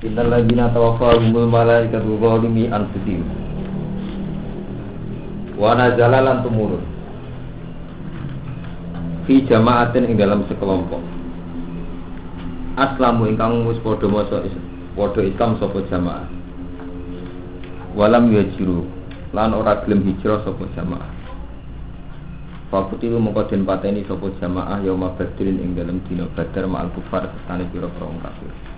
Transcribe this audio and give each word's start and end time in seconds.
Innal 0.00 0.32
ladzina 0.32 0.72
tawaffahumul 0.72 1.44
malaikatu 1.44 2.16
zalimi 2.24 2.72
anfusihim. 2.72 3.20
Wa 5.60 5.76
nazala 5.76 6.24
lan 6.24 6.40
tumurun. 6.40 6.80
Fi 9.28 9.44
jama'atin 9.44 10.08
ing 10.08 10.16
dalam 10.16 10.48
sekelompok. 10.48 11.04
Aslamu 12.80 13.28
ingkang 13.28 13.68
wis 13.68 13.76
padha 13.84 14.08
maca 14.08 14.40
padha 14.96 15.20
Islam 15.20 15.60
sapa 15.60 15.84
jamaah. 15.92 16.24
Walam 17.92 18.32
yajiru 18.32 18.88
lan 19.36 19.52
ora 19.52 19.84
gelem 19.84 20.00
hijrah 20.08 20.40
sapa 20.48 20.64
jamaah. 20.80 21.12
Fakutilu 22.72 23.20
mongko 23.20 23.52
den 23.52 23.68
pateni 23.68 24.00
sapa 24.08 24.32
jamaah 24.40 24.80
yauma 24.80 25.12
badrin 25.12 25.60
ing 25.60 25.76
dalam 25.76 26.00
dina 26.08 26.24
badar 26.32 26.64
ma'al 26.64 26.88
kufar 26.96 27.28
sesane 27.28 27.68
pira-pira 27.68 28.08
kafir. 28.24 28.69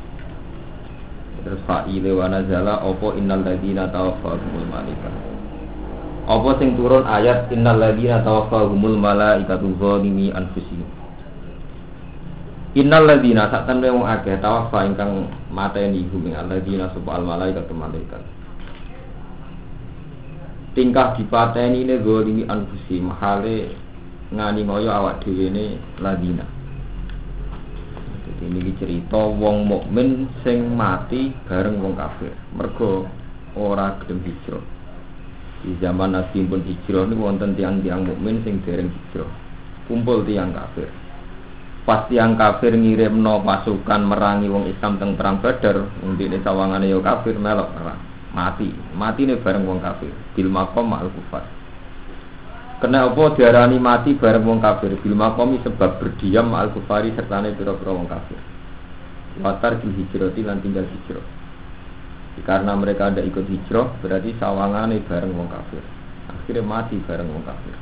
Terus 1.42 1.60
fa'ile 1.66 2.10
wa 2.14 2.30
nazala 2.30 2.78
apa 2.78 3.08
innal 3.18 3.42
ladina 3.42 3.90
tawaffahumul 3.90 4.66
malaika. 4.70 5.10
Apa 6.22 6.50
sing 6.62 6.78
turun 6.78 7.02
ayat 7.02 7.50
innal 7.50 7.82
ladina 7.82 8.22
tawaffahumul 8.22 8.94
malaikatu 8.94 9.74
zalimi 9.74 10.30
anfusihim. 10.30 11.02
Innal 12.72 13.04
ladina 13.04 13.52
sak 13.52 13.68
temne 13.68 13.90
wong 13.92 14.08
akeh 14.08 14.40
tawaffa 14.40 14.88
ingkang 14.88 15.28
mateni 15.52 16.08
ing 16.08 16.32
alladina 16.32 16.88
sapa 16.94 17.20
al 17.20 17.24
malaikatu 17.26 17.76
malaikat. 17.76 18.22
Tingkah 20.72 21.12
dipateni 21.20 21.84
ne 21.84 22.00
zalimi 22.00 22.48
anfusihim 22.48 23.12
hale 23.18 23.76
ngani 24.32 24.64
ngoyo 24.64 24.88
awak 24.88 25.20
dhewe 25.20 25.52
ne 25.52 25.76
ini 28.42 28.74
cerita 28.78 29.18
wong 29.18 29.70
mukmin 29.70 30.26
sing 30.42 30.74
mati 30.74 31.30
bareng 31.46 31.78
wong 31.78 31.94
kafir. 31.94 32.34
Mergo 32.54 33.06
ora 33.54 33.94
gelem 34.02 34.22
hijrah. 34.26 34.64
Di 35.62 35.78
zaman 35.78 36.18
Nabi 36.18 36.42
pun 36.42 36.66
hijrah 36.66 37.06
niku 37.06 37.22
wonten 37.22 37.54
tiang-tiang 37.54 38.02
mukmin 38.02 38.42
sing 38.42 38.58
dereng 38.66 38.90
hijrah. 38.90 39.30
Kumpul 39.86 40.26
tiang 40.26 40.50
kafir. 40.50 40.90
Pas 41.82 42.06
tiang 42.06 42.38
kafir 42.38 42.74
ngirimno 42.78 43.42
pasukan 43.42 44.02
merangi 44.06 44.46
wong 44.46 44.70
Islam 44.70 45.02
teng 45.02 45.18
perang 45.18 45.42
Badar, 45.42 45.82
ndine 46.02 46.38
sawangane 46.42 46.86
yo 46.86 47.02
kafir 47.02 47.34
melok 47.38 47.74
perang. 47.74 47.98
Mati. 48.32 48.70
Mati 48.94 49.26
nih 49.26 49.38
bareng 49.42 49.66
wong 49.66 49.78
kafir. 49.82 50.10
Bil 50.34 50.48
maqam 50.50 50.94
al 50.94 51.10
kufar. 51.10 51.61
Kena 52.82 53.06
apa 53.06 53.38
diarani 53.38 53.78
mati 53.78 54.18
bareng 54.18 54.42
wong 54.42 54.58
kafir 54.58 54.98
bil 54.98 55.14
makomi 55.14 55.62
sebab 55.62 56.02
berdiam 56.02 56.50
al 56.50 56.74
kufari 56.74 57.14
serta 57.14 57.38
pira-pira 57.38 57.94
wong 57.94 58.10
kafir. 58.10 58.34
Watar 59.38 59.78
bil 59.78 59.94
hijrati 60.02 60.42
lan 60.42 60.58
tinggal 60.58 60.90
hijrah. 60.90 61.22
Karena 62.42 62.74
mereka 62.74 63.14
ada 63.14 63.22
ikut 63.22 63.46
hijrah 63.46 63.86
berarti 64.02 64.34
sawangane 64.34 64.98
bareng 65.06 65.30
wong 65.30 65.46
kafir. 65.46 65.78
Akhirnya 66.26 66.66
mati 66.66 66.98
bareng 67.06 67.30
wong 67.30 67.46
kafir. 67.46 67.76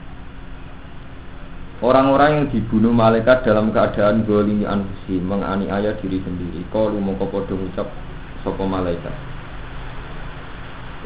Orang-orang 1.80 2.30
yang 2.36 2.46
dibunuh 2.52 2.92
malaikat 2.92 3.40
dalam 3.48 3.72
keadaan 3.72 4.28
golimi 4.28 4.68
anfusi 4.68 5.16
menganiaya 5.16 5.96
diri 5.96 6.20
sendiri. 6.20 6.60
Kalau 6.68 7.00
mau 7.00 7.16
podo 7.16 7.56
ucap 7.56 7.88
sopo 8.44 8.68
malaikat. 8.68 9.16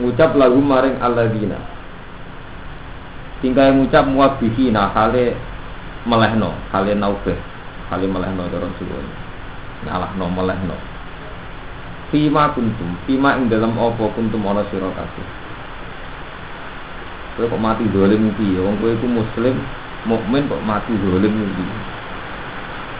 Ucap 0.03 0.35
lagu 0.35 0.59
maring 0.59 0.99
alladzina 0.99 1.74
tinggal 3.45 3.77
ngucap 3.77 4.09
muwabihi 4.09 4.73
nah 4.73 4.89
hale 4.97 5.37
melehno 6.09 6.57
hale 6.73 6.97
naubeh 6.97 7.37
hale 7.93 8.09
melehno 8.09 8.49
dorong 8.49 8.73
suwon 8.81 9.05
ngalahno 9.85 10.27
melehno 10.33 10.77
Fima 12.15 12.55
kuntum, 12.55 12.95
fima 13.11 13.35
ing 13.35 13.51
dalam 13.51 13.75
opo 13.75 14.15
kuntum 14.15 14.47
ana 14.47 14.63
sira 14.71 14.87
kabeh. 14.87 15.27
Kowe 17.35 17.51
kok 17.51 17.59
mati 17.59 17.91
dolim 17.91 18.31
piye? 18.39 18.63
Wong 18.63 18.79
kowe 18.79 18.95
iku 18.95 19.11
muslim, 19.11 19.67
mukmin 20.07 20.47
kok 20.47 20.63
mati 20.63 20.95
dolim 20.95 21.35
piye? 21.59 21.75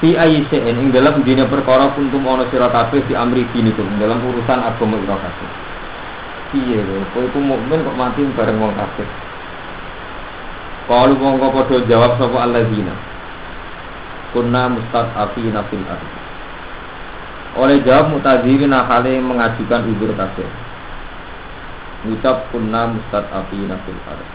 Fi 0.03 0.19
ayyin 0.19 0.51
ing 0.51 0.89
dalam 0.91 1.23
dina 1.23 1.47
perkara 1.47 1.95
kuntum 1.95 2.27
ana 2.27 2.51
sira 2.51 2.75
kabeh 2.75 3.07
di 3.07 3.15
amri 3.15 3.47
dinikum 3.55 4.03
dalam 4.03 4.19
urusan 4.19 4.67
agama 4.67 4.99
ira 4.99 5.15
kabeh. 5.31 5.51
Piye 6.51 6.83
kowe 7.15 7.23
iku 7.23 7.39
mukmin 7.39 7.87
kok 7.87 7.95
mati 7.95 8.27
bareng 8.35 8.59
wong 8.59 8.75
kafir? 8.75 9.07
Kalau 10.85 11.17
mongko 11.17 11.49
padha 11.49 11.77
jawab 11.89 12.21
sapa 12.21 12.39
alladzina. 12.45 12.93
Kunna 14.37 14.69
mustad'afina 14.69 15.65
fil 15.73 15.87
ardi. 15.89 16.19
Oleh 17.57 17.81
jawab 17.87 18.13
mutadzirina 18.13 18.85
hale 18.85 19.17
mengajukan 19.17 19.89
udur 19.97 20.13
kabeh. 20.13 20.51
Ngucap 22.05 22.53
kunna 22.53 22.93
mustad'afina 22.93 23.81
fil 23.89 24.01
ardi. 24.05 24.35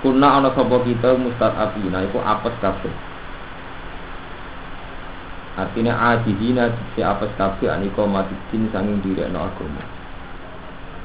Kunna 0.00 0.40
ana 0.40 0.48
sapa 0.56 0.76
kita 0.88 1.10
mustad'afina 1.20 1.98
iku 2.08 2.18
apes 2.24 2.56
kabeh. 2.64 2.94
Artinya 5.60 6.16
ajihina 6.16 6.72
si 6.96 7.04
apes 7.04 7.28
kabeh 7.36 7.68
aniko 7.68 8.08
mati 8.08 8.32
din 8.48 8.72
sanging 8.72 9.04
direkno 9.04 9.52
agama. 9.52 9.84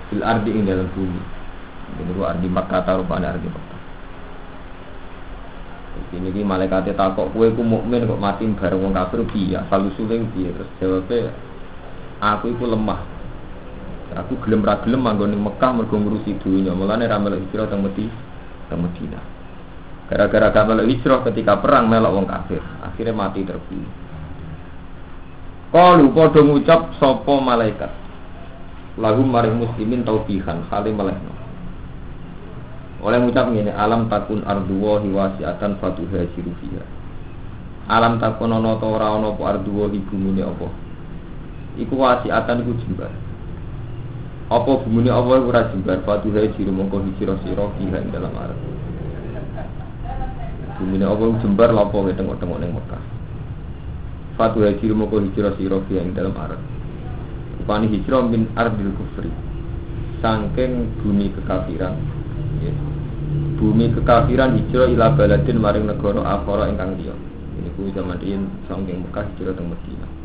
Fil 0.07 0.23
ardi 0.23 0.55
ing 0.55 0.63
dalam 0.63 0.87
bumi. 0.95 1.21
Ini 1.99 2.13
ardi 2.23 2.47
Makkah 2.47 2.81
taruh 2.87 3.03
ardi 3.09 3.49
Makkah. 3.51 3.78
Ini 6.15 6.33
ki 6.33 6.41
malaikatnya 6.41 6.95
takok 6.95 7.35
kue 7.35 7.51
ku 7.53 7.61
mukmin 7.61 8.07
kok 8.07 8.19
mati 8.19 8.47
bareng 8.47 8.79
wong 8.79 8.93
kafir 8.95 9.23
piye? 9.29 9.59
Asal 9.59 9.91
usule 9.91 10.19
piye? 10.33 10.49
Terus 10.51 10.69
jawabnya 10.79 11.31
aku 12.19 12.55
itu 12.55 12.65
lemah. 12.65 13.01
Aku 14.17 14.41
gelem 14.41 14.65
ra 14.65 14.81
gelem 14.81 15.05
manggon 15.05 15.29
ning 15.29 15.41
Mekah 15.43 15.71
mergo 15.75 15.93
ngurusi 15.93 16.41
dunya. 16.41 16.73
Mulane 16.73 17.05
ra 17.05 17.21
melok 17.21 17.45
hijrah 17.45 17.69
teng 17.69 17.85
Medina. 17.85 18.15
Teng 18.67 18.81
Medina. 18.81 19.21
Gara-gara 20.09 20.49
gak 20.49 20.65
melok 20.65 20.89
hijrah 20.89 21.21
ketika 21.29 21.61
perang 21.61 21.85
melok 21.85 22.17
wong 22.17 22.25
kafir, 22.25 22.65
akhirnya 22.81 23.13
mati 23.13 23.45
terbunuh. 23.45 23.93
Kalu 25.69 26.09
padha 26.17 26.41
ngucap 26.41 26.97
sapa 26.97 27.33
malaikat. 27.37 27.93
Lahum 28.97 29.29
maring 29.29 29.61
muslimin 29.61 30.01
taubihan 30.01 30.65
hale 30.73 30.89
melehno. 30.89 31.29
Oleh 32.99 33.15
ngucap 33.23 33.47
ngene, 33.47 33.71
alam 33.71 34.11
takun 34.11 34.43
arduwa 34.43 34.99
hiwasiatan 34.99 35.79
fatuha 35.79 36.27
fiha. 36.35 36.83
Alam 37.87 38.19
takun 38.19 38.51
ana 38.51 38.75
ta 38.75 38.85
ora 38.91 39.15
ana 39.15 39.31
apa 39.31 39.55
arduwa 39.55 39.87
bumune 39.87 40.43
apa. 40.43 40.67
Iku 41.79 41.95
wasiatan 41.95 42.59
iku 42.59 42.75
jembar. 42.83 43.11
Apa 44.51 44.83
bumune 44.83 45.07
apa 45.07 45.31
ora 45.31 45.71
jembar 45.71 46.03
fatuha 46.03 46.43
jiru 46.59 46.75
mongko 46.75 46.99
hijira 47.07 47.39
sira 47.39 47.71
fiha 47.79 47.97
ing 48.03 48.11
dalam 48.11 48.35
arep. 48.35 48.59
Bumune 50.75 51.05
apa 51.07 51.23
jembar 51.39 51.71
lapo 51.71 52.03
tengok-tengok 52.03 52.59
ning 52.59 52.75
Mekah. 52.75 53.03
Fatuha 54.35 54.75
jiru 54.83 54.91
mongko 54.99 55.23
hijira 55.23 55.55
sira 55.55 55.79
fiha 55.87 56.03
ing 56.03 56.11
dalam 56.11 56.35
arep. 56.35 56.59
Rupani 57.63 57.87
hijrah 57.95 58.27
min 58.27 58.51
ardil 58.59 58.91
kufri. 58.91 59.31
Sangking 60.19 60.99
bumi 60.99 61.31
kekafiran. 61.31 62.18
Bumi 63.59 63.91
kekafiran 63.91 64.55
hijrah 64.55 64.87
ila 64.87 65.13
baladin 65.13 65.57
maring 65.59 65.85
negara 65.85 66.23
akhara 66.23 66.71
ingkang 66.71 66.95
liya. 66.95 67.15
Ini 67.59 67.69
kuwi 67.75 67.91
zaman 67.91 68.17
riyin 68.23 68.47
saking 68.71 69.03
Mekah 69.03 69.27
hijrah 69.35 69.53
teng 69.53 69.67
Madinah 69.67 70.19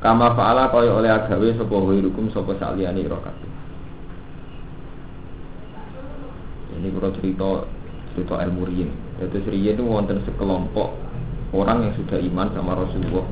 kama 0.00 0.32
faala 0.32 0.72
kaya 0.72 0.90
oleh 0.96 1.12
agawe 1.12 1.52
sapa 1.54 1.76
hukum 1.76 2.32
sapa 2.32 2.56
saliyane 2.56 3.04
ira 3.04 3.20
kabeh. 3.20 3.50
Ini 6.80 6.88
kura 6.96 7.12
cerita 7.20 7.68
cerita 8.16 8.40
ilmu 8.40 8.64
riyin 8.64 8.90
itu 9.20 9.38
riyin 9.44 9.76
itu 9.76 9.84
wonten 9.84 10.24
sekelompok 10.24 10.96
orang 11.52 11.84
yang 11.84 11.92
sudah 12.00 12.16
iman 12.16 12.48
sama 12.56 12.72
Rasulullah. 12.80 13.26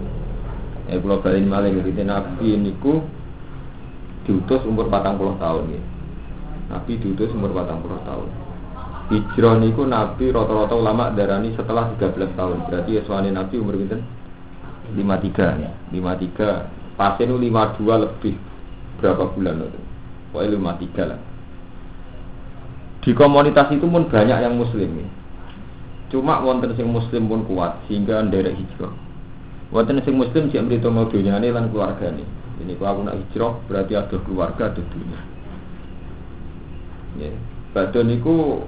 Eh 0.92 1.00
kula 1.00 1.24
balen 1.24 1.48
malih 1.48 1.80
gitu 1.80 2.04
Nabi 2.04 2.60
niku 2.60 3.00
diutus 4.28 4.60
umur 4.68 4.92
40 4.92 5.40
tahun 5.40 5.64
ya. 5.72 5.82
Nabi 6.68 7.00
diutus 7.00 7.32
umur 7.32 7.56
40 7.56 8.04
tahun 8.04 8.28
Hijrah 9.08 9.56
niku 9.56 9.88
Nabi 9.88 10.28
rata-rata 10.28 10.76
ulama 10.76 11.08
darani 11.16 11.56
setelah 11.56 11.96
13 11.96 12.36
tahun. 12.36 12.68
Berarti 12.68 13.00
yaswani 13.00 13.32
Nabi 13.32 13.56
umur 13.56 13.80
pinten? 13.80 14.04
53 14.92 15.64
ya. 15.64 15.72
53. 15.92 16.96
Pasien 17.00 17.32
52 17.32 18.04
lebih 18.04 18.34
berapa 19.00 19.32
bulan 19.32 19.64
itu? 19.64 19.80
Pokoknya 20.28 20.76
53 20.76 21.08
lah. 21.08 21.20
Di 23.00 23.10
komunitas 23.16 23.72
itu 23.72 23.88
pun 23.88 24.04
banyak 24.12 24.38
yang 24.44 24.60
muslim 24.60 24.90
ya. 25.00 25.08
Cuma 26.12 26.40
wonten 26.44 26.72
sing 26.76 26.88
muslim 26.88 27.28
pun 27.28 27.44
kuat 27.48 27.80
sehingga 27.88 28.20
nderek 28.24 28.56
hijrah. 28.56 28.92
Wonten 29.72 30.00
sing 30.04 30.16
muslim 30.16 30.52
sing 30.52 30.68
mrito 30.68 30.92
mau 30.92 31.08
dunyane 31.08 31.48
lan 31.48 31.72
keluargane. 31.72 32.24
Ini 32.60 32.76
kalau 32.76 33.00
aku 33.00 33.00
nak 33.08 33.16
hijrah 33.16 33.52
berarti 33.68 33.92
ada 33.96 34.16
keluarga 34.20 34.62
ada 34.68 34.82
dunia. 34.92 35.20
Ya. 37.20 37.32
Badon 37.76 38.08
niku 38.08 38.64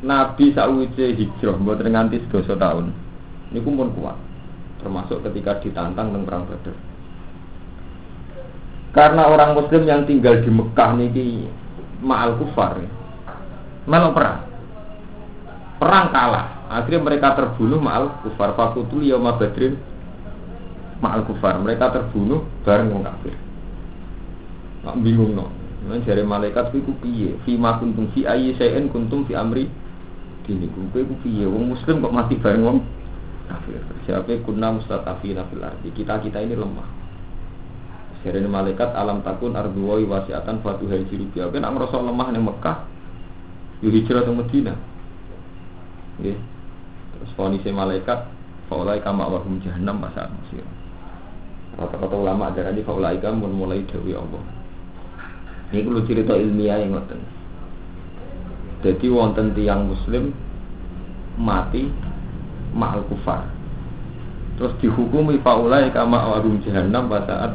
Nabi 0.00 0.56
sakwise 0.56 1.12
hijrah 1.12 1.60
mboten 1.60 1.92
nganti 1.92 2.24
sedoso 2.24 2.56
tahun. 2.56 2.88
Niku 3.52 3.68
pun 3.68 3.92
kuat. 3.92 4.16
Termasuk 4.80 5.20
ketika 5.28 5.60
ditantang 5.60 6.16
teng 6.16 6.24
perang 6.24 6.48
Badar. 6.48 6.76
Karena 8.90 9.28
orang 9.28 9.54
muslim 9.54 9.84
yang 9.84 10.08
tinggal 10.08 10.40
di 10.40 10.50
Mekah 10.50 10.90
niki 10.96 11.26
ma'al 12.00 12.40
kufar. 12.40 12.80
Melok 13.84 14.12
perang. 14.16 14.38
Perang 15.76 16.06
kalah. 16.10 16.46
Akhirnya 16.72 17.04
mereka 17.04 17.36
terbunuh 17.36 17.76
ma'al 17.76 18.24
kufar. 18.24 18.56
Fakutul 18.56 19.04
yauma 19.04 19.36
badrin 19.36 19.76
ma'al 21.04 21.28
kufar. 21.28 21.60
Mereka 21.60 21.92
terbunuh 21.92 22.48
bareng 22.64 22.88
wong 22.88 23.04
kafir. 23.04 23.36
Nak 24.80 24.96
bingung 25.04 25.36
no. 25.36 25.52
Nah, 25.80 25.96
jari 26.04 26.24
malaikat 26.24 26.72
ku 26.72 26.92
piye? 27.04 27.36
Fi 27.44 27.56
ma 27.56 27.76
kuntum 27.80 28.08
fi 28.12 28.24
ayyi 28.24 28.56
syai'in 28.56 28.92
kuntum 28.92 29.24
fi 29.24 29.32
amri 29.36 29.68
dini 30.46 30.66
ku 30.70 30.86
ku 30.92 31.14
piye? 31.24 31.44
Wong 31.44 31.74
muslim 31.76 32.04
kok 32.04 32.14
mati 32.14 32.34
bareng 32.38 32.62
wong 32.62 32.78
kafir. 33.50 33.82
Siapa 34.06 34.32
kunna 34.46 34.78
mustatafina 34.78 35.44
fil 35.50 35.64
ardi. 35.64 35.88
Kita-kita 35.90 36.38
ini 36.40 36.54
lemah. 36.54 36.88
Jari 38.20 38.44
malaikat 38.44 38.92
alam 38.92 39.24
takun 39.24 39.56
ardu 39.56 39.80
wa 39.80 39.96
wasiatan 39.96 40.60
fatu 40.60 40.84
hajiru 40.86 41.24
biya. 41.32 41.48
Kan 41.48 41.64
ngrasa 41.64 41.96
lemah 41.98 42.28
ning 42.30 42.44
Mekah. 42.44 42.78
Yo 43.80 43.88
hijrah 43.88 44.28
ke 44.28 44.32
Madinah. 44.32 44.76
Nggih. 46.20 46.36
Terus 47.16 47.30
fonise 47.32 47.72
malaikat 47.72 48.28
faulai 48.68 49.00
kama 49.00 49.24
wahum 49.24 49.56
jahannam 49.64 50.04
masa 50.04 50.28
masir. 50.28 50.64
Kata-kata 51.80 52.12
ulama 52.12 52.52
darah 52.52 52.76
di 52.76 52.84
faulai 52.84 53.16
kamu 53.16 53.48
mulai 53.48 53.80
dewi 53.88 54.12
Allah. 54.12 54.44
Ini 55.72 55.86
kalau 55.86 56.02
cerita 56.04 56.34
ilmiah 56.36 56.82
yang 56.82 56.98
ngoten. 56.98 57.39
Jadi 58.80 59.06
wonten 59.12 59.52
tiang 59.52 59.92
muslim 59.92 60.32
mati 61.36 61.88
ma'al 62.72 63.04
kufar. 63.08 63.44
Terus 64.56 64.76
dihukumi 64.80 65.40
faulai 65.40 65.92
kama 65.92 66.36
warum 66.36 66.60
jahannam 66.64 67.08
pada 67.08 67.28
saat 67.28 67.52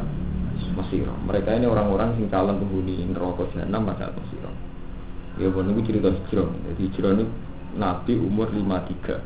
Mesir. 0.76 1.08
Mereka 1.08 1.56
ini 1.56 1.64
orang-orang 1.64 2.20
sing 2.20 2.28
calon 2.28 2.60
penghuni 2.60 3.00
neraka 3.08 3.48
jahannam 3.54 3.88
pada 3.88 4.10
saat 4.10 4.14
Mesir. 4.18 4.44
Ya 5.36 5.52
bon 5.52 5.68
itu 5.72 5.92
cerita 5.92 6.08
hijrah. 6.12 6.48
Jadi 6.48 6.80
hijrah 6.90 7.12
ini 7.16 7.24
Nabi 7.76 8.12
umur 8.16 8.48
53. 8.50 9.20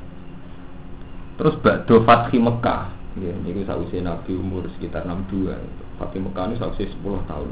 Terus 1.41 1.57
Ba'do 1.65 2.05
Fathi 2.05 2.37
Mekah. 2.37 2.93
Ya, 3.19 3.33
ini 3.33 3.65
sausi 3.67 4.05
Nabi 4.05 4.37
umur 4.37 4.69
sekitar 4.77 5.07
62. 5.07 5.57
Fathi 5.97 6.19
Mekah 6.21 6.53
ini 6.53 6.57
sausi 6.61 6.85
10 6.85 7.31
tahun. 7.31 7.51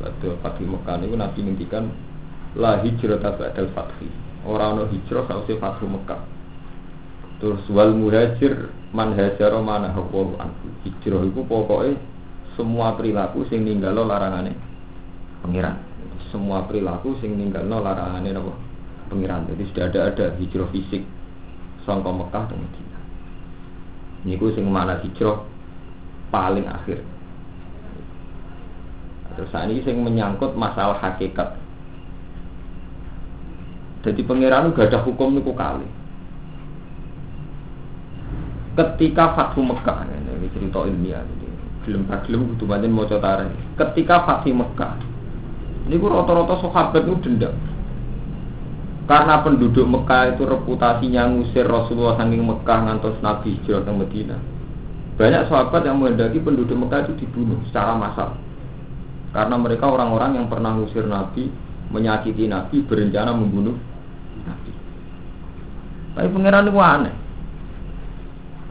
Ba'do 0.00 0.40
Fathi 0.40 0.64
Mekah 0.64 0.96
ini 1.04 1.18
Nabi 1.18 1.38
ngintikan 1.44 1.92
La 2.58 2.82
hijrah 2.82 3.22
ba'dal 3.22 3.70
Fathi. 3.70 4.10
Orang 4.42 4.82
no 4.82 4.84
hijrah 4.90 5.30
sausi 5.30 5.54
Fathu 5.62 5.86
Mekah. 5.86 6.18
Terus 7.38 7.62
wal 7.70 7.94
muhajir 7.94 8.74
man 8.90 9.14
hajaro 9.14 9.62
mana 9.62 9.94
hawahu 9.94 10.34
anhu. 10.42 10.66
Hijrah 10.82 11.22
itu 11.22 11.40
pokoknya 11.46 11.94
semua 12.58 12.98
perilaku 12.98 13.46
sing 13.46 13.62
ninggalo 13.62 14.02
larangane 14.02 14.58
pengiran. 15.46 15.78
Semua 16.34 16.66
perilaku 16.66 17.14
sing 17.22 17.38
ninggalo 17.38 17.78
larangane 17.78 18.34
apa? 18.34 18.52
Pengiran. 19.14 19.46
Jadi 19.54 19.62
sudah 19.70 19.84
ada 19.88 20.00
ada 20.10 20.26
hijrah 20.42 20.68
fisik 20.74 21.06
sangka 21.86 22.10
Mekah 22.10 22.44
dan 22.50 22.58
Madinah. 22.58 23.02
Niku 24.26 24.50
sing 24.58 24.66
mana 24.66 24.98
hijrah 24.98 25.46
paling 26.34 26.66
akhir. 26.66 26.98
Terus 29.38 29.54
ini 29.54 29.78
sing 29.86 30.02
menyangkut 30.02 30.58
masalah 30.58 30.98
hakikat. 30.98 31.54
Jadi 34.06 34.20
pengiran 34.22 34.70
gak 34.74 34.94
ada 34.94 35.02
hukum 35.02 35.34
niku 35.34 35.52
kali. 35.54 35.86
Ketika 38.78 39.34
Fathu 39.34 39.66
Mekah 39.66 40.06
ini 40.06 40.46
cerita 40.54 40.86
ilmiah 40.86 41.26
ini 41.26 41.50
belum 41.82 42.06
belum 42.06 42.40
kudu 42.54 42.64
banyak 42.68 42.90
mau 42.92 43.08
tarik 43.08 43.50
ketika 43.74 44.22
Fathu 44.22 44.54
Mekah 44.54 44.94
ini 45.88 45.96
gue 45.96 46.10
rata-rata 46.10 46.60
sahabat 46.62 47.02
itu 47.02 47.16
dendam. 47.24 47.56
Karena 49.08 49.40
penduduk 49.40 49.88
Mekah 49.88 50.36
itu 50.36 50.44
reputasinya 50.44 51.26
ngusir 51.32 51.64
Rasulullah 51.64 52.20
saking 52.20 52.44
Mekah 52.44 52.78
ngantos 52.86 53.16
Nabi 53.24 53.56
hijrah 53.56 53.82
ke 53.82 53.92
Medina 53.96 54.38
banyak 55.18 55.50
sahabat 55.50 55.82
yang 55.82 55.98
menghendaki 55.98 56.38
penduduk 56.38 56.78
Mekah 56.78 57.08
itu 57.08 57.26
dibunuh 57.26 57.58
secara 57.66 57.98
massal. 57.98 58.38
Karena 59.34 59.58
mereka 59.58 59.90
orang-orang 59.90 60.38
yang 60.38 60.46
pernah 60.46 60.78
ngusir 60.78 61.10
Nabi 61.10 61.50
menyakiti 61.90 62.46
Nabi 62.46 62.86
berencana 62.86 63.34
membunuh 63.34 63.74
tapi 66.18 66.28
pangeran 66.34 66.66
itu 66.66 66.82
aneh 66.82 67.14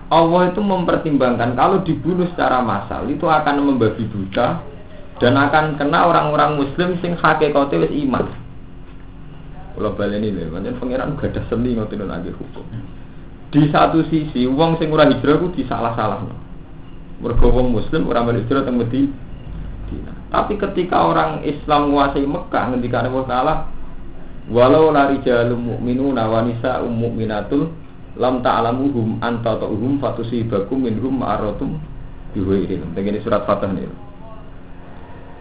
Allah 0.08 0.52
itu 0.52 0.64
mempertimbangkan 0.64 1.56
kalau 1.56 1.84
dibunuh 1.84 2.28
secara 2.32 2.64
massal 2.64 3.08
itu 3.12 3.28
akan 3.28 3.60
membabi 3.60 4.08
buta 4.08 4.64
dan 5.20 5.36
akan 5.36 5.76
kena 5.76 6.08
orang-orang 6.08 6.64
muslim 6.64 6.96
sing 7.04 7.20
hakikate 7.20 7.76
wis 7.76 7.92
iman. 8.08 8.32
Kalau 9.76 9.94
baleni 9.94 10.34
lho, 10.34 10.50
pancen 10.50 10.80
pangeran 10.80 11.20
gak 11.20 11.36
ada 11.36 11.42
seni 11.52 11.76
ngoten 11.76 12.08
lagi 12.08 12.32
hukum. 12.34 12.66
Di 13.52 13.68
satu 13.68 14.02
sisi 14.08 14.48
wong 14.48 14.80
sing 14.80 14.90
ora 14.96 15.06
hijrah 15.12 15.38
ku 15.38 15.52
disalah-salahno. 15.54 16.34
Mergo 17.20 17.48
wong 17.52 17.76
muslim 17.76 18.08
ora 18.08 18.24
hijrah 18.24 18.64
teng 18.64 18.80
Medina. 18.80 20.14
Tapi 20.32 20.60
ketika 20.60 21.04
orang 21.04 21.44
Islam 21.44 21.92
menguasai 21.92 22.24
Mekah 22.24 22.64
ngendikane 22.72 23.08
Allah 23.12 23.28
Taala 23.28 23.54
walau 24.48 24.92
lari 24.92 25.20
jalum 25.24 25.76
mu'minuna 25.76 26.24
wa 26.28 26.44
nisa'um 26.48 26.92
mu'minatul 26.92 27.72
lam 28.18 28.42
ta'lamuhum 28.42 29.22
anta 29.22 29.60
ta'uhum 29.60 30.02
fatusibakum 30.02 30.88
minhum 30.88 31.22
ma'aratum 31.22 31.78
biwairin. 32.34 32.96
Begini 32.96 33.22
surat 33.22 33.46
Fatah 33.46 33.70
nih. 33.70 33.88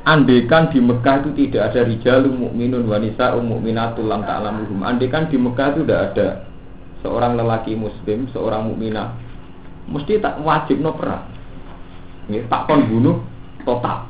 Andekan 0.06 0.70
di 0.70 0.78
Mekah 0.78 1.26
itu 1.26 1.30
tidak 1.34 1.74
ada 1.74 1.82
rijalum 1.82 2.46
mukminun 2.46 2.86
wanita 2.86 3.34
mu'minatul 3.42 4.06
lam 4.06 4.22
ta'lamuhum. 4.22 4.86
Andekan 4.86 5.26
di 5.26 5.34
Mekah 5.34 5.74
itu 5.74 5.80
tidak 5.82 6.00
ada 6.14 6.28
seorang 7.02 7.34
lelaki 7.34 7.74
muslim, 7.74 8.30
seorang 8.30 8.70
mukminah 8.70 9.14
mesti 9.90 10.18
tak 10.18 10.42
wajib 10.42 10.82
no 10.82 10.94
perang. 10.94 11.26
Ini 12.26 12.46
tak 12.50 12.66
kon 12.66 12.86
bunuh 12.90 13.22
total. 13.62 14.06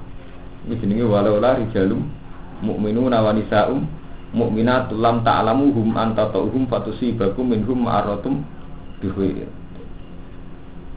Ini 0.69 0.75
jenenge 0.81 1.05
walau 1.05 1.37
la 1.37 1.57
rijalum 1.61 2.01
mukminun 2.65 3.13
wanita 3.13 3.69
mu'minatul 4.37 5.01
lam 5.01 5.25
ta'lamuhum 5.25 5.97
anta 5.97 6.29
ta'uhum 6.29 6.69
fatusibakum 6.69 7.57
minhum 7.57 7.89
ma'aratum 7.89 8.45
bihuir. 9.01 9.49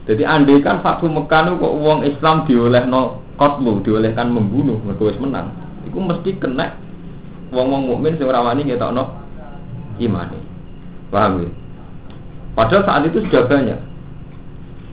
Jadi 0.03 0.23
andai 0.27 0.59
kan 0.59 0.83
Fathu 0.83 1.07
Mekah 1.07 1.55
kok 1.55 1.73
uang 1.79 2.03
Islam 2.03 2.43
dioleh 2.43 2.83
no 2.83 3.23
kotlu, 3.39 3.79
diolehkan 3.85 4.35
membunuh, 4.35 4.75
mereka 4.83 5.15
wis 5.15 5.19
menang. 5.21 5.55
Iku 5.87 5.95
mesti 6.03 6.35
kena 6.35 6.75
wong-wong 7.55 7.87
mukmin 7.95 8.19
sing 8.19 8.27
ora 8.27 8.43
wani 8.43 8.67
ngetokno 8.67 9.03
imane. 10.01 10.39
Paham 11.07 11.47
ya? 11.47 11.49
Padahal 12.57 12.83
saat 12.83 13.07
itu 13.07 13.23
sudah 13.23 13.47
banyak. 13.47 13.79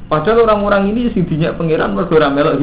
Padahal 0.06 0.46
orang-orang 0.46 0.94
ini 0.94 1.10
sing 1.10 1.26
dinyak 1.26 1.58
pangeran 1.58 1.98
mergo 1.98 2.14
ora 2.14 2.30
melok. 2.30 2.62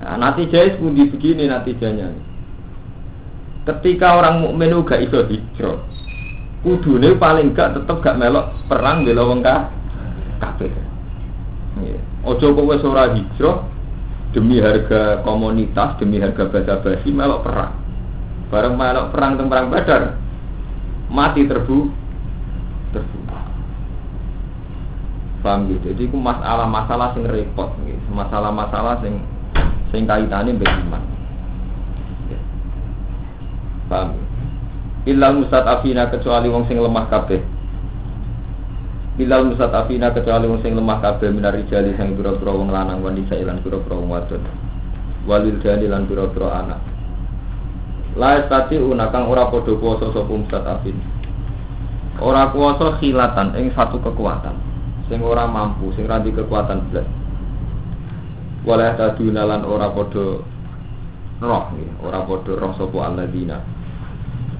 Nah, 0.00 0.16
nanti 0.16 0.48
pundi 0.80 1.04
begini 1.12 1.44
natijanya. 1.44 2.29
Ketika 3.68 4.16
orang 4.16 4.40
mukmin 4.40 4.72
gak 4.88 5.04
iso 5.04 5.28
hijrah, 5.28 5.84
kudune 6.64 7.16
paling 7.20 7.52
gak 7.52 7.76
tetep 7.76 8.00
gak 8.00 8.16
melok 8.16 8.56
perang 8.66 9.04
bela 9.04 9.22
wong 9.28 9.40
kafir. 10.40 10.72
Ojo 12.24 12.46
kok 12.52 12.68
wis 12.68 12.84
ora 12.84 13.12
hijrah 13.12 13.68
demi 14.32 14.60
harga 14.60 15.20
komunitas, 15.26 15.96
demi 16.00 16.20
harga 16.20 16.48
basa-basi 16.48 17.12
melok 17.12 17.44
perang. 17.44 17.74
Bareng 18.50 18.74
melok 18.74 19.14
perang 19.14 19.38
teng 19.38 19.46
perang 19.46 19.68
Badar 19.70 20.02
mati 21.10 21.42
terbu 21.46 21.90
terbu. 22.94 23.18
Paham 25.40 25.72
gitu. 25.72 25.96
Jadi 25.96 26.04
itu 26.04 26.16
masalah-masalah 26.20 27.16
sing 27.16 27.24
repot 27.24 27.72
gitu. 27.88 28.08
Masalah-masalah 28.12 29.00
sing 29.00 29.24
sing 29.88 30.04
kaitane. 30.04 30.52
Paham? 33.90 34.14
Ilal 35.08 35.48
afina 35.50 36.12
kecuali 36.12 36.52
wong 36.52 36.68
sing 36.68 36.76
lemah 36.76 37.08
kabeh. 37.08 37.40
Ilal 39.18 39.56
afina 39.56 40.12
kecuali 40.12 40.44
wong 40.44 40.60
sing 40.62 40.78
lemah 40.78 41.02
kabeh 41.02 41.32
minar 41.32 41.56
rijali 41.56 41.96
sing 41.98 42.14
pira-pira 42.14 42.52
wong 42.52 42.68
lanang 42.68 43.00
wanita 43.00 43.34
ilan 43.34 43.64
pira-pira 43.64 43.96
wong 43.98 44.12
wadon. 44.12 44.44
Walil 45.24 45.56
dani 45.58 45.88
lan 45.88 46.04
pira-pira 46.04 46.48
anak. 46.52 46.80
La 48.20 48.44
estati 48.44 48.76
unakang 48.76 49.26
ora 49.26 49.48
padha 49.48 49.72
kuwasa 49.72 50.12
sapa 50.12 50.58
afin. 50.68 50.96
Ora 52.20 52.52
kuwasa 52.52 53.00
khilatan 53.00 53.56
ing 53.56 53.72
satu 53.72 53.98
kekuatan. 54.04 54.54
Sing 55.08 55.24
ora 55.24 55.48
mampu, 55.48 55.90
sing 55.96 56.04
ra 56.04 56.20
kekuatan 56.20 56.92
blas. 56.92 57.08
Wala 58.68 58.92
taduna 59.00 59.48
lan 59.48 59.64
ora 59.64 59.88
padha 59.96 60.44
roh, 61.40 61.64
ora 62.04 62.20
padha 62.28 62.52
roh 62.52 62.72
sapa 62.76 62.98
alladzina 63.00 63.79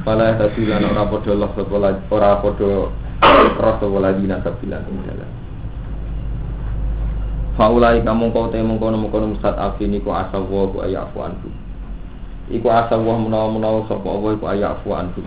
Fala 0.01 0.33
tasilan 0.41 0.81
ora 0.89 1.05
padha 1.13 1.31
Allah 1.37 1.51
ora 2.09 2.31
padha 2.41 2.71
rasa 3.61 3.85
wala 3.85 4.17
dina 4.17 4.41
sabilan 4.41 4.81
ing 4.89 4.99
dalan. 5.05 5.31
Faulai 7.61 8.01
kamu 8.01 8.33
kau 8.33 8.49
temu 8.49 8.81
kono 8.81 9.05
kono 9.13 9.37
musat 9.37 9.53
afi 9.61 9.85
niku 9.85 10.09
asawa 10.09 10.73
ku 10.73 10.81
ayafu 10.81 11.21
anhu. 11.21 11.49
Iku 12.49 12.67
asawa 12.73 13.21
menawa 13.21 13.53
menawa 13.53 13.85
sapa 13.85 14.09
Allah 14.09 14.31
iku 14.33 14.47
ayafu 14.49 14.89
anhu. 14.97 15.21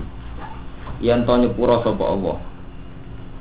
Yen 0.97 1.21
to 1.29 1.33
nyepura 1.37 1.85
sapa 1.85 2.01
Allah. 2.09 2.41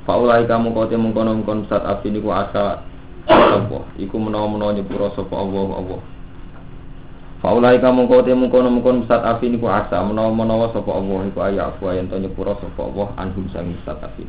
Faulai 0.05 0.45
kamu 0.45 0.69
kau 0.77 0.85
temu 0.85 1.09
kono 1.09 1.33
kono 1.41 1.65
musat 1.65 1.81
afi 1.81 2.13
niku 2.13 2.29
asa 2.29 2.85
sapa. 3.25 3.81
Iku 3.97 4.21
menawa 4.21 4.45
menawa 4.53 4.77
nyepura 4.77 5.09
sapa 5.17 5.33
Allah 5.33 5.67
Allah. 5.81 6.01
Faulai 7.43 7.75
kamu 7.75 8.07
kau 8.07 8.23
temu 8.23 8.47
kono 8.47 8.71
kono 8.79 9.03
musat 9.03 9.19
afi 9.19 9.51
niku 9.51 9.67
asa 9.67 9.99
menawa 9.99 10.31
menawa 10.31 10.71
sapa 10.71 10.95
Allah 10.95 11.27
iku 11.27 11.43
ayafu 11.43 11.91
yen 11.91 12.07
to 12.07 12.15
nyepura 12.15 12.55
sapa 12.55 12.87
Allah 12.87 13.11
anhum 13.19 13.51
sang 13.51 13.67
musat 13.67 13.99
afi. 13.99 14.23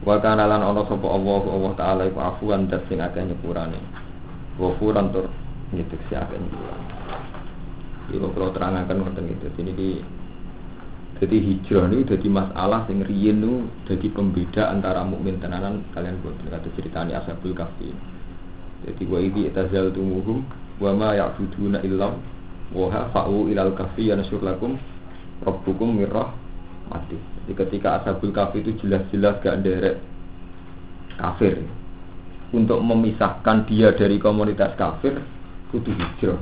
Wa 0.00 0.16
kana 0.16 0.48
lan 0.48 0.64
ana 0.64 0.88
sapa 0.88 1.04
Allah 1.04 1.44
Allah 1.44 1.72
taala 1.76 2.02
iku 2.08 2.16
afuwan 2.16 2.72
dat 2.72 2.80
sing 2.88 3.04
akeh 3.04 3.20
nyepurane. 3.28 3.76
Ghafuran 4.56 5.12
tur 5.12 5.28
nyetik 5.76 6.00
si 6.08 6.16
akeh 6.16 6.40
nyepurane. 6.40 6.86
Iku 8.08 8.24
kalau 8.32 8.56
terangaken 8.56 8.96
wonten 9.04 9.28
gitu. 9.36 9.46
Ini 9.60 9.72
di 9.76 9.88
jadi 11.20 11.36
hijrah 11.44 11.92
ini 11.92 12.08
jadi 12.08 12.28
masalah 12.32 12.88
sing 12.88 13.04
riyen 13.04 13.44
nu 13.44 13.68
jadi 13.84 14.08
pembeda 14.16 14.72
antara 14.72 15.04
mukmin 15.04 15.36
tenanan 15.44 15.84
kalian 15.92 16.24
boten 16.24 16.48
kata 16.48 16.72
ceritanya 16.72 17.20
ashabul 17.20 17.52
kahfi. 17.52 17.92
Jadi 18.88 19.02
wa 19.04 19.20
idzi 19.20 19.52
tazaltumuhum 19.52 20.64
wa 20.76 20.90
ma 20.92 21.16
ya'buduna 21.16 21.80
illa 21.84 22.12
wa 22.74 22.86
fa'u 23.14 23.48
ilal 23.48 23.72
kahfi 23.72 24.12
yanshur 24.12 24.42
lakum 24.44 24.76
rabbukum 25.44 25.96
mirrah 25.96 26.32
mati. 26.90 27.16
Jadi 27.16 27.52
ketika 27.54 28.02
ashabul 28.02 28.32
kafir 28.34 28.62
itu 28.62 28.72
jelas-jelas 28.82 29.38
gak 29.42 29.62
derek 29.62 29.96
kafir. 31.18 31.62
Untuk 32.54 32.78
memisahkan 32.78 33.66
dia 33.66 33.90
dari 33.90 34.22
komunitas 34.22 34.78
kafir, 34.78 35.18
kudu 35.74 35.90
hijrah. 35.92 36.38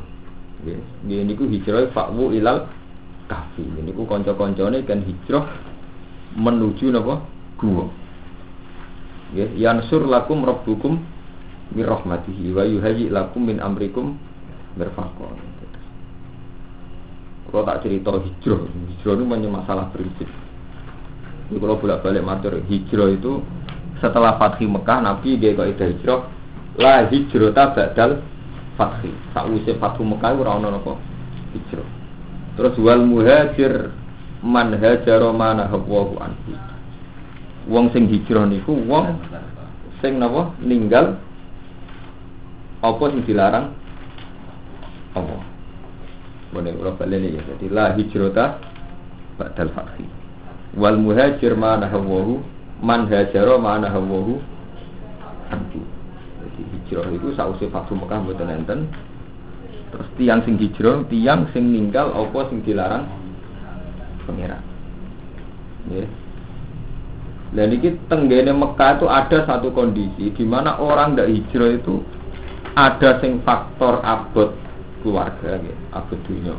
Ini 1.05 1.33
ku 1.33 1.49
hijrah 1.49 1.89
fakwu 1.93 2.37
ilal 2.37 2.69
kafir. 3.27 3.65
Ini 3.65 3.91
ku 3.97 4.05
konco-koncone 4.05 4.85
kan 4.85 5.01
hijrah 5.01 5.49
menuju 6.37 6.93
napa 6.93 7.25
gua. 7.57 7.89
Ya, 9.33 9.49
yansur 9.57 10.05
lakum 10.07 10.45
rabbukum 10.45 11.01
min 11.75 11.85
rahmatihi 11.85 12.55
wa 12.55 12.63
yuhayyi 12.63 13.11
lakum 13.11 13.51
min 13.51 13.59
amrikum 13.59 14.15
berfakon. 14.79 15.39
Kalau 17.51 17.63
tak 17.71 17.87
cerita 17.87 18.11
hijrah, 18.19 18.67
hijrah 18.67 19.15
itu 19.15 19.25
banyak 19.31 19.51
masalah 19.53 19.87
prinsip. 19.95 20.27
Ini 21.51 21.61
kalau 21.61 21.79
bolak 21.79 22.03
balik 22.03 22.27
matur 22.27 22.59
hijrah 22.67 23.15
itu 23.15 23.39
setelah 24.03 24.35
Fathi 24.43 24.67
Mekah 24.67 24.99
Nabi 24.99 25.39
dia 25.39 25.55
kok 25.55 25.71
ida 25.71 25.87
hijrah 25.87 26.21
la 26.81 27.07
hijrata 27.07 27.71
badal 27.77 28.27
Fathi. 28.75 29.15
Sakwise 29.31 29.79
Fathu 29.79 30.03
Mekah 30.03 30.35
ora 30.35 30.59
ono 30.59 30.69
napa 30.75 30.99
hijrah. 31.55 31.87
Terus 32.59 32.75
wal 32.83 33.07
muhajir 33.07 33.95
man 34.43 34.75
hajara 34.75 35.31
mana 35.31 35.71
hawahu 35.71 36.19
anhu. 36.19 36.59
Wong 37.71 37.95
sing 37.95 38.11
hijrah 38.11 38.51
niku 38.51 38.75
wong 38.91 39.15
sing 40.03 40.19
napa 40.19 40.51
ninggal 40.59 41.23
apa 42.85 43.05
sing 43.09 43.25
dilarang? 43.25 43.73
Apa. 45.17 45.37
Boleh 46.53 46.77
kalau 46.77 46.93
balik 47.01 47.25
ya. 47.25 47.41
Jadi 47.41 47.67
la 47.73 47.97
hijrata 47.97 48.61
badal 49.41 49.73
fathi. 49.73 50.05
Wal 50.77 51.01
muhajir 51.01 51.57
mana 51.57 51.89
hawahu 51.89 52.45
man 52.85 53.09
hajaro 53.09 53.57
mana 53.57 53.89
hawahu 53.89 54.37
anhu 55.49 55.81
jadi 56.45 56.61
hijrah 56.77 57.09
itu 57.09 57.33
sausi 57.33 57.65
faksu 57.73 57.97
Mekah 57.97 58.21
mboten 58.21 58.53
enten. 58.53 58.81
Terus 59.89 60.09
tiang 60.21 60.45
sing 60.45 60.61
hijrah 60.61 61.09
tiang 61.09 61.49
sing 61.57 61.73
ninggal 61.73 62.13
apa 62.13 62.53
sing 62.53 62.61
dilarang? 62.67 63.09
Pangeran 64.29 64.75
ya 65.93 66.07
dan 67.55 67.71
ini 67.71 67.95
tenggene 68.11 68.51
Mekah 68.51 68.99
itu 68.99 69.07
ada 69.07 69.39
satu 69.47 69.71
kondisi 69.71 70.33
di 70.35 70.45
mana 70.49 70.81
orang 70.81 71.15
tidak 71.15 71.31
hijrah 71.31 71.71
itu 71.79 72.03
ada 72.75 73.11
sing 73.23 73.43
faktor 73.47 74.03
abot 74.03 74.55
keluarga, 75.03 75.59
ya, 75.59 75.75
abot 75.95 76.19
dunia. 76.27 76.55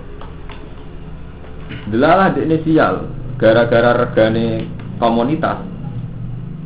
Delalah 1.91 2.36
di 2.36 2.45
inisial, 2.45 3.10
gara-gara 3.39 3.93
regane 3.93 4.69
komunitas 5.01 5.75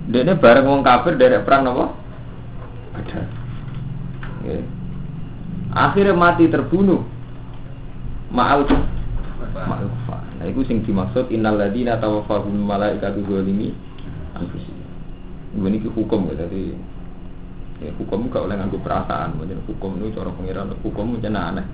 ini 0.10 0.34
bareng 0.42 0.66
wong 0.66 0.82
kafir 0.82 1.22
dari 1.22 1.38
perang 1.46 1.70
apa? 1.70 1.86
Ada. 2.98 3.22
Ya. 4.42 4.58
Akhirnya 5.70 6.18
mati 6.18 6.50
terbunuh. 6.50 7.06
Ma'al 8.34 8.66
Ma'ufa. 9.50 10.18
Nah 10.40 10.46
itu 10.50 10.66
sing 10.66 10.82
dimaksud 10.82 11.30
innal 11.30 11.62
ladina 11.62 12.00
tawaffahum 12.02 12.54
malaikatu 12.54 13.22
zalimi 13.28 13.76
anfusihim. 14.34 14.88
Ini 15.58 15.84
hukum 15.94 16.32
ya 16.32 16.46
jadi 16.46 16.74
ya, 17.80 17.92
hukum 17.96 18.28
gak 18.28 18.46
oleh 18.46 18.56
nganggo 18.60 18.80
perasaan, 18.84 19.40
mungkin 19.40 19.64
hukum 19.68 20.00
itu 20.00 20.16
cara 20.16 20.32
pengiran. 20.36 20.76
Hukum 20.84 21.18
mungkin 21.18 21.36
aneh 21.36 21.66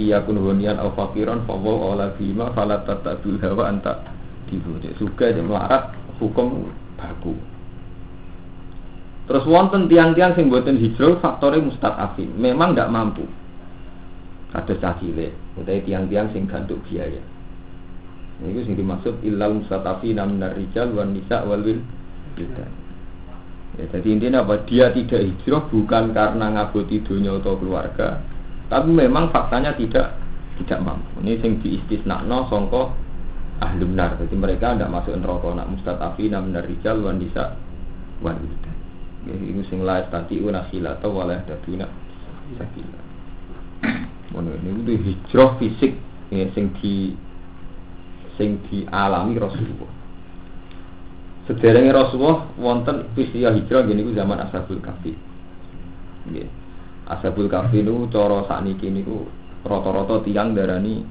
iya 0.00 0.24
kun 0.24 0.40
hunian 0.40 0.80
fakiran 0.96 1.44
fa 1.44 1.52
wa 1.52 1.92
ala 1.92 2.16
bima 2.16 2.48
fala 2.56 2.80
tatabil 2.88 3.36
hawa 3.44 3.68
anta 3.68 4.00
dibu 4.48 4.80
suka 4.96 5.28
aja 5.28 5.44
melarat 5.44 5.92
hukum 6.16 6.72
baku. 6.96 7.36
Terus 9.28 9.44
wonten 9.46 9.86
tiang-tiang 9.86 10.34
sing 10.34 10.50
buatin 10.50 10.80
hijrah 10.80 11.20
faktornya 11.22 11.68
mustaqafin 11.68 12.34
memang 12.34 12.74
nggak 12.74 12.90
mampu. 12.90 13.28
Ada 14.56 14.74
cahile 14.82 15.30
utai 15.54 15.84
tiang-tiang 15.86 16.32
sing 16.34 16.48
ganduk 16.50 16.82
biaya. 16.88 17.22
Ini 18.40 18.60
sing 18.66 18.74
dimaksud 18.74 19.22
ilal 19.22 19.62
mustaqafin 19.62 20.18
minar 20.18 20.56
rijal 20.58 20.90
wan 20.96 21.14
nisa 21.14 21.44
wal 21.46 21.62
wil 21.62 21.78
Ya, 23.78 23.84
jadi 23.86 24.08
intinya 24.10 24.42
apa? 24.42 24.66
Dia 24.66 24.90
tidak 24.90 25.22
hijrah 25.22 25.62
bukan 25.70 26.10
karena 26.10 26.46
ngaboti 26.50 27.06
dunia 27.06 27.38
atau 27.38 27.54
keluarga, 27.54 28.18
tapi 28.66 28.90
memang 28.90 29.30
faktanya 29.30 29.74
tidak 29.78 30.18
tidak 30.58 30.80
mampu. 30.82 31.22
Ini 31.22 31.38
sing 31.38 31.62
diistisnakno 31.62 32.50
songko 32.50 32.90
ahli 33.62 33.84
benar. 33.86 34.18
Jadi 34.18 34.34
mereka 34.34 34.74
tidak 34.74 34.90
masuk 34.90 35.14
neraka 35.16 35.48
nak 35.54 35.68
mustatafi 35.70 36.28
nam 36.28 36.50
rijal 36.50 36.98
wan 37.04 37.22
nisa 37.22 37.54
wan 38.20 38.36
Jadi 39.20 39.44
ini 39.44 39.62
sing 39.68 39.84
la 39.84 40.00
unakhila 40.08 40.96
atau 40.96 41.12
walah 41.12 41.44
daduna 41.44 41.86
sakila. 42.56 43.00
Mono 44.32 44.50
ini 44.62 44.70
itu 44.86 44.92
hijrah 45.02 45.58
fisik 45.58 45.92
ya, 46.30 46.46
sing 46.54 46.72
di 46.80 47.14
sing 48.38 48.62
dialami 48.70 49.36
Rasulullah. 49.36 49.99
Sederenge 51.50 51.90
Rasulullah 51.90 52.46
wonten 52.54 53.10
peristiwa 53.10 53.50
hijrah 53.50 53.82
gini 53.82 54.06
ku 54.06 54.14
zaman 54.14 54.38
Ashabul 54.38 54.78
Kahfi. 54.78 55.10
Nggih. 56.30 56.46
Ashabul 57.10 57.50
Kahfi 57.50 57.82
niku 57.82 58.06
cara 58.14 58.46
sakniki 58.46 58.86
niku 58.86 59.26
rata-rata 59.66 60.22
tiang 60.22 60.54
darani 60.54 61.02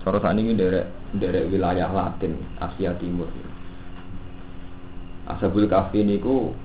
cara 0.00 0.24
sakniki 0.24 0.56
derek 0.56 0.88
derek 1.20 1.52
wilayah 1.52 1.92
Latin, 1.92 2.32
Asia 2.56 2.96
Timur. 2.96 3.28
Ashabul 5.28 5.68
Kahfi 5.68 6.00
niku 6.00 6.56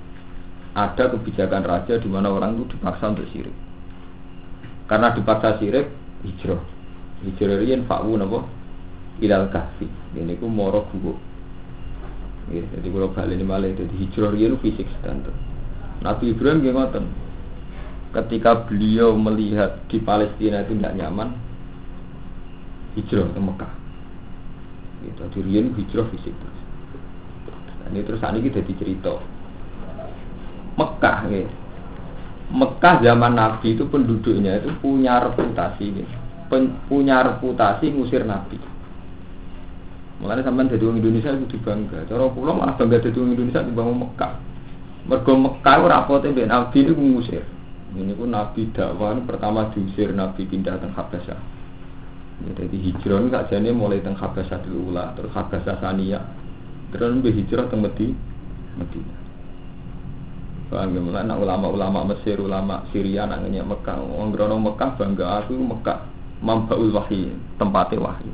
ada 0.72 1.12
kebijakan 1.12 1.68
raja 1.68 2.00
di 2.00 2.08
mana 2.08 2.32
orang 2.32 2.56
itu 2.56 2.72
dipaksa 2.72 3.12
untuk 3.12 3.28
sirik. 3.36 3.56
Karena 4.88 5.12
dipaksa 5.12 5.60
sirik, 5.60 5.92
hijrah. 6.24 6.64
Hijrah 7.28 7.58
riyen 7.60 7.84
fa'u 7.84 8.16
napa? 8.16 8.48
Ilal 9.20 9.52
kahfi. 9.52 9.92
Ini 10.16 10.40
ku 10.40 10.48
moro 10.48 10.88
gubuk. 10.88 11.29
Jadi 12.50 12.88
kalau 12.90 13.14
balik 13.14 13.38
ini 13.38 13.46
malah 13.46 13.70
jadi 13.70 13.94
hijrah 13.94 14.34
riyen 14.34 14.58
fisik 14.58 14.90
standar. 15.00 15.34
Nabi 16.02 16.34
Ibrahim 16.34 16.66
nggih 16.66 16.74
ngoten 16.74 17.06
ketika 18.10 18.66
beliau 18.66 19.14
melihat 19.14 19.86
di 19.86 20.02
Palestina 20.02 20.66
itu 20.66 20.74
tidak 20.74 20.98
nyaman 20.98 21.30
hijrah 22.98 23.30
ke 23.30 23.40
Mekah 23.40 23.74
itu 25.06 25.24
dirian 25.38 25.72
hijrah 25.78 26.10
fisik 26.12 26.34
terus 26.34 26.60
dan 27.86 27.90
ini 27.96 28.02
terus 28.04 28.20
ini 28.20 28.40
kita 28.50 28.60
cerita 28.76 29.14
Mekah 30.76 31.18
ya. 31.28 31.44
Mekah 32.50 32.96
zaman 33.04 33.36
Nabi 33.38 33.78
itu 33.78 33.86
penduduknya 33.86 34.64
itu 34.64 34.72
punya 34.82 35.22
reputasi 35.22 35.86
ya. 35.92 36.08
punya 36.90 37.22
reputasi 37.22 37.94
ngusir 37.94 38.26
Nabi 38.26 38.58
Mulanya 40.20 40.44
sampai 40.44 40.68
jadi 40.68 40.84
orang 40.84 41.00
Indonesia 41.00 41.32
itu 41.32 41.56
dibangga. 41.56 42.04
Cara 42.04 42.28
pulau 42.28 42.52
malah 42.52 42.76
bangga 42.76 43.00
jadi 43.00 43.16
orang 43.16 43.34
Indonesia 43.40 43.64
dibangun 43.64 43.98
Mekah. 44.04 44.34
Mergo 45.08 45.34
Mekah 45.40 45.76
itu 45.80 45.86
rapotnya 45.88 46.44
Nabi 46.44 46.78
itu 46.84 46.92
ngusir. 46.92 47.44
Ini 47.96 48.14
pun 48.14 48.30
Nabi 48.30 48.70
dakwah 48.76 49.18
pertama 49.24 49.72
diusir 49.74 50.14
Nabi 50.14 50.46
pindah 50.46 50.78
ke 50.78 50.92
Habasyah. 50.92 51.40
Ya, 52.40 52.52
jadi 52.56 52.78
hijrah 52.78 53.20
ini 53.20 53.34
jadi 53.34 53.70
mulai 53.76 54.00
teng 54.00 54.16
Habasyah 54.16 54.60
dulu 54.64 54.96
lah, 54.96 55.12
terus 55.18 55.34
Habasyah 55.36 55.76
Sania, 55.84 56.24
terus 56.94 57.12
lebih 57.12 57.36
hijrah 57.36 57.68
ke 57.68 57.76
Medina. 57.76 58.16
Medina. 58.80 59.16
Paham 60.70 60.94
ya, 60.94 61.02
mulai 61.02 61.26
ulama-ulama 61.26 62.14
Mesir, 62.14 62.38
ulama 62.38 62.86
Syria, 62.94 63.26
nangnya 63.26 63.66
Mekah. 63.66 64.00
Orang 64.00 64.62
Mekah 64.62 64.96
bangga 64.96 65.42
aku 65.42 65.58
Mekah, 65.58 66.06
mambaul 66.46 66.94
wahyi, 66.94 67.34
tempatnya 67.58 67.98
wahyu. 67.98 68.32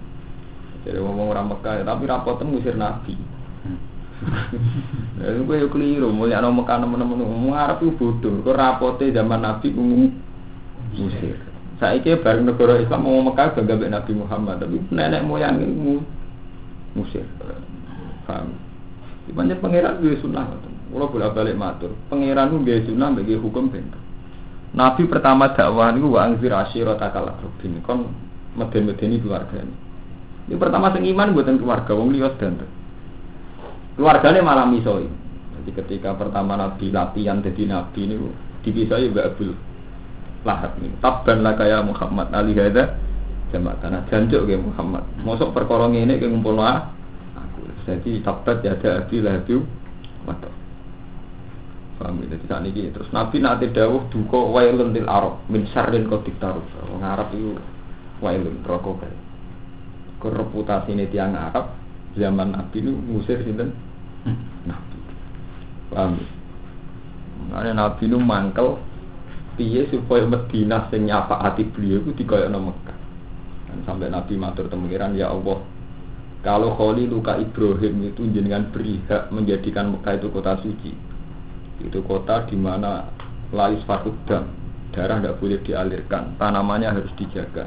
Jadi 0.86 0.98
ngomong 1.02 1.34
orang 1.34 1.50
Mekah, 1.50 1.82
tapi 1.82 2.04
rapot 2.06 2.38
ngusir 2.40 2.78
Nabi. 2.78 3.18
Ya 5.16 5.32
gue 5.32 5.58
yo 5.58 5.68
keliru, 5.72 6.12
mulia 6.12 6.44
no 6.44 6.52
Mekah 6.52 6.84
teman-teman, 6.84 7.24
ngomong 7.24 7.56
Arab 7.56 7.82
itu 7.82 7.96
bodoh. 7.96 8.44
Kau 8.46 8.54
rapotnya 8.54 9.22
zaman 9.22 9.42
Nabi 9.42 9.74
ngomong 9.74 10.12
ngusir. 10.96 11.40
Saya 11.82 12.00
kira 12.00 12.22
bareng 12.24 12.48
negara 12.48 12.80
Islam 12.80 13.04
mau 13.04 13.24
Mekah 13.26 13.56
bangga 13.58 13.76
Nabi 13.90 14.12
Muhammad, 14.16 14.62
tapi 14.64 14.78
nenek 14.92 15.26
moyang 15.26 15.60
itu 15.60 16.04
ngusir. 16.96 17.26
Paham? 18.30 18.54
Banyak 19.32 19.58
pangeran 19.60 20.00
gue 20.00 20.20
sunnah. 20.22 20.46
Kalau 20.92 21.12
boleh 21.12 21.32
balik 21.34 21.58
matur, 21.58 21.92
pangeran 22.08 22.62
gue 22.62 22.86
sunnah 22.86 23.10
bagi 23.12 23.36
hukum 23.36 23.68
bentuk. 23.72 24.06
Nabi 24.76 25.08
pertama 25.08 25.56
dakwah 25.56 25.96
itu 25.96 26.12
wa 26.12 26.28
angzir 26.28 26.52
asyirata 26.52 27.08
kala 27.16 27.40
rubin 27.40 27.80
kon 27.80 28.12
meden-medeni 28.60 29.24
keluarga 29.24 29.64
ini. 30.46 30.54
Ini 30.54 30.62
pertama 30.62 30.94
sing 30.94 31.04
iman 31.10 31.34
buatan 31.34 31.58
keluarga 31.58 31.92
wong 31.98 32.10
liya 32.14 32.30
dan 32.38 32.62
keluarganya 33.98 34.42
malah 34.46 34.70
misoi. 34.70 35.10
Jadi 35.58 35.72
ketika 35.82 36.14
pertama 36.14 36.54
Nabi 36.54 36.94
latihan 36.94 37.42
jadi 37.42 37.64
Nabi 37.66 38.00
ini 38.06 38.16
dipisoi 38.62 39.10
Mbak 39.10 39.26
Abdul 39.34 39.52
Lahab 40.46 40.78
ini. 40.78 40.94
Tabban 41.02 41.42
lah 41.42 41.58
kayak 41.58 41.82
Muhammad 41.90 42.30
Ali 42.30 42.54
hada 42.54 43.02
jamaah 43.50 43.78
tanah 43.82 44.06
jancuk 44.14 44.46
kayak 44.46 44.62
Muhammad. 44.62 45.04
Mosok 45.26 45.58
perkara 45.58 45.90
ngene 45.90 46.22
kayak 46.22 46.30
ngumpul 46.30 46.62
jadi 47.86 48.26
tabat 48.26 48.66
ya 48.66 48.74
ada 48.74 49.06
abi 49.06 49.22
lahabiu 49.22 49.62
wadah. 50.26 50.54
Paham 52.02 52.26
ya? 52.26 52.34
Jadi 52.34 52.46
saat 52.50 52.66
ini 52.66 52.90
terus 52.90 53.10
Nabi 53.14 53.38
nanti 53.40 53.70
dawuh 53.70 54.10
duka 54.10 54.42
wailun 54.42 54.92
til 54.92 55.06
arab 55.06 55.46
min 55.48 55.70
syarrin 55.70 56.10
kau 56.10 56.20
diktaruh. 56.26 56.66
Orang 56.90 57.06
Arab 57.06 57.30
itu 57.38 57.56
wailun 58.26 58.66
rokok 58.66 59.06
kayak. 60.26 60.34
Kereputasi 60.34 60.90
ini 60.98 61.06
tiang 61.14 61.38
Arab 61.38 61.78
zaman 62.18 62.58
Nabi 62.58 62.82
ini 62.82 62.92
ngusir 63.14 63.46
sinten 63.46 63.76
Nabi. 64.66 64.98
Paham 65.94 66.18
ya? 66.18 66.28
Makanya 67.46 67.74
Nabi 67.78 68.04
itu 68.10 68.18
mangkel 68.18 68.68
piye 69.56 69.86
supaya 69.94 70.26
Madinah 70.26 70.90
sing 70.90 71.06
nyapa 71.06 71.38
hati 71.46 71.68
beliau 71.70 72.02
itu 72.02 72.26
dikoyokno 72.26 72.58
Mekah. 72.58 72.98
Sampai 73.84 74.08
Nabi 74.08 74.40
matur 74.40 74.72
temengiran 74.72 75.14
ya 75.14 75.30
Allah 75.30 75.60
kalau 76.46 76.78
Kholi 76.78 77.10
luka 77.10 77.42
Ibrahim 77.42 78.14
itu 78.14 78.22
jenengan 78.30 78.70
beri 78.70 79.02
hak 79.10 79.34
menjadikan 79.34 79.98
Mekah 79.98 80.22
itu 80.22 80.30
kota 80.30 80.54
suci. 80.62 80.94
Itu 81.82 82.06
kota 82.06 82.46
di 82.46 82.54
mana 82.54 83.10
lais 83.50 83.82
fakudam, 83.90 84.54
darah 84.94 85.18
tidak 85.18 85.42
boleh 85.42 85.58
dialirkan, 85.66 86.38
tanamannya 86.38 86.94
harus 86.94 87.10
dijaga. 87.18 87.66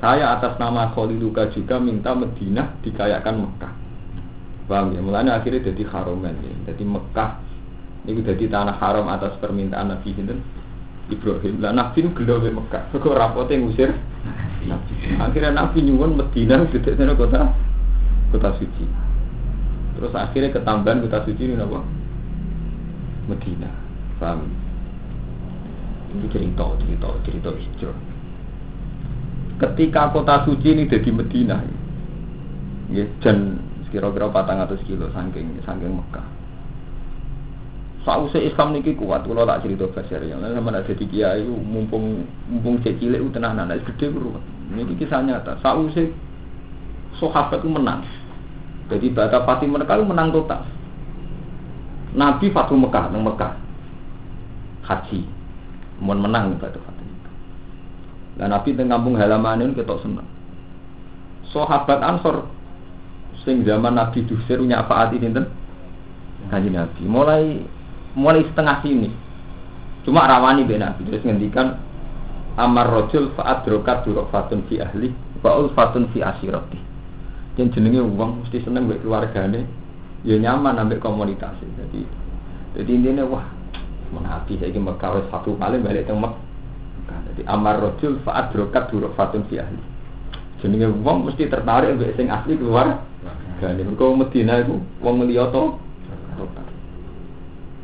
Saya 0.00 0.32
atas 0.32 0.56
nama 0.56 0.88
Kholi 0.96 1.20
luka 1.20 1.52
juga 1.52 1.76
minta 1.76 2.16
Madinah 2.16 2.80
dikayakan 2.80 3.44
Mekah. 3.44 3.72
Paham 4.64 4.96
ya? 4.96 5.00
Mulanya 5.04 5.36
akhirnya 5.36 5.68
jadi 5.68 5.84
haromen 5.92 6.40
ya. 6.40 6.72
Jadi 6.72 6.88
Mekah 6.88 7.30
ini 8.08 8.24
jadi 8.24 8.48
tanah 8.48 8.80
haram 8.80 9.12
atas 9.12 9.36
permintaan 9.44 9.92
Nabi 9.92 10.16
Hinten 10.16 10.40
Ibrahim. 11.12 11.60
Lah 11.60 11.76
Nabi 11.76 12.00
itu 12.00 12.10
gelo 12.16 12.40
Mekah. 12.40 12.88
Kok 12.96 13.12
rapotnya 13.12 13.60
ngusir. 13.60 13.92
Akhirnya 15.20 15.52
Nabi 15.52 15.84
nyuwun 15.84 16.16
Madinah 16.16 16.64
tidak 16.72 16.96
kota 17.20 17.52
kota 18.32 18.50
suci. 18.56 18.84
Terus 20.00 20.16
akhirnya 20.16 20.48
ketambahan 20.48 21.04
kota 21.04 21.28
suci 21.28 21.44
ini 21.44 21.60
apa? 21.60 21.80
Medina. 23.28 23.68
Paham? 24.16 24.48
Ini 26.16 26.26
cerita, 26.32 26.64
cerita, 26.80 27.08
cerita 27.22 27.50
hijrah. 27.52 28.09
Ketika 29.60 30.08
kota 30.08 30.48
suci 30.48 30.72
ini 30.72 30.88
jadi 30.88 31.12
Medina, 31.12 31.60
ya, 32.88 33.04
dan 33.20 33.60
kira-kira 33.92 34.32
400 34.32 34.88
kilo 34.88 35.12
saking 35.12 35.60
saking 35.68 35.92
Mekah. 36.00 36.26
Sausé 38.00 38.40
Islam 38.40 38.72
niki 38.72 38.96
kuat, 38.96 39.28
kalau 39.28 39.44
tak 39.44 39.60
cerita 39.60 39.84
yang 40.24 40.40
lain 40.40 40.56
sama 40.56 40.72
ada 40.72 40.88
jadi 40.88 41.04
kiai 41.04 41.44
mumpung 41.44 42.24
mumpung 42.48 42.80
cilik 42.80 43.20
tenanan, 43.36 43.68
gede 43.84 44.08
beruat. 44.08 44.40
Ini 44.72 44.96
kisah 44.96 45.20
nyata. 45.20 45.60
Sausé 45.60 46.08
sahabat 47.20 47.60
itu 47.60 47.68
menang. 47.68 48.00
Jadi 48.88 49.12
Bata 49.12 49.44
Fatih 49.44 49.68
Mekah 49.68 50.00
menang 50.00 50.32
total. 50.32 50.64
Nabi 52.10 52.50
Fatu 52.50 52.74
Mekah, 52.74 53.12
nang 53.12 53.22
Mekah. 53.22 53.54
Haji. 54.82 55.22
Mohon 56.02 56.20
menang 56.26 56.44
nih 56.50 56.58
Dan 58.40 58.56
Nabi 58.56 58.72
teng 58.72 58.88
kampung 58.88 59.20
halaman 59.20 59.60
ini 59.60 59.76
ketok 59.76 60.00
seneng. 60.00 60.24
Sahabat 61.52 62.00
Ansor 62.00 62.48
sing 63.44 63.68
zaman 63.68 64.00
Nabi 64.00 64.24
Dusir 64.24 64.56
nyafaati 64.64 65.20
dinten 65.20 65.44
Kanjeng 66.48 66.72
Nabi. 66.72 67.04
Mulai 67.04 67.60
mulai 68.16 68.48
setengah 68.48 68.80
sini. 68.80 69.12
Cuma 70.08 70.24
rawani 70.24 70.64
be 70.64 70.80
Nabi 70.80 71.04
terus 71.04 71.20
ngendikan 71.20 71.76
amar 72.56 72.88
rojul 72.88 73.30
fa'adrokat 73.36 74.08
fatun 74.32 74.64
fi 74.66 74.80
ahli 74.80 75.12
wa 75.44 75.68
fatun 75.76 76.08
fi 76.10 76.24
asirati 76.24 76.80
yang 77.60 77.68
jenenge 77.76 78.00
uang 78.00 78.44
mesti 78.44 78.64
seneng 78.64 78.88
mbek 78.88 79.04
keluargane 79.04 79.68
ya 80.24 80.36
nyaman 80.40 80.80
ambek 80.80 81.00
komunitas 81.00 81.56
jadi 81.60 82.02
jadi 82.76 82.90
intinya 82.90 83.24
wah 83.28 83.46
menabi 84.10 84.58
saya 84.58 84.74
Mekah 84.74 85.28
satu 85.30 85.54
kali 85.60 85.78
balik 85.80 86.08
ke 86.08 86.14
Mekah 86.14 86.49
jadi 87.40 87.56
amar 87.56 87.80
rojul 87.80 88.20
faat 88.20 88.52
brokat 88.52 88.92
duruk 88.92 89.16
fatun 89.16 89.48
fi 89.48 89.64
ahli. 89.64 89.80
Jenenge 90.60 90.92
uang 90.92 91.24
mesti 91.24 91.48
tertarik 91.48 91.96
mbek 91.96 92.20
sing 92.20 92.28
asli 92.28 92.52
keluar 92.60 93.00
gane 93.64 93.80
mergo 93.80 94.12
Medina 94.12 94.60
iku 94.60 94.76
wong 95.00 95.24
liya 95.24 95.48
to 95.48 95.80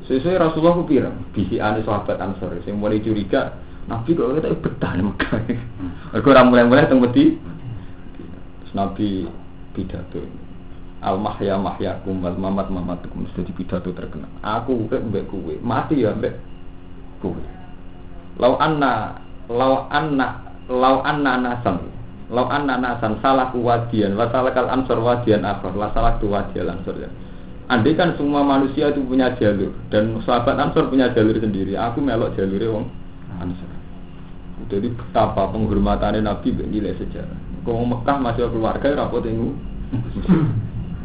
Sesuai 0.07 0.39
Rasulullah 0.39 0.79
ku 0.79 0.87
pirang, 0.87 1.19
bisi 1.35 1.59
ane 1.59 1.83
sahabat 1.83 2.21
Ansor. 2.21 2.55
Sing 2.63 2.79
mulai 2.79 3.03
curiga 3.03 3.59
Nabi 3.91 4.15
kok 4.15 4.39
kita 4.39 4.55
betah 4.55 4.93
nih 4.95 5.03
Mekah. 5.09 5.33
Mergo 6.13 6.29
ora 6.31 6.47
mulai-mulai 6.47 6.87
teng 6.87 7.01
Medina. 7.01 7.41
Nabi 8.77 9.25
pidato 9.73 10.21
al 11.01 11.17
mahya 11.17 11.57
mahyakum 11.57 12.21
wal 12.21 12.37
mamat 12.37 12.69
mamatukum. 12.69 13.25
Jadi 13.33 13.57
pidato 13.57 13.89
terkenal. 13.97 14.29
Aku 14.45 14.85
mbek 14.85 15.01
mbek 15.01 15.25
kowe 15.33 15.55
mati 15.65 16.05
ya 16.05 16.13
mbek 16.13 16.37
kowe 17.25 17.41
lau 18.37 18.61
anna 18.61 19.26
lau 19.51 19.87
anna 19.91 20.43
lau 20.67 21.03
anna 21.07 21.39
nasan 21.39 21.77
lau 22.31 22.47
anna 22.51 22.75
nasan 22.79 23.19
salah 23.23 23.55
wadian 23.55 24.19
wa 24.19 24.27
salakal 24.31 24.67
ansor 24.67 24.99
wadian 24.99 25.47
akhir 25.47 25.75
la 25.79 25.91
salah 25.95 26.19
wadian 26.19 26.71
ansor 26.71 26.97
ya 26.99 27.11
Andai 27.67 27.99
kan 27.99 28.15
semua 28.15 28.47
manusia 28.47 28.95
itu 28.95 29.03
punya 29.03 29.35
jalur 29.43 29.75
dan 29.91 30.23
sahabat 30.23 30.55
Ansor 30.55 30.87
punya 30.87 31.11
jalur 31.11 31.35
sendiri, 31.35 31.75
aku 31.75 31.99
melok 31.99 32.39
jalurnya 32.39 32.71
wong 32.71 32.87
Ansor. 33.43 33.71
Jadi 34.71 34.95
betapa 34.95 35.51
penghormatannya 35.51 36.23
Nabi 36.23 36.55
nilai 36.55 36.95
sejarah. 36.95 37.39
Kau 37.67 37.83
Mekah 37.83 38.23
masih 38.23 38.47
keluarga 38.55 38.95
rapot 38.95 39.27
ini 39.27 39.51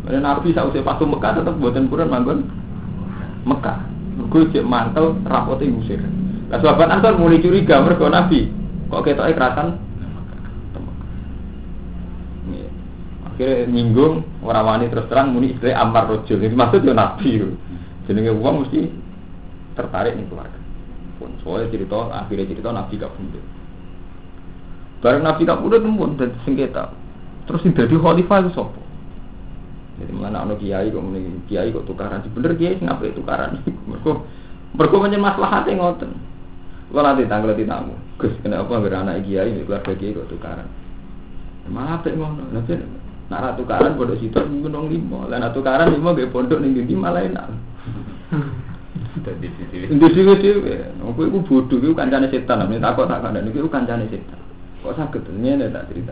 Karena 0.05 0.33
Nabi 0.33 0.53
sausé 0.53 0.85
pas 0.85 1.01
Mekah 1.01 1.41
tetap 1.41 1.57
buatan 1.57 1.89
pura 1.89 2.05
manggon 2.05 2.45
Mekah. 3.45 3.81
Gue 4.29 4.45
cek 4.53 4.61
mantel 4.61 5.17
rapote 5.25 5.65
ngusir. 5.65 5.97
Lah 6.51 6.59
sahabat 6.59 6.91
Ansor 6.91 7.15
mulai 7.15 7.39
curiga 7.39 7.79
mergo 7.79 8.11
Nabi 8.11 8.51
kok 8.91 9.07
ketoke 9.07 9.31
kerasan 9.31 9.79
akhirnya 13.23 13.71
nyinggung 13.71 14.27
orang 14.43 14.67
wani 14.67 14.91
terus 14.91 15.07
terang 15.07 15.31
muni 15.31 15.55
istilah 15.55 15.79
amar 15.79 16.11
ini 16.11 16.51
maksud 16.51 16.83
ya 16.83 16.91
nabi 16.91 17.39
jenenge 18.03 18.35
uang 18.35 18.67
mesti 18.67 18.91
tertarik 19.79 20.19
nih 20.19 20.27
keluarga 20.27 20.59
pun 21.15 21.31
soalnya 21.39 21.71
cerita 21.71 22.11
akhirnya 22.11 22.51
cerita 22.51 22.69
nabi 22.75 22.99
gak 22.99 23.15
bunuh 23.15 23.45
bareng 24.99 25.23
nabi 25.23 25.41
gak 25.47 25.61
bunuh 25.63 25.79
tembun 25.79 26.11
dan 26.19 26.35
sengketa 26.43 26.91
Terus 27.49 27.67
jadi 27.67 27.95
khalifah 27.97 28.37
itu 28.45 28.51
sopo. 28.55 28.81
Jadi 29.99 30.13
mana 30.15 30.47
anak 30.47 30.63
kiai 30.63 30.87
kok 30.87 31.03
mending 31.03 31.43
kiai 31.51 31.73
kok 31.73 31.83
tukaran. 31.83 32.23
Bener 32.31 32.55
kiai 32.57 32.79
apa 32.85 33.11
tukaran. 33.11 33.59
Mereka 33.91 34.11
mereka 34.71 34.95
punya 35.03 35.19
masalah 35.19 35.49
hati 35.61 35.75
ngoten. 35.75 36.15
Kalau 36.91 37.07
nanti 37.07 37.23
tanggal 37.23 37.55
di 37.55 37.63
tamu, 37.63 37.95
Gus 38.19 38.35
kenapa 38.43 38.67
nggak 38.67 38.91
anak 38.91 39.23
kiai 39.23 39.63
keluarga 39.63 39.95
kiai 39.95 40.11
kok 40.11 40.27
tukaran? 40.27 40.67
Malah 41.71 42.03
apa 42.03 42.11
ngono? 42.11 42.51
Nanti 42.51 42.75
nak 43.31 43.55
tukaran 43.55 43.95
bodoh 43.95 44.19
situ 44.19 44.35
gunung 44.35 44.91
lima, 44.91 45.23
lain 45.31 45.47
tukaran 45.55 45.95
lima 45.95 46.11
gak 46.11 46.35
pondok 46.35 46.59
nih 46.59 46.83
di 46.83 46.91
malah 46.91 47.23
enak. 47.23 47.47
Di 49.87 50.07
sini 50.11 50.33
sih, 50.43 50.51
aku 50.99 51.31
itu 51.31 51.39
bodoh, 51.47 51.79
itu 51.79 51.95
kancane 51.95 52.27
setan, 52.27 52.67
ini 52.67 52.83
takut 52.83 53.07
tak 53.07 53.23
ada, 53.23 53.39
itu 53.39 53.71
kancane 53.71 54.11
setan. 54.11 54.39
Kok 54.83 54.95
sakit? 54.99 55.31
Ini 55.31 55.63
ada 55.63 55.79
tak 55.79 55.95
cerita. 55.95 56.11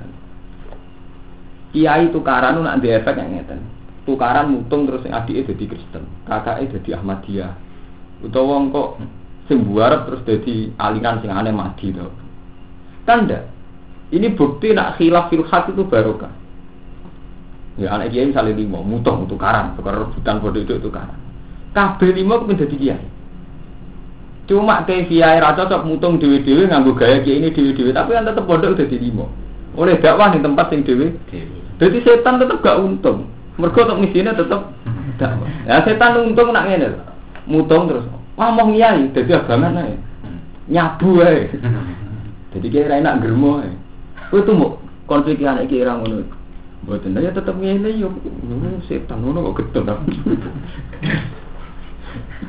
Kiai 1.76 2.08
tukaran 2.15 2.56
itu 2.56 2.62
nak 2.63 2.80
efek 2.80 3.20
yang 3.20 3.36
ngeten. 3.36 3.60
Tukaran 4.08 4.56
mutung 4.56 4.88
terus 4.88 5.04
yang 5.04 5.22
adik 5.22 5.44
jadi 5.44 5.65
Kristen, 5.76 6.08
kakaknya 6.24 6.72
jadi 6.80 6.89
Ahmadiyah. 6.98 7.52
Utawa 8.24 8.58
wong 8.58 8.63
kok 8.72 8.89
sing 9.50 9.66
buarep 9.66 10.06
terus 10.06 10.22
dadi 10.30 10.70
aliran 10.78 11.20
sing 11.26 11.34
aneh 11.34 11.50
mati 11.50 11.90
to. 11.90 12.06
Tanda. 13.04 13.50
Ini 14.14 14.38
bukti 14.38 14.74
nak 14.74 15.02
khilaf 15.02 15.34
fil 15.34 15.46
hak 15.46 15.74
itu 15.74 15.86
barokah. 15.90 16.30
Ya 17.82 17.96
anak 17.96 18.14
kiai 18.14 18.30
misalnya 18.30 18.54
lima, 18.54 18.84
mutung 18.84 19.26
tukaran, 19.26 19.74
tukar 19.74 19.96
rebutan 19.98 20.44
bodoh 20.44 20.62
itu 20.62 20.78
tukaran. 20.84 21.16
Kabel 21.72 22.12
lima 22.12 22.42
kemudian 22.42 22.66
jadi 22.68 22.76
kiai. 22.76 23.08
Cuma 24.50 24.84
kayak 24.84 25.08
kiai 25.08 25.38
rata 25.38 25.64
cocok 25.64 25.86
mutung 25.86 26.18
dewi 26.18 26.42
dewi 26.42 26.66
nganggu 26.68 26.98
gaya 26.98 27.22
kiai 27.22 27.40
ini 27.40 27.54
dewi 27.54 27.72
dewi, 27.72 27.94
tapi 27.94 28.18
kan 28.18 28.28
tetap 28.28 28.44
bodoh 28.50 28.74
jadi 28.76 28.98
lima. 28.98 29.26
Oleh 29.78 29.96
dakwah 30.02 30.34
di 30.34 30.42
tempat 30.42 30.74
yang 30.74 30.82
dewi. 30.84 31.08
Jadi 31.80 31.98
setan 32.04 32.42
tetap 32.42 32.60
gak 32.60 32.82
untung. 32.82 33.30
Mereka 33.56 33.88
untuk 33.88 34.02
misinya 34.04 34.36
tetap 34.36 34.76
dakwah. 35.16 35.48
Ya 35.64 35.80
setan 35.86 36.20
untung 36.20 36.52
nak 36.52 36.68
ngene. 36.68 37.00
Mutung 37.48 37.88
terus. 37.88 38.18
Mau 38.39 38.71
kiai, 38.71 39.12
jadi 39.12 39.43
abangan 39.43 39.84
aja. 39.84 39.97
Nyabu 40.71 41.19
aja. 41.19 41.60
Jadi 42.56 42.67
kiai 42.71 43.04
enak 43.04 43.19
germo 43.19 43.60
aja. 43.60 43.75
Kowe 44.32 44.47
tuh 44.47 44.56
mau 44.56 44.80
konflik 45.12 45.43
anak 45.43 45.67
kiai 45.67 45.84
ra 45.84 45.99
ngono. 45.99 46.23
Mboten 46.88 47.19
ya 47.19 47.36
tetep 47.36 47.60
ngene 47.60 47.99
yo. 47.99 48.15
Setan 48.88 49.19
ngono 49.19 49.52
kok 49.52 49.60
gedhe 49.60 49.84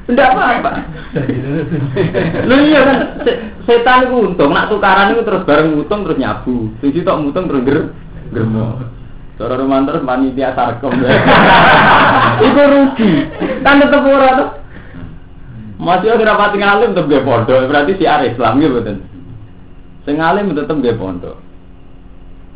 Tidak 0.07 0.31
apa-apa. 0.33 0.71
Lu 2.47 2.57
iya 2.71 2.81
kan 2.87 2.99
setan 3.67 4.07
itu 4.07 4.17
untung, 4.31 4.55
nak 4.55 4.71
tukaran 4.71 5.11
itu 5.13 5.27
terus 5.27 5.43
bareng 5.43 5.75
mutung 5.75 6.07
terus 6.07 6.21
nyabu. 6.23 6.71
Sing 6.79 6.95
tok 7.03 7.19
mutung 7.19 7.51
terus 7.51 7.67
ger 7.67 7.79
germo. 8.31 8.79
Cara 9.41 9.57
romantis 9.59 10.05
panitia 10.07 10.55
sarkom. 10.55 10.95
Iku 12.47 12.63
rugi. 12.63 13.13
Kan 13.67 13.83
tetep 13.83 14.05
ora 14.07 14.29
tuh. 14.39 14.60
Masih 15.81 16.13
ora 16.13 16.37
rapati 16.37 16.61
ngalim 16.61 16.93
tetep 16.93 17.09
ge 17.09 17.25
pondok, 17.25 17.65
berarti 17.65 17.97
si 17.97 18.05
Islam 18.05 18.61
gitu 18.61 18.77
betul. 18.77 19.01
Sing 20.05 20.21
alim 20.21 20.53
tetep 20.53 20.77
ge 20.85 20.93
pondok. 20.93 21.41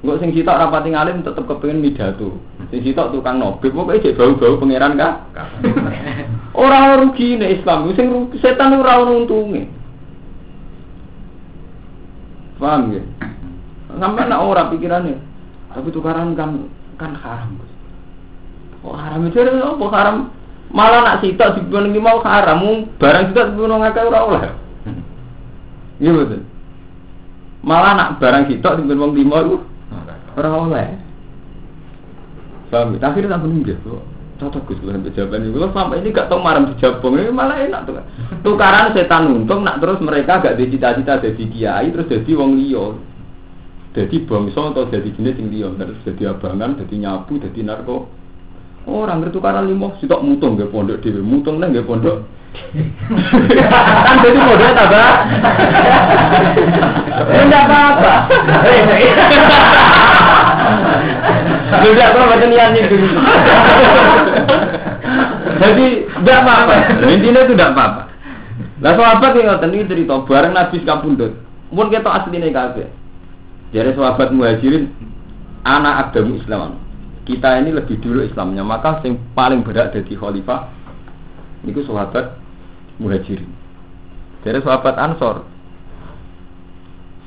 Enggak 0.05 0.21
sing 0.21 0.31
sitok 0.37 0.61
rapati 0.61 0.93
ngalim 0.93 1.25
tetep 1.25 1.49
kepengin 1.49 1.81
midatu. 1.81 2.37
Sing 2.69 2.85
sitok 2.85 3.17
tukang 3.17 3.41
nobib 3.41 3.73
pokoke 3.73 4.05
cek 4.05 4.21
bau-bau 4.21 4.61
pangeran 4.61 5.01
ka. 5.01 5.25
Ora 6.61 7.01
rugi 7.01 7.41
nek 7.41 7.65
Islam, 7.65 7.89
sing 7.97 8.29
setan 8.45 8.77
ora 8.77 9.01
ono 9.01 9.25
untunge. 9.25 9.65
Paham 12.61 12.93
ya? 12.95 13.03
Sampai 13.97 14.29
nak 14.29 14.45
ora 14.45 14.69
pikirannya. 14.69 15.17
Tapi 15.73 15.89
tukaran 15.91 16.37
kan 16.37 16.69
kan 17.01 17.17
haram. 17.19 17.59
Oh 18.85 18.95
haram 18.95 19.25
itu 19.27 19.41
apa 19.41 19.85
haram? 19.91 20.31
Malah 20.75 21.01
nak 21.07 21.19
sitok 21.23 21.55
dibon 21.63 21.95
iki 21.95 22.03
mau 22.03 22.19
haram, 22.27 22.91
barang 22.99 23.31
sitok 23.31 23.55
dibon 23.55 23.79
ngakeh 23.79 24.03
ora 24.11 24.21
oleh. 24.27 24.41
Iya 26.03 26.11
betul. 26.11 26.43
Malah 27.63 27.93
nak 27.95 28.11
barang 28.19 28.51
sitok 28.51 28.83
dibon 28.83 28.99
wong 28.99 29.13
limo 29.15 29.39
iku 29.39 29.57
ora 30.35 30.51
oleh. 30.51 30.89
Paham? 32.75 32.99
Akhirnya 32.99 33.39
tak 33.39 33.43
menunjuk 33.47 33.79
cocok 34.35 34.67
Gus 34.67 34.83
kalau 34.83 35.11
jawaban 35.15 35.47
itu. 35.47 35.55
Kalau 35.55 35.71
sampai 35.71 36.03
ini 36.03 36.11
gak 36.11 36.27
tau 36.27 36.43
marah 36.43 36.67
dijabung, 36.67 37.15
ini 37.15 37.31
malah 37.31 37.63
enak 37.63 37.87
tuh. 37.87 38.03
Tukaran 38.43 38.91
setan 38.91 39.31
untung, 39.31 39.63
nak 39.63 39.79
terus 39.79 40.03
mereka 40.03 40.43
gak 40.43 40.59
ada 40.59 40.65
cita-cita 40.67 41.23
jadi 41.23 41.45
kiai, 41.55 41.87
terus 41.95 42.11
jadi 42.11 42.31
wong 42.35 42.59
liya. 42.59 42.99
Jadi 43.95 44.27
bangsa 44.27 44.75
atau 44.75 44.91
jadi 44.91 45.07
jenis 45.07 45.39
yang 45.39 45.49
liya, 45.55 45.69
terus 45.79 46.03
jadi 46.03 46.35
abangan, 46.35 46.75
jadi 46.83 46.95
nyabu, 46.99 47.39
jadi 47.39 47.61
narko. 47.63 48.11
Orang 48.85 49.25
oh, 49.25 49.33
tukaran 49.33 49.65
limo, 49.65 49.97
sitok 49.97 50.21
mutung 50.21 50.61
gak 50.61 50.69
pondok 50.69 51.01
dewi, 51.01 51.25
mutung 51.25 51.57
neng 51.57 51.73
gak 51.73 51.89
pondok. 51.89 52.21
kan 53.73 54.17
jadi 54.23 54.39
modalnya 54.39 54.79
tambah. 54.79 55.09
Tidak 57.25 57.63
apa-apa. 57.65 58.15
Tidak 61.83 62.07
apa 62.13 62.21
macam 62.29 62.49
niat 62.53 62.71
itu. 62.77 62.97
Jadi 65.65 65.87
tidak 66.05 66.39
apa-apa. 66.45 66.75
Intinya 67.09 67.41
itu 67.43 67.53
tidak 67.57 67.73
apa-apa. 67.73 68.03
Lah 68.85 68.93
sahabat 69.01 69.33
yang 69.33 69.49
ngoten 69.49 69.75
iki 69.75 69.91
cerita 69.91 70.15
bareng 70.29 70.53
Nabi 70.53 70.77
kapundhut. 70.85 71.33
Mun 71.73 71.89
kita 71.89 72.11
asline 72.11 72.53
kabeh. 72.53 72.87
Jadi 73.73 73.91
sahabat 73.97 74.29
muhajirin 74.31 74.93
anak 75.65 76.13
agama 76.13 76.37
Islam. 76.37 76.84
Kita 77.25 77.57
ini 77.57 77.73
lebih 77.73 78.05
dulu 78.05 78.21
Islamnya, 78.21 78.61
maka 78.61 79.01
yang 79.01 79.17
paling 79.33 79.65
berat 79.65 79.97
jadi 79.97 80.13
khalifah 80.13 80.69
itu 81.65 81.81
sahabat 81.89 82.37
muhajirin. 83.01 83.49
Jadi 84.45 84.61
sahabat 84.61 85.01
Ansor 85.01 85.49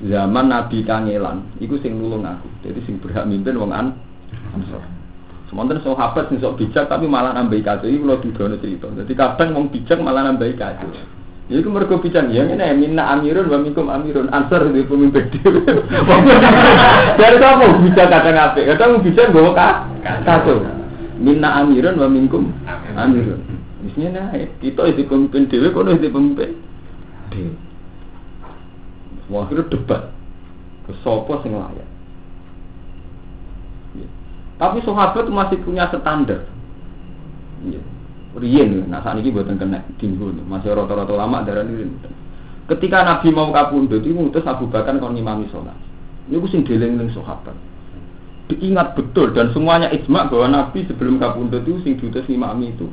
zaman 0.05 0.53
Nabi 0.53 0.85
kangelan, 0.85 1.49
itu 1.57 1.81
sing 1.81 1.97
nulung 1.97 2.21
aku. 2.21 2.45
Jadi 2.61 2.79
sing 2.85 3.01
berhak 3.01 3.25
mimpin 3.25 3.57
wong 3.57 3.73
an 3.73 3.97
Ansor. 4.53 4.85
Sementara 5.49 5.81
sahabat 5.81 6.29
sing 6.29 6.37
sok 6.37 6.61
bijak 6.61 6.85
tapi 6.85 7.09
malah 7.09 7.33
nambahi 7.33 7.65
kacau. 7.65 7.89
Iki 7.89 8.03
kula 8.03 8.21
didono 8.21 8.55
cerita. 8.61 8.87
Jadi 8.93 9.13
kadang 9.17 9.57
wong 9.57 9.65
bijak 9.73 9.97
malah 9.97 10.29
nambahi 10.29 10.53
kacau. 10.53 10.93
Ya 11.47 11.63
iku 11.63 11.71
mergo 11.71 12.03
bijak 12.03 12.27
ya 12.27 12.43
ngene 12.43 12.75
minna 12.75 13.07
amirun 13.15 13.47
wa 13.47 13.57
minkum 13.63 13.87
amirun 13.87 14.27
ansar 14.35 14.67
di 14.67 14.83
pemimpin 14.83 15.31
dhewe. 15.31 15.63
Dari 17.19 17.37
sapa 17.39 17.65
bijak 17.79 18.07
kadang 18.11 18.35
apik, 18.35 18.67
kadang 18.67 18.99
bijak 18.99 19.31
nggawa 19.31 19.87
kacau. 20.03 20.59
Minna 21.15 21.63
amirun 21.63 21.95
wa 22.03 22.07
minkum 22.11 22.51
amirun. 22.99 23.39
Bisnya 23.79 24.11
nah, 24.11 24.35
kita 24.59 24.91
itu 24.91 25.07
pemimpin 25.07 25.47
dhewe 25.47 25.71
kono 25.71 25.95
itu 25.95 26.11
pemimpin 26.11 26.51
dhewe. 27.31 27.55
Wah, 29.31 29.47
debat. 29.47 30.11
Ke 30.87 30.91
sopo 31.03 31.39
sing 31.43 31.55
layak. 31.55 31.87
Tapi 34.57 34.81
sahabat 34.81 35.29
masih 35.29 35.59
punya 35.61 35.85
standar. 35.91 36.47
Ya. 37.67 37.81
Rien, 38.37 38.85
nah 38.85 39.01
saat 39.01 39.17
ini 39.17 39.33
buatan 39.33 39.57
kena 39.57 39.81
tinggu, 39.97 40.29
masih 40.45 40.77
rata-rata 40.77 41.09
lama 41.17 41.41
darah 41.41 41.65
ini. 41.65 41.89
Ketika 42.69 43.01
Nabi 43.01 43.33
mau 43.33 43.49
kapundut, 43.49 44.05
itu 44.05 44.13
ngutus 44.13 44.45
Abu 44.45 44.69
Bakar 44.69 44.93
kon 45.01 45.17
ngimami 45.17 45.49
sholat. 45.49 45.73
Ini 46.29 46.37
aku 46.37 46.47
sing 46.51 46.61
deleng 46.61 47.01
ning 47.01 47.09
sahabat. 47.15 47.55
Diingat 48.47 48.93
betul 48.93 49.33
dan 49.33 49.49
semuanya 49.51 49.89
ijma 49.89 50.29
bahwa 50.29 50.47
Nabi 50.53 50.85
sebelum 50.85 51.17
kapundut 51.17 51.65
itu 51.65 51.81
sing 51.81 51.97
diutus 51.97 52.29
ngimami 52.29 52.77
itu. 52.77 52.85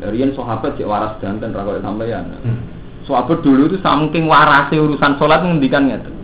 Dari 0.00 0.16
yang 0.18 0.32
sahabat 0.32 0.80
cek 0.80 0.88
waras 0.88 1.20
danten 1.20 1.52
rakok 1.52 1.78
sampeyan. 1.84 2.32
Hmm. 2.42 2.58
Sahabat 3.04 3.44
dulu 3.44 3.68
itu 3.68 3.78
saking 3.84 4.24
warase 4.26 4.80
urusan 4.80 5.20
sholat 5.20 5.44
ngendikan 5.44 5.92
ngeten 5.92 6.22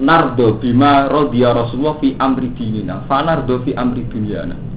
nardo 0.00 0.58
bima 0.58 1.06
rodiya 1.06 1.54
Rasulullah 1.54 2.02
fi 2.02 2.18
amri 2.18 2.50
dinina 2.56 3.06
fa 3.06 3.22
nardo 3.22 3.62
fi 3.62 3.76
amri 3.78 4.02
dunyana 4.10 4.73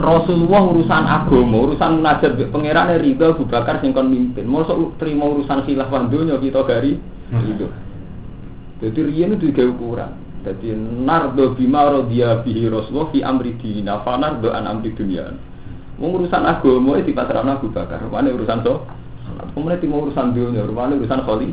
Rasulullah 0.00 0.64
urusan 0.64 1.04
agama, 1.04 1.56
urusan 1.68 2.00
munajat 2.00 2.32
pangeran 2.48 2.88
ridho 2.96 3.36
Abu 3.36 3.44
Bakar 3.44 3.84
sing 3.84 3.92
kon 3.92 4.08
mimpin. 4.08 4.48
Mosok 4.48 4.96
terima 4.96 5.28
urusan 5.28 5.60
khilafah 5.68 6.08
dunya 6.08 6.40
kita 6.40 6.64
gari 6.64 6.96
itu. 7.44 7.68
Jadi 8.80 9.00
riyen 9.04 9.36
itu 9.36 9.52
juga 9.52 9.68
ukuran. 9.68 10.10
Jadi 10.40 10.72
nardo 11.04 11.52
bima 11.52 11.84
rodiya 11.92 12.40
bihi 12.40 12.72
Rasulullah 12.72 13.12
fi 13.12 13.20
amri 13.20 13.60
dinina 13.60 14.00
fa 14.00 14.16
nardo 14.16 14.48
an 14.48 14.64
amri 14.64 14.96
dunyana. 14.96 15.36
Wong 16.00 16.16
urusan 16.16 16.48
agama 16.48 16.96
itu 16.96 17.12
dipasrahno 17.12 17.60
Abu 17.60 17.68
Bakar. 17.68 18.00
Mana 18.08 18.32
urusan 18.32 18.64
so? 18.64 18.88
Kemudian 19.52 19.84
mau 19.92 20.08
urusan 20.08 20.32
dunia, 20.32 20.64
mana 20.64 20.96
urusan 20.96 21.20
kholi. 21.28 21.52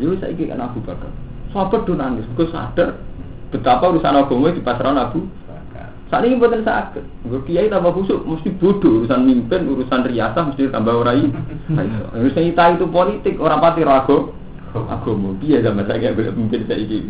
Yo 0.00 0.16
saiki 0.16 0.48
kan 0.48 0.64
Abu 0.64 0.80
Bakar. 0.80 1.12
Sahabat 1.52 1.84
tuh 1.84 1.92
nangis, 1.92 2.24
gue 2.32 2.48
sadar 2.48 2.96
betapa 3.52 3.92
urusan 3.92 4.16
agama 4.16 4.48
di 4.56 4.64
pasaran 4.64 4.96
Abu 4.96 5.28
saat 6.12 6.28
ini 6.28 6.36
buatan 6.36 6.60
sakit. 6.60 7.24
Kiai 7.48 7.72
tambah 7.72 7.96
busuk, 7.96 8.20
mesti 8.28 8.52
bodoh 8.60 9.00
urusan 9.00 9.24
mimpin, 9.24 9.64
urusan 9.64 10.04
riasah 10.04 10.44
mesti 10.44 10.68
tambah 10.68 11.00
orai. 11.00 11.24
Urusan 12.20 12.52
kita 12.52 12.76
itu 12.76 12.84
politik, 12.92 13.40
orang 13.40 13.64
pati 13.64 13.80
rago. 13.80 14.36
Agama, 14.76 15.32
dia 15.40 15.64
sama 15.64 15.88
saya 15.88 16.12
boleh 16.12 16.36
mimpin 16.36 16.68
saya 16.68 16.84
ini. 16.84 17.08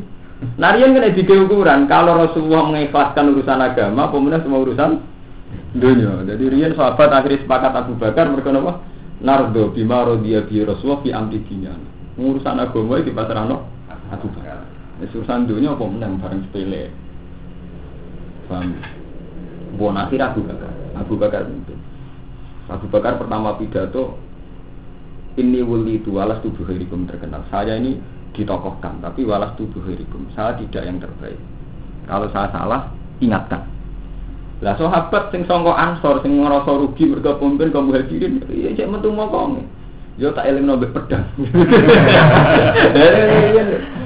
Narian 0.54 0.94
kan 0.94 1.10
di 1.14 1.22
ukuran, 1.26 1.90
kalau 1.90 2.14
Rasulullah 2.14 2.70
mengikhlaskan 2.70 3.34
urusan 3.34 3.58
agama, 3.58 4.06
pemenang 4.06 4.42
semua 4.46 4.62
urusan 4.62 4.90
dunia. 5.74 6.22
Jadi 6.22 6.44
Rian 6.46 6.74
sahabat 6.78 7.10
akhirnya 7.10 7.42
sepakat 7.42 7.72
Abu 7.74 7.98
Bakar 7.98 8.30
mereka 8.30 8.54
apa? 8.54 8.86
Nardo 9.18 9.74
bima 9.74 10.06
dia 10.22 10.46
bi 10.46 10.62
Rasulullah 10.62 11.02
fi 11.02 11.10
amri 11.10 11.42
Urusan 12.22 12.54
agama 12.54 13.02
di 13.02 13.10
pasaran 13.10 13.50
Abu 14.14 14.30
Bakar. 14.30 14.62
urusan 15.02 15.50
dunia 15.50 15.74
apa 15.74 15.84
menang 15.90 16.22
bareng 16.22 16.46
sepele. 16.46 16.94
Paham? 18.52 18.76
Bukan 19.80 19.96
akhir 19.96 20.20
Abu 20.20 20.40
Bakar. 20.44 20.72
Abu 20.92 21.14
Bakar 21.16 21.42
itu. 21.48 21.74
Abu 22.68 22.86
Bakar 22.92 23.16
pertama 23.16 23.56
pidato 23.56 24.20
ini 25.40 25.64
wuli 25.64 26.04
itu 26.04 26.12
walas 26.12 26.44
tubuh 26.44 26.68
hirikum 26.68 27.08
terkenal. 27.08 27.40
Saya 27.48 27.80
ini 27.80 27.96
ditokohkan, 28.36 29.00
tapi 29.00 29.24
walas 29.24 29.56
tubuh 29.56 29.80
hirikum. 29.88 30.28
Saya 30.36 30.60
tidak 30.60 30.84
yang 30.84 31.00
terbaik. 31.00 31.40
Kalau 32.04 32.28
saya 32.28 32.52
salah, 32.52 32.92
ingatkan. 33.24 33.64
Lah 34.60 34.78
sahabat 34.78 35.34
sing 35.34 35.42
sangka 35.48 35.74
Ansor 35.74 36.22
sing 36.22 36.38
ngrasa 36.38 36.70
rugi 36.70 37.10
mergo 37.10 37.34
pemimpin 37.34 37.74
kaum 37.74 37.90
muhajirin, 37.90 38.46
iya 38.46 38.70
cek 38.78 38.86
metu 38.86 39.10
mokong. 39.10 39.66
Yo 40.20 40.30
tak 40.36 40.46
eling 40.46 40.68
mbek 40.68 40.92
pedang. 40.92 41.24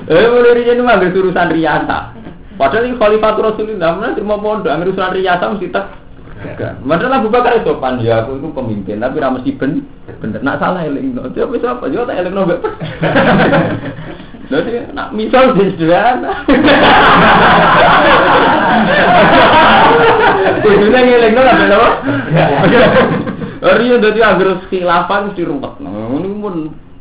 Eh 0.06 0.22
mulai 0.30 0.54
riyen 0.62 0.86
mah 0.86 1.02
urusan 1.02 1.50
riasa. 1.50 2.14
Padahal 2.56 2.88
ini 2.88 2.96
Khalifatul 2.96 3.52
Rasulullah, 3.52 3.92
mana 3.96 4.16
terima 4.16 4.40
pondok, 4.40 4.72
ambil 4.72 4.92
urusan 4.92 5.12
riasa 5.12 5.44
mesti 5.52 5.68
tak 5.68 5.86
Padahal 6.84 7.16
Abu 7.20 7.28
Bakar 7.32 7.56
itu 7.56 7.72
pan 7.80 7.96
ya 8.00 8.20
aku 8.20 8.36
itu 8.36 8.48
pemimpin, 8.52 9.00
tapi 9.00 9.20
ramah 9.20 9.40
mesti 9.40 9.56
ben 9.56 9.84
bener. 10.20 10.40
Nak 10.44 10.60
salah 10.60 10.84
eling, 10.84 11.16
tapi 11.16 11.40
apa? 11.64 11.84
Yo 11.88 12.04
tak 12.04 12.20
eling 12.20 12.32
mbek 12.36 12.60
jadi 14.46 14.94
nak 14.94 15.10
misal 15.10 15.58
di 15.58 15.74
sederhana. 15.74 16.46
Kudune 20.62 21.00
ngelingno 21.02 21.40
lah 21.42 21.54
ben 21.58 21.74
apa? 21.74 21.90
Riyo 23.82 23.98
dadi 23.98 24.20
agar 24.22 24.62
khilafah 24.70 25.18
mesti 25.26 25.42
ruwet. 25.42 25.74
Ngono 25.82 26.28
pun 26.38 26.54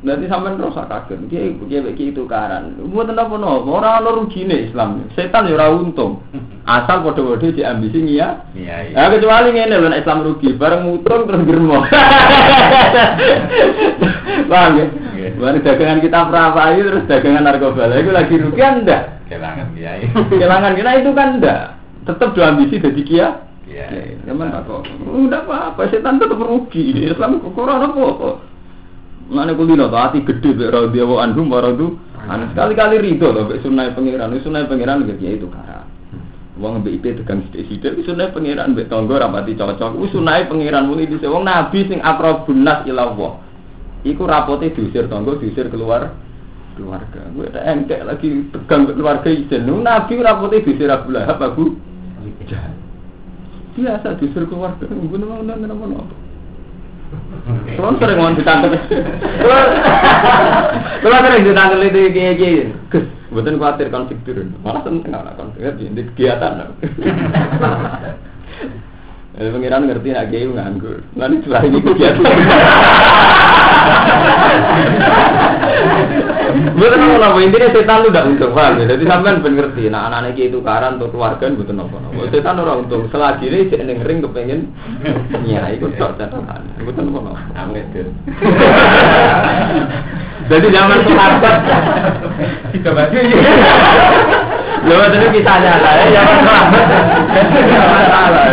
Nanti 0.05 0.29
sampai 0.29 0.53
terus 0.53 0.77
kaget, 0.77 1.19
dia 1.33 1.49
dia 1.65 1.81
bagi 1.81 2.13
itu 2.13 2.29
karan. 2.29 2.77
Buat 2.93 3.09
apa 3.17 3.41
no? 3.41 3.65
Orang 3.65 4.05
lo 4.05 4.21
rugi 4.21 4.45
nih 4.45 4.69
Islam. 4.69 5.01
Setan 5.17 5.49
ya 5.49 5.65
untung. 5.73 6.21
Asal 6.61 7.01
bodoh-bodoh 7.01 7.49
di 7.49 7.65
ambisi 7.65 7.97
ya. 8.13 8.45
Iya. 8.53 8.93
Nah, 8.93 9.09
kecuali 9.09 9.49
ini 9.49 9.65
loh 9.65 9.89
Islam 9.89 10.21
rugi, 10.21 10.53
bareng 10.53 10.85
mutung 10.85 11.25
terus 11.25 11.41
germo. 11.49 11.81
Paham 14.53 14.77
ya? 14.77 14.85
Bareng 15.41 15.65
dagangan 15.65 15.99
kita 16.05 16.19
perapai 16.29 16.85
terus 16.85 17.09
dagangan 17.09 17.41
narkoba. 17.49 17.89
Itu 17.97 18.13
lagi 18.13 18.35
rugi 18.37 18.61
anda? 18.61 19.25
Kelangan 19.25 19.73
kiai. 19.73 20.05
Kelangan 20.29 20.77
kita 20.77 20.91
itu 21.01 21.11
kan 21.17 21.41
enggak. 21.41 21.81
Tetap 22.05 22.37
dua 22.37 22.53
ambisi 22.53 22.77
jadi 22.77 23.01
kia. 23.01 23.27
Iya. 23.65 24.21
Teman 24.21 24.53
apa? 24.53 24.85
Udah 25.01 25.41
apa-apa, 25.49 25.89
setan 25.89 26.21
tetap 26.21 26.37
rugi. 26.37 27.09
Islam 27.09 27.41
kurang 27.57 27.89
apa? 27.89 28.53
Mana 29.25 29.57
kulino 29.57 29.89
tuh 29.89 29.97
hati 29.97 30.21
gede 30.21 30.53
be 30.53 30.69
radhiyallahu 30.69 31.17
anhum 31.17 31.49
wa 31.49 31.57
radu. 31.57 31.97
Ana 32.29 32.49
sekali-kali 32.53 33.01
rido 33.01 33.33
to 33.33 33.41
be 33.49 33.57
sunah 33.61 33.93
pangeran. 33.97 34.37
Sunah 34.41 34.69
pangeran 34.69 35.05
ya 35.17 35.29
itu 35.33 35.49
kara. 35.49 35.81
Wong 36.61 36.85
mbek 36.85 37.01
IP 37.01 37.05
tegang 37.21 37.41
sithik-sithik 37.49 38.05
sunah 38.05 38.29
pangeran 38.29 38.77
mbek 38.77 38.85
tangga 38.85 39.25
rapati 39.25 39.57
cocok. 39.57 39.97
Wis 39.97 40.13
sunah 40.13 40.45
pangeran 40.45 40.85
muni 40.85 41.09
dise 41.09 41.25
wong 41.25 41.41
nabi 41.41 41.89
sing 41.89 42.05
akrabun 42.05 42.61
nas 42.61 42.85
ila 42.85 43.09
Allah. 43.09 43.31
Iku 44.05 44.29
rapote 44.29 44.69
diusir 44.77 45.09
tangga 45.09 45.33
diusir 45.41 45.73
keluar 45.73 46.13
keluarga. 46.77 47.25
Gue 47.33 47.49
tak 47.49 47.65
engkek 47.65 48.05
lagi 48.05 48.45
tegang 48.53 48.93
keluarga 48.93 49.29
izin. 49.33 49.65
Nabi 49.65 50.21
rapote 50.21 50.61
diusir 50.61 50.93
Abu 50.93 51.17
Lahab 51.17 51.41
Abu 51.41 51.73
Jahal. 52.45 52.77
Biasa 53.73 54.21
diusir 54.21 54.45
keluarga. 54.45 54.85
Gue 54.85 55.17
nang 55.17 55.41
nang 55.49 55.65
nang 55.65 56.24
Kalau 57.75 57.93
sering 58.01 58.17
mau 58.17 58.33
ditangkap, 58.33 58.73
kalau 61.03 61.17
sering 61.21 61.45
ditangkap 61.45 61.79
itu 61.85 61.99
kayak 62.09 62.37
gini, 62.41 62.73
bukan 63.29 63.59
khawatir 63.61 63.93
konflik 63.93 64.17
turun, 64.25 64.55
malah 64.65 64.81
seneng 64.81 65.05
nggak 65.05 65.37
konflik, 65.37 65.77
di 65.77 66.01
kegiatan. 66.13 66.73
Eh, 69.35 69.51
pengiran 69.51 69.83
ngerti 69.83 70.15
nak 70.15 70.31
gay 70.31 70.47
nganggur, 70.47 71.03
nanti 71.11 71.43
setelah 71.43 71.67
ini 71.67 71.83
kegiatan. 76.55 76.79
Betul 76.79 76.97
nopo 76.99 77.17
nopo 77.19 77.37
intinya 77.43 77.67
setan 77.71 77.97
lu 78.03 78.09
tidak 78.09 78.25
untung 78.31 78.53
paham 78.55 78.79
ya. 78.79 78.85
Jadi 78.95 79.03
sampean 79.03 79.43
ben 79.43 79.53
ngerti. 79.59 79.83
Nah 79.91 80.01
anak-anak 80.07 80.39
itu 80.39 80.59
karan 80.63 80.95
untuk 80.97 81.11
keluarga 81.11 81.45
betul 81.51 81.75
nopo 81.75 81.97
nopo. 81.99 82.19
Setan 82.31 82.59
orang 82.59 82.87
untung. 82.87 83.03
Selagi 83.11 83.45
ini 83.51 83.69
cek 83.69 83.81
neng 83.83 83.99
ring 84.03 84.19
kepengen 84.23 84.71
ya 85.43 85.67
ikut 85.75 85.99
tok 85.99 86.15
catatan. 86.15 86.61
Betul 86.81 87.11
nopo 87.11 87.19
nopo. 87.27 87.39
Amin 87.55 87.83
Jadi 90.45 90.69
zaman 90.69 91.01
sahabat 91.09 91.57
kita 92.73 92.93
baca 92.93 93.17
Lho 94.85 94.95
itu 95.09 95.27
kisahnya 95.33 95.81
saya 95.81 96.05
zaman 96.13 96.37
sahabat. 96.45 96.85
Masalah. 97.65 98.45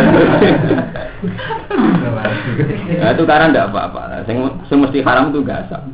Nah 2.97 3.09
itu 3.13 3.23
karena 3.29 3.53
tidak 3.53 3.69
apa-apa. 3.69 4.25
Yang 4.25 4.57
mesti 4.73 4.99
haram 5.05 5.29
itu 5.29 5.45
gasap. 5.45 5.85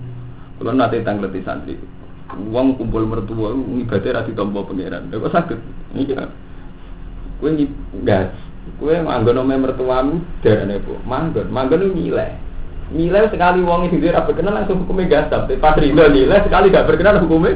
Kalau 0.59 0.75
nanti 0.75 0.99
tanggleti 1.07 1.39
santri, 1.39 1.79
uang 2.37 2.77
kumpul 2.77 3.05
mertua, 3.09 3.57
ibadah 3.57 4.21
rati 4.21 4.31
tombol 4.37 4.65
pangeran. 4.69 5.09
Kok 5.09 5.33
sakit? 5.33 5.59
Iya. 5.97 6.29
Kue 7.39 7.55
gas, 8.03 8.35
kue 8.77 8.99
manggon 8.99 9.39
ome 9.41 9.55
mertuamu 9.55 10.21
darane 10.43 10.77
bu, 10.83 10.99
manggon, 11.07 11.47
manggon 11.49 11.95
nilai. 11.95 12.35
Nilai 12.89 13.29
sekali 13.29 13.61
uang 13.61 13.85
itu 13.85 14.01
dia 14.01 14.17
kenal 14.25 14.53
langsung 14.57 14.81
hukumnya 14.81 15.21
gasap. 15.21 15.45
Tapi 15.45 15.61
pas 15.61 15.77
riba 15.77 16.09
nilai 16.09 16.41
sekali 16.41 16.73
gak 16.73 16.89
berkenan 16.89 17.21
hukumnya. 17.21 17.53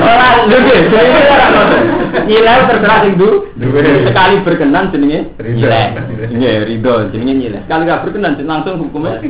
Orang 0.00 1.96
nilai 2.26 2.66
terserah 2.66 2.98
sing 3.04 3.14
Sekali 4.10 4.34
berkenan 4.42 4.90
jenenge 4.90 5.32
nilai. 5.38 5.94
Iya, 6.30 6.66
ridho 6.66 7.10
jenenge 7.14 7.34
nilai. 7.36 7.60
Sekali 7.64 7.82
gak 7.86 8.02
berkenan 8.06 8.38
langsung 8.42 8.80
hukumnya 8.82 9.22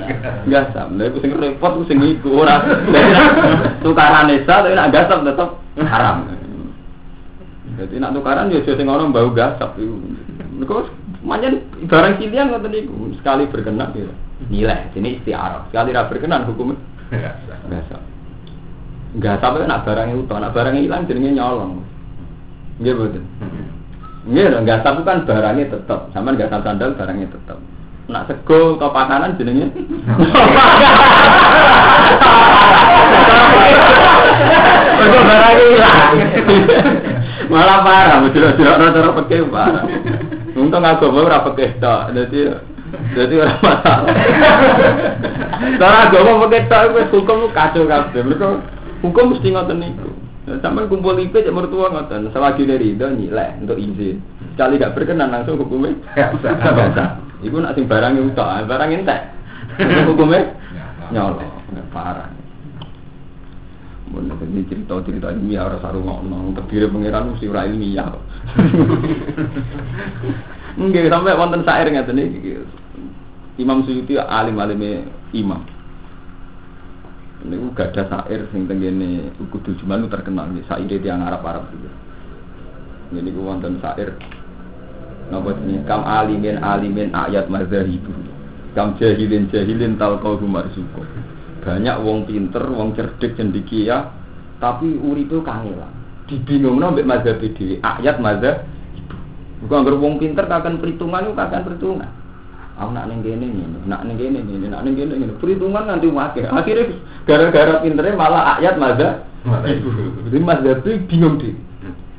enggak 0.46 0.72
sam. 0.72 0.96
Lha 0.96 1.12
sing 1.20 1.30
repot 1.36 1.84
sing 1.86 1.98
iku 2.00 2.44
ora. 2.44 2.62
Tukaran 3.84 4.32
esa 4.32 4.64
tapi 4.64 4.76
nak 4.76 4.92
gasap 4.92 5.24
tetep 5.24 5.48
haram. 5.84 6.28
Jadi 7.80 7.96
nak 7.96 8.12
tukaran 8.12 8.52
ya 8.52 8.60
sing 8.64 8.86
orang 8.88 9.12
bau 9.12 9.30
gasap 9.32 9.76
iku. 9.76 9.96
Mergo 10.60 10.88
manjen 11.24 11.64
barang 11.88 12.16
kilian 12.20 12.52
ngoten 12.52 12.70
niku 12.72 13.12
sekali 13.20 13.48
berkenan 13.48 13.92
ya. 13.92 14.12
Nilai, 14.48 14.88
ini 14.96 15.20
istiarah. 15.20 15.68
Sekali 15.68 15.92
ra 15.92 16.08
berkenan 16.08 16.48
hukumnya 16.48 16.80
gasap. 17.68 18.00
Enggak 19.10 19.42
sampai 19.42 19.66
nak 19.66 19.82
barangnya 19.82 20.14
utuh, 20.22 20.38
nak 20.38 20.54
barangnya 20.54 20.86
hilang 20.86 21.02
jadinya 21.10 21.34
nyolong. 21.34 21.82
Nggih 22.80 22.94
betul. 22.96 23.24
Nggih, 24.24 24.46
enggak 24.64 24.80
sampai 24.80 25.04
kan 25.04 25.24
barangnya 25.28 25.64
tetap, 25.68 26.08
sama 26.12 26.32
enggak 26.32 26.48
sampai 26.48 26.66
sandal 26.72 26.96
barangnya 26.96 27.28
tetap. 27.28 27.58
Nak 28.08 28.26
sego 28.26 28.80
atau 28.80 28.90
pakanan 28.90 29.36
jadinya. 29.36 29.68
Betul 34.96 35.22
barangnya 35.28 35.64
hilang. 35.76 36.12
Malah 37.50 37.78
parah, 37.84 38.18
betul 38.24 38.42
rata-rata 38.48 39.10
pakai 39.24 39.44
parah. 39.48 39.84
Untung 40.56 40.84
aku 40.84 41.06
mau 41.12 41.28
rapet 41.28 41.76
tok, 41.78 42.12
jadi 42.16 42.40
jadi 43.14 43.34
orang 43.38 43.60
masalah. 43.62 44.14
Cara 45.78 45.98
agama 46.10 46.44
pakai 46.48 46.66
tok, 46.66 47.12
hukum 47.12 47.48
kacau 47.54 47.86
kabeh. 47.86 48.20
Mereka 48.24 48.48
Hukum 49.00 49.32
mesti 49.32 49.48
ngoten 49.48 49.80
niku. 49.80 50.08
Sampai 50.58 50.90
kumpul 50.90 51.14
IP 51.22 51.46
cek 51.46 51.54
mertua 51.54 51.94
ngoten. 51.94 52.34
Selagi 52.34 52.66
dari 52.66 52.98
itu 52.98 53.06
nilai 53.06 53.62
untuk 53.62 53.78
izin. 53.78 54.18
Sekali 54.58 54.82
gak 54.82 54.98
berkenan 54.98 55.30
langsung 55.30 55.62
hukumnya 55.62 55.94
biasa. 56.18 57.22
Iku 57.46 57.56
nak 57.62 57.78
sing 57.78 57.86
barang 57.86 58.18
utak, 58.34 58.66
barang 58.66 58.90
entek. 58.90 59.20
Hukumnya 60.10 60.50
nyolong, 61.14 61.46
parah. 61.94 62.28
Mun 64.10 64.26
ini 64.26 64.66
cerita-cerita 64.66 65.30
ilmiah 65.30 65.70
ora 65.70 65.78
saru 65.78 66.02
ngono, 66.02 66.50
terdiri 66.58 66.90
pangeran 66.90 67.30
mesti 67.30 67.46
ora 67.46 67.62
ilmiah. 67.62 68.10
Nggih 70.82 71.06
sampai 71.06 71.38
wonten 71.38 71.62
syair 71.62 71.86
ngeten 71.94 72.18
iki. 72.18 72.58
Imam 73.62 73.86
Suyuti 73.86 74.18
alim-alime 74.18 75.06
imam. 75.30 75.62
Ini 77.40 77.56
gak 77.72 77.96
ada 77.96 78.04
sair 78.04 78.44
sing 78.52 78.68
tenggene 78.68 79.32
kudu 79.48 79.72
cuman 79.80 80.06
terkenal 80.12 80.52
nih 80.52 80.64
sair 80.68 81.00
yang 81.00 81.24
Arab 81.24 81.40
Arab 81.48 81.64
juga. 81.72 81.88
Ini 83.16 83.30
gua 83.32 83.56
wonten 83.56 83.80
sair 83.80 84.12
napa 85.30 85.54
ini 85.62 85.80
kam 85.86 86.02
alimin 86.04 86.58
alimin 86.60 87.14
ayat 87.16 87.48
mazhabibu. 87.48 88.12
Kam 88.76 88.98
jahilin 89.00 89.48
jahilin 89.48 89.96
talqau 89.96 90.38
marzuqo. 90.42 91.02
Banyak 91.60 91.96
wong 92.00 92.24
pinter, 92.24 92.64
wong 92.72 92.96
cerdik 92.96 93.36
cendikia, 93.36 94.10
tapi 94.58 94.96
uripe 94.96 95.44
kangelan. 95.44 95.92
Dibingungno 96.24 96.94
mbek 96.94 97.08
mazhab 97.08 97.42
dhewe. 97.42 97.82
Ayat 97.82 98.16
mazhab 98.22 98.64
Bukan 99.60 99.84
anggere 99.84 99.96
wong 100.00 100.16
pinter 100.16 100.48
kakan 100.48 100.80
perhitungan 100.80 101.28
itu 101.28 101.32
kakan 101.36 101.62
perhitungan. 101.68 102.10
Aku 102.78 102.90
nak 102.94 103.10
neng 103.10 103.20
gini 103.24 103.50
nih, 103.50 103.66
nak 103.90 104.06
neng 104.06 104.16
gini 104.16 104.40
nih, 104.40 104.68
nak 104.70 104.86
neng 104.86 104.94
gini 104.94 105.14
nih. 105.18 105.36
Perhitungan 105.42 105.84
nanti 105.88 106.06
wakil. 106.06 106.46
Akhirnya 106.48 106.84
gara-gara 107.26 107.82
pinternya 107.82 108.14
malah 108.14 108.56
ayat 108.56 108.78
maza. 108.78 109.26
Jadi 110.28 110.38
maza 110.38 110.70
itu 110.78 110.90
bingung 111.10 111.40
deh. 111.40 111.56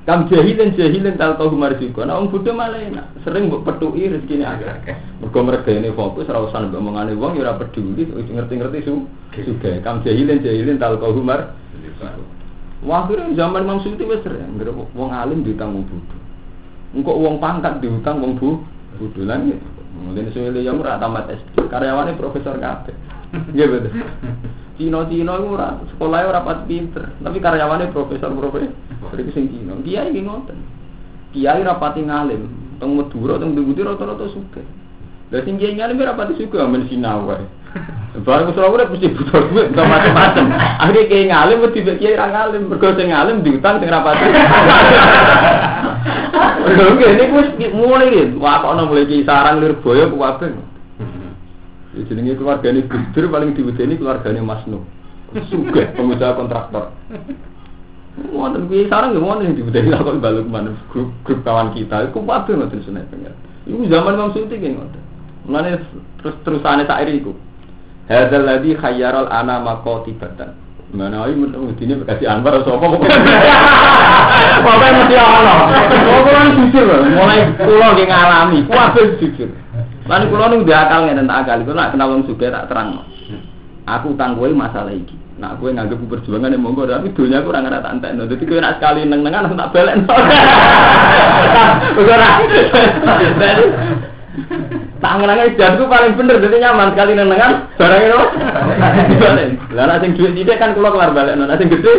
Kam 0.02 0.26
jahilin 0.26 0.74
jahilin 0.74 1.14
tahu 1.14 1.38
tahu 1.38 1.54
marjiko. 1.54 2.02
Nah, 2.02 2.18
orang 2.18 2.34
Buddha 2.34 2.52
malah 2.58 2.82
enak. 2.82 3.06
Sering 3.22 3.54
buat 3.54 3.70
petui 3.70 4.10
rezeki 4.10 4.42
ini 4.42 4.46
agak. 4.50 4.82
Mereka 5.22 5.40
mereka 5.46 5.70
ini 5.70 5.94
fokus, 5.94 6.26
rawusan 6.26 6.74
ngomongane 6.74 7.14
wong, 7.14 7.38
ya 7.38 7.54
peduli. 7.54 8.10
Ngerti-ngerti 8.10 8.82
su. 8.82 9.06
Sudah. 9.38 9.78
Kam 9.86 10.02
jahilin 10.02 10.42
jahilin 10.42 10.82
tahu 10.82 10.98
tahu 10.98 11.22
mar. 11.22 11.54
Wah, 12.82 13.06
akhirnya 13.06 13.38
zaman 13.38 13.62
Imam 13.62 13.78
Suyuti 13.86 14.10
wis 14.10 14.26
sering 14.26 14.58
wong 14.98 15.14
alim 15.14 15.46
diutang 15.46 15.78
wong 15.78 15.86
bodho. 15.86 16.18
Engkok 16.98 17.18
wong 17.22 17.36
pangkat 17.38 17.78
diutang 17.78 18.26
wong 18.26 18.42
bu 18.42 18.58
bodho 18.98 19.22
lan 19.22 19.54
Mungkin 20.02 20.34
suwe 20.34 20.60
yang 20.66 20.82
ora 20.82 20.98
tamat 20.98 21.30
SD, 21.30 21.70
karyawannya 21.70 22.18
profesor 22.18 22.58
kabeh. 22.58 22.96
Iya 23.54 23.66
betul. 23.70 23.94
Cina-Cina 24.76 25.34
itu 25.38 25.48
ora 25.54 25.78
sekolahnya 25.94 26.32
ora 26.34 26.42
pati 26.42 26.64
pinter, 26.68 27.14
tapi 27.22 27.38
karyawannya 27.38 27.94
profesor-profesor. 27.94 28.74
Iku 29.14 29.32
sing 29.32 29.54
Cina. 29.54 29.78
Kiai 29.86 30.10
iki 30.10 30.26
ngoten. 30.26 30.58
Kiai 31.32 31.62
rapati 31.64 32.02
ngalim, 32.04 32.50
teng 32.82 32.98
Madura 32.98 33.38
teng 33.40 33.54
Budi 33.56 33.82
rata-rata 33.86 34.26
sugih. 34.34 34.66
Lah 35.32 35.42
sing 35.46 35.56
kiai 35.62 35.78
ngalim 35.78 36.02
rapati 36.02 36.36
sugih 36.36 36.60
amen 36.60 36.90
sinau 36.90 37.30
wae. 37.30 37.46
Barang 38.28 38.52
usul 38.52 38.68
urip 38.68 38.92
mesti 38.92 39.16
butuh 39.16 39.48
duit 39.48 39.72
untuk 39.72 39.88
macam-macam. 39.88 40.52
Akhirnya 40.82 41.08
kiai 41.08 41.26
ngalim 41.32 41.58
mesti 41.64 41.80
kiai 42.02 42.20
ra 42.20 42.28
ngalim, 42.28 42.68
mergo 42.68 42.92
ngalim 42.92 43.46
diutang 43.46 43.80
sing 43.80 43.88
rapati. 43.88 44.28
Mergo 46.62 47.06
ini 47.06 47.26
wis 47.34 47.50
mulai 47.74 48.14
rin, 48.14 48.38
wah 48.38 48.62
kok 48.62 48.78
mulai 48.86 49.10
kisaran 49.10 49.60
Lirboyo 49.60 50.10
ku 50.14 50.18
kabeh. 50.22 50.50
Ya 51.92 52.02
jenenge 52.08 52.40
keluargane 52.40 52.88
Gus 52.88 53.04
Dur 53.12 53.28
paling 53.28 53.52
diwedeni 53.52 54.00
keluargane 54.00 54.40
Mas 54.40 54.64
Nuh. 54.64 54.80
Sugih 55.52 55.92
pengusaha 55.96 56.40
kontraktor. 56.40 56.96
Wonten 58.32 58.68
sarang 58.88 59.12
nggih 59.12 59.24
wonten 59.24 59.60
diwedeni 59.60 59.92
kok 59.92 60.20
balik 60.24 60.48
mana 60.48 60.72
grup 60.88 61.12
grup 61.28 61.44
kawan 61.44 61.76
kita. 61.76 62.08
Iku 62.08 62.24
kabeh 62.24 62.54
ngoten 62.56 62.80
sunah 62.88 63.04
pengen. 63.12 63.36
Iku 63.68 63.92
zaman 63.92 64.16
Imam 64.16 64.32
Suyuti 64.32 64.56
nggih 64.56 64.72
ngoten. 64.80 65.04
Mulane 65.52 65.84
terus 66.24 66.36
terusane 66.48 66.88
sair 66.88 67.12
iku. 67.12 67.36
Hadzal 68.08 68.48
ladzi 68.48 68.72
khayyaral 68.80 69.28
ana 69.28 69.60
maqatibatan. 69.60 70.61
Mana 70.92 71.24
ayo 71.24 71.40
menurut 71.40 71.80
ini 71.80 72.04
kasih 72.04 72.28
Anwar 72.28 72.60
atau 72.60 72.76
apa? 72.76 72.84
Pokoknya 72.92 73.16
mesti 75.00 75.16
Allah. 75.16 75.72
Pokoknya 75.88 76.52
jujur, 76.52 76.88
mulai 77.16 77.48
pulau 77.56 77.96
yang 77.96 78.12
ngalami, 78.12 78.60
kuabe 78.68 79.16
jujur. 79.24 79.48
Lalu 80.04 80.26
pulau 80.28 80.52
ini 80.52 80.68
udah 80.68 80.78
akal 80.84 81.08
nggak 81.08 81.16
tentang 81.24 81.38
akal, 81.48 81.64
nak 81.72 81.96
kenal 81.96 82.12
orang 82.12 82.28
juga 82.28 82.52
tak 82.52 82.68
terang. 82.68 83.08
Aku 83.88 84.12
utang 84.12 84.36
gue 84.36 84.52
masalah 84.52 84.92
ini. 84.92 85.16
Nak 85.40 85.64
gue 85.64 85.72
nganggep 85.72 85.96
perjuangan 86.12 86.52
yang 86.52 86.60
monggo, 86.60 86.84
tapi 86.84 87.16
dunia 87.16 87.40
aku 87.40 87.56
orang 87.56 87.72
ngerti 87.72 87.88
antek. 87.88 88.12
Jadi 88.28 88.44
gue 88.44 88.60
nak 88.60 88.76
sekali 88.78 89.08
neng 89.08 89.24
nengan 89.24 89.48
aku 89.48 89.56
tak 89.56 89.72
belen. 89.72 90.04
Jadi 95.02 95.10
tangan-tangan 95.10 95.58
jadku 95.58 95.84
paling 95.90 96.14
bener, 96.14 96.38
jadi 96.38 96.56
nyaman 96.62 96.94
sekali 96.94 97.12
neng 97.18 97.30
nengan. 97.34 97.54
Barang 97.74 98.02
itu, 98.06 98.22
balen. 99.26 99.50
Lah 99.74 99.84
nak 99.90 100.00
sing 100.06 100.14
duit 100.14 100.38
tidak 100.38 100.62
kan 100.62 100.78
keluar 100.78 100.94
keluar 100.94 101.10
balik. 101.10 101.34
Nak 101.42 101.58
sing 101.58 101.74
gede 101.74 101.94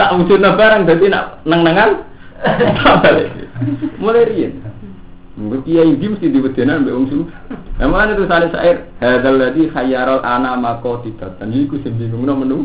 tak 0.00 0.16
wujud 0.16 0.40
barang, 0.40 0.88
jadi 0.88 1.04
nak 1.12 1.44
neng 1.44 1.60
nengan 1.68 2.00
tak 2.80 2.96
balik. 3.04 3.28
Mulai 4.00 4.24
rian. 4.24 4.52
Mungkin 5.36 5.60
kiai 5.68 5.92
ini 5.96 6.16
mesti 6.16 6.32
dibedenan 6.32 6.84
mbek 6.84 6.96
wong 6.96 7.06
su. 7.12 7.18
Emang 7.76 8.12
itu 8.12 8.24
sale 8.24 8.48
sair 8.52 8.88
hadzal 9.04 9.36
ladzi 9.36 9.68
khayyaral 9.72 10.24
ana 10.24 10.56
maqatibatan. 10.56 11.52
Iku 11.52 11.76
sing 11.84 12.00
bingungno 12.00 12.40
menu. 12.40 12.58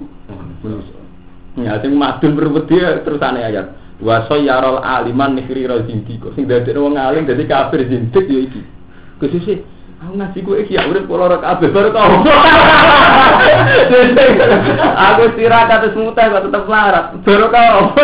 Ya 1.59 1.79
sing 1.83 1.99
madun 1.99 2.35
berbedi 2.35 2.79
terus 3.03 3.19
ane 3.19 3.43
ayat. 3.43 3.75
Wa 3.99 4.27
sayyarul 4.27 4.83
aliman 4.83 5.39
nihri 5.39 5.67
razindi 5.67 6.19
kok 6.19 6.35
sing 6.35 6.47
dadekno 6.47 6.87
wong 6.87 6.95
alim 6.99 7.27
dadi 7.27 7.43
kafir 7.47 7.83
zindik 7.87 8.27
ya 8.27 8.39
iki. 8.43 8.74
Kususe 9.15 9.63
aku 9.95 10.11
ngaji 10.19 10.39
kowe 10.43 10.59
iki 10.59 10.75
ya 10.75 10.85
urip 10.91 11.07
kula 11.07 11.31
ora 11.31 11.37
kabeh 11.39 11.71
baru 11.71 11.89
tau. 11.95 12.21
Aku 14.95 15.23
tirakat 15.39 15.87
terus 15.87 15.97
mutah 15.97 16.29
kok 16.29 16.43
tetep 16.45 16.63
larat. 16.67 17.05
Baru 17.23 17.47
kau. 17.47 17.95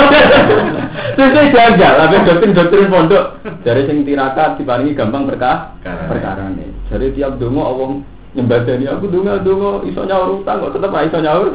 Terus 1.19 1.51
jajal, 1.51 1.93
tapi 1.99 2.15
doktrin-doktrin 2.25 2.87
pondok. 2.87 3.43
Dari 3.67 3.83
sing 3.85 4.07
tirakat 4.07 4.55
diparingi 4.57 4.95
gampang 4.95 5.27
berkah 5.27 5.75
perkara 5.83 6.47
nih. 6.49 6.71
Jadi 6.87 7.19
tiap 7.19 7.35
dongo 7.37 7.61
awong 7.67 7.93
nyembadani 8.31 8.87
aku 8.87 9.11
dongo 9.11 9.35
dongo 9.43 9.71
iso 9.83 10.07
nyaur 10.07 10.39
utang 10.39 10.63
kok 10.63 10.79
tetep 10.79 10.95
iso 10.95 11.19
nyaur. 11.19 11.51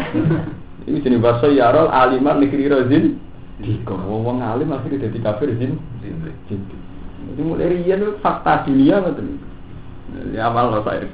Ini 0.86 1.02
sini 1.02 1.16
bahasa 1.18 1.50
yarol 1.50 1.90
aliman 1.90 2.44
negeri 2.44 2.68
rozin. 2.70 3.18
Diko 3.56 3.96
wong 3.96 4.44
alim 4.44 4.68
akhirnya 4.68 5.08
jadi 5.08 5.18
kafir 5.24 5.48
zin. 5.56 5.80
Jadi 6.04 7.40
mulai 7.40 7.72
rian 7.72 8.20
fakta 8.20 8.68
dunia 8.68 9.00
betul. 9.00 9.40
Ya 10.32 10.48
amal 10.48 10.72
lo 10.72 10.80
saya 10.84 11.04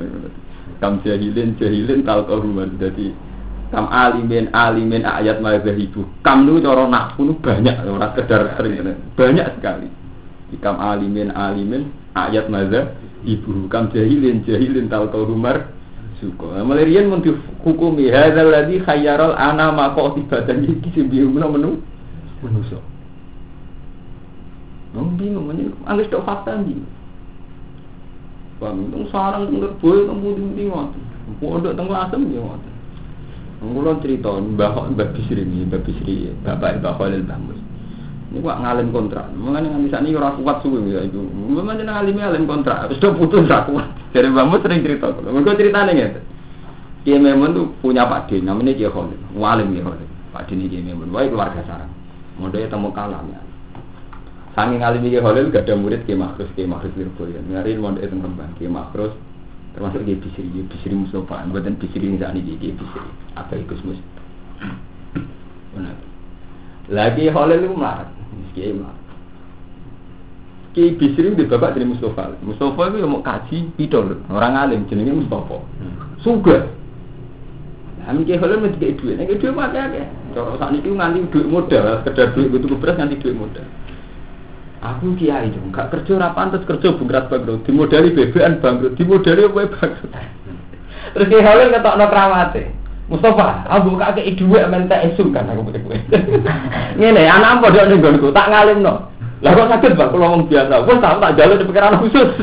Kam 0.79 1.03
jahilin 1.07 1.55
jahilin 1.59 2.03
tal 2.03 2.27
koruman. 2.27 2.75
Jadi 2.79 3.15
kam 3.71 3.87
alimin 3.88 4.51
alimin 4.51 5.07
ayat 5.07 5.38
mazhab 5.38 5.79
itu. 5.79 6.03
Kam 6.27 6.47
itu 6.47 6.62
cara 6.62 6.87
nahwu 6.87 7.35
banyak 7.38 7.77
orang 7.87 8.15
kedar 8.19 8.59
sering 8.59 8.83
banyak 9.15 9.47
sekali. 9.59 9.88
Kam 10.59 10.77
alimin 10.79 11.31
alimin 11.33 11.91
ayat 12.19 12.51
mazhab 12.51 12.95
ibu 13.23 13.71
kam 13.71 13.91
jahilin 13.95 14.43
jahilin 14.43 14.91
tal 14.91 15.07
korumar 15.11 15.71
suko. 16.23 16.55
Mulai 16.62 16.87
rian 16.87 17.11
mun 17.11 17.23
dihukumi 17.23 18.11
hadzal 18.11 18.51
ladzi 18.51 18.79
khayyaral 18.83 19.35
ana 19.35 19.75
maqo 19.75 20.15
ibadah 20.19 20.55
iki 20.62 20.88
sing 20.95 21.11
biungno 21.11 21.47
menu 21.51 21.71
manusa. 22.43 22.79
Nang 24.93 25.17
bingung 25.17 25.49
menyen 25.49 25.73
anggere 25.88 26.12
tok 26.12 26.29
fakta 26.29 26.61
ndi. 26.61 26.77
Bang, 28.62 28.94
tong 28.94 29.11
sarang 29.11 29.51
teng 29.51 29.59
boy 29.83 30.07
teng 30.07 30.22
pundi-pundi 30.22 30.70
ngoten. 30.70 31.03
Pondok 31.42 31.75
teng 31.75 31.90
asem 31.90 32.31
ya 32.31 32.38
ngoten. 32.38 32.72
Ngulon 33.62 33.98
cerita 33.98 34.31
Mbah 34.31 34.94
Mbah 34.94 35.09
Bisri 35.14 35.42
ini, 35.42 35.66
Mbah 35.66 35.83
Bisri, 35.83 36.31
Bapak 36.46 36.79
Mbah 36.79 36.94
Khalil 36.94 37.27
Bamus. 37.27 37.59
Ini 38.31 38.38
kok 38.40 38.59
ngalim 38.62 38.88
kontrak. 38.94 39.27
Mengenai 39.35 39.68
nganti 39.68 39.88
saat 39.92 40.03
ini 40.07 40.16
ora 40.16 40.33
kuat 40.38 40.64
suwe 40.64 40.79
ya 40.88 41.05
itu. 41.05 41.20
Memang 41.20 41.77
jeneng 41.77 42.01
alim 42.01 42.16
alim 42.16 42.46
kontrak. 42.48 42.88
Wis 42.88 43.03
do 43.03 43.12
putus 43.18 43.44
ra 43.51 43.66
kuat. 43.66 43.90
Jadi 44.14 44.31
Bamus 44.31 44.62
sering 44.62 44.81
cerita. 44.81 45.11
Mergo 45.27 45.53
ceritane 45.53 45.92
ngene. 45.92 46.20
Kiai 47.03 47.18
Memun 47.18 47.51
tuh 47.51 47.66
punya 47.83 48.07
Pak 48.07 48.31
D, 48.31 48.40
namanya 48.40 48.79
Kiai 48.79 48.88
Khalil. 48.88 49.20
Walim 49.35 49.75
Kiai 49.75 49.85
Khalil. 49.85 50.09
Pak 50.33 50.42
D 50.46 50.55
ini 50.55 50.70
Kiai 50.70 50.87
Memun. 50.87 51.11
Wah 51.11 51.27
keluarga 51.27 51.61
sarang. 51.66 51.92
Modalnya 52.40 52.72
temu 52.72 52.88
kalam 52.94 53.27
ya. 53.29 53.40
Saking 54.53 54.85
alim 54.85 55.01
Kiai 55.09 55.25
Khalil 55.25 55.49
gak 55.49 55.65
ada 55.65 55.75
murid 55.81 56.05
Kiai 56.05 56.21
Makhrus, 56.21 56.53
Kiai 56.53 56.69
Makhrus 56.69 56.93
Lirboyo. 56.93 57.41
Ngari 57.41 57.81
mondok 57.81 58.05
itu 58.05 58.17
Rembang, 58.21 58.53
Kiai 58.61 58.69
Makhrus 58.69 59.17
termasuk 59.73 60.05
Kiai 60.05 60.21
Bisri, 60.21 60.45
Kiai 60.53 60.69
Bisri 60.69 60.93
Mustafa. 60.93 61.49
Buatan 61.49 61.81
Bisri 61.81 62.05
ini 62.05 62.21
Kiai 62.21 62.77
Bisri. 62.77 63.09
Apa 63.33 63.57
ikut 63.57 63.81
mus? 63.81 63.97
Benar. 65.73 65.97
Lagi 66.93 67.33
Khalil 67.33 67.65
itu 67.65 67.73
melarat, 67.73 68.09
Kiai 68.53 68.77
melarat. 68.77 69.01
Kiai 70.77 71.01
Bisri 71.01 71.33
itu 71.33 71.49
bapak 71.49 71.73
dari 71.73 71.88
Mustafa. 71.88 72.37
Mustafa 72.45 72.93
itu 72.93 73.09
mau 73.09 73.25
kaji 73.25 73.73
pidol, 73.81 74.21
orang 74.29 74.69
alim 74.69 74.85
jenenge 74.85 75.17
Mustafa. 75.17 75.65
Suga. 76.21 76.69
Amin 78.05 78.29
Kiai 78.29 78.37
Khalil 78.37 78.61
mesti 78.61 79.01
duit, 79.01 79.17
kayak 79.17 79.41
duit 79.41 79.57
ya? 79.73 80.05
Cara 80.37 80.57
saat 80.61 80.77
ini 80.77 80.93
nganti 80.93 81.25
duit 81.33 81.49
modal, 81.49 82.05
sekedar 82.05 82.37
duit 82.37 82.53
butuh 82.53 82.77
beras 82.77 83.01
nganti 83.01 83.17
duit 83.17 83.33
modal. 83.33 83.65
Aku 84.83 85.14
kiai 85.14 85.47
dong, 85.55 85.71
gak 85.71 85.95
kerja 85.95 86.18
ora 86.18 86.35
pantes 86.35 86.66
kerja 86.66 86.90
bungkrat 86.99 87.31
bangkrut, 87.31 87.62
dimodali 87.62 88.11
BBN 88.18 88.59
bangkrut, 88.59 88.99
dimodali 88.99 89.47
apa 89.47 89.71
bangkrut. 89.79 90.11
Terus 91.14 91.27
Kiai 91.31 91.47
Khalil 91.47 91.71
ngetokno 91.71 92.07
kramate. 92.11 92.62
Mustafa, 93.07 93.62
aku 93.71 93.95
buka 93.95 94.16
ke 94.18 94.35
dhuwit 94.35 94.66
men 94.66 94.90
tak 94.90 95.07
esu 95.07 95.31
kan 95.31 95.47
aku 95.47 95.71
putih 95.71 95.87
kowe. 95.87 95.99
Ngene, 96.99 97.23
anak 97.31 97.62
padha 97.62 97.87
ning 97.87 98.03
nggonku, 98.03 98.35
tak 98.35 98.51
ngalimno. 98.51 99.12
Lah 99.42 99.59
kok 99.59 99.71
sakit 99.75 99.99
Pak, 99.99 100.14
kalau 100.14 100.27
ngomong 100.31 100.47
biasa. 100.47 100.87
Wes 100.87 100.99
tak 101.03 101.18
tak 101.18 101.35
jalur 101.35 101.59
di 101.59 101.66
pikiran 101.66 101.99
khusus. 101.99 102.31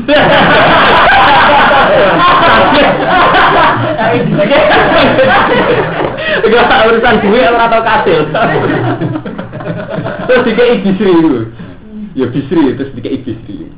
Gak 6.50 6.86
urusan 6.86 7.14
duit 7.24 7.48
ora 7.50 7.72
tau 7.72 7.82
kasil. 7.82 8.20
Terus 10.28 10.44
dikei 10.44 10.80
bisri 10.84 11.12
itu. 11.12 11.48
Ya 12.18 12.26
bisri 12.26 12.74
terus 12.74 12.94
dikei 12.96 13.22
bisri. 13.22 13.70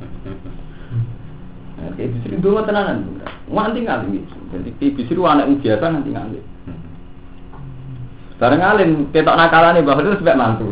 Kayak 1.97 2.09
bisri 2.17 2.33
dulu 2.41 2.63
tenanan. 2.65 3.21
Nganti 3.49 3.79
nganti. 3.85 4.19
Jadi 4.53 4.69
kayak 4.79 4.93
bisri 4.97 5.19
anak 5.21 5.49
biasa 5.61 5.85
nganti 5.89 6.09
nganti. 6.11 6.39
Bareng 8.43 8.59
alim 8.59 8.91
ketok 9.15 9.39
nakalane 9.39 9.79
bahwa 9.87 10.03
itu 10.03 10.19
sebab 10.19 10.35
mantu. 10.35 10.67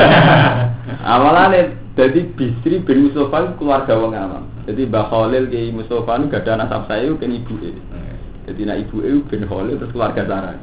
Awalane 1.12 1.76
jadi 1.96 2.28
Bisri 2.36 2.84
bin 2.84 3.08
Mustafa 3.08 3.56
keluarga 3.56 3.96
wong 3.96 4.12
awam. 4.12 4.44
Jadi 4.68 4.84
Mbah 4.84 5.08
Khalil 5.08 5.48
Kiai 5.48 5.72
Mustafa 5.72 6.20
itu 6.20 6.28
gak 6.28 6.44
ada 6.44 6.60
nasab 6.60 6.84
saya 6.92 7.08
kan 7.16 7.32
ibu 7.32 7.56
e. 7.64 7.72
Jadi 8.44 8.68
nak 8.68 8.84
ibu 8.84 9.00
e 9.00 9.10
bin 9.24 9.48
Khalil 9.48 9.80
terus 9.80 9.96
keluarga 9.96 10.28
sarang. 10.28 10.60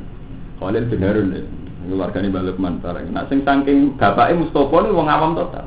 Khalil 0.62 0.86
bin 0.94 1.02
Harun 1.02 1.34
deh. 1.34 1.46
Keluarga 1.90 2.18
ini 2.22 2.30
Mbah 2.30 2.44
Lukman 2.50 2.74
sarang. 2.86 3.10
Nah 3.10 3.26
sing 3.34 3.42
saking 3.42 3.98
bapake 3.98 4.38
Mustafa 4.38 4.78
ini 4.86 4.94
wong 4.94 5.08
awam 5.10 5.34
total. 5.34 5.66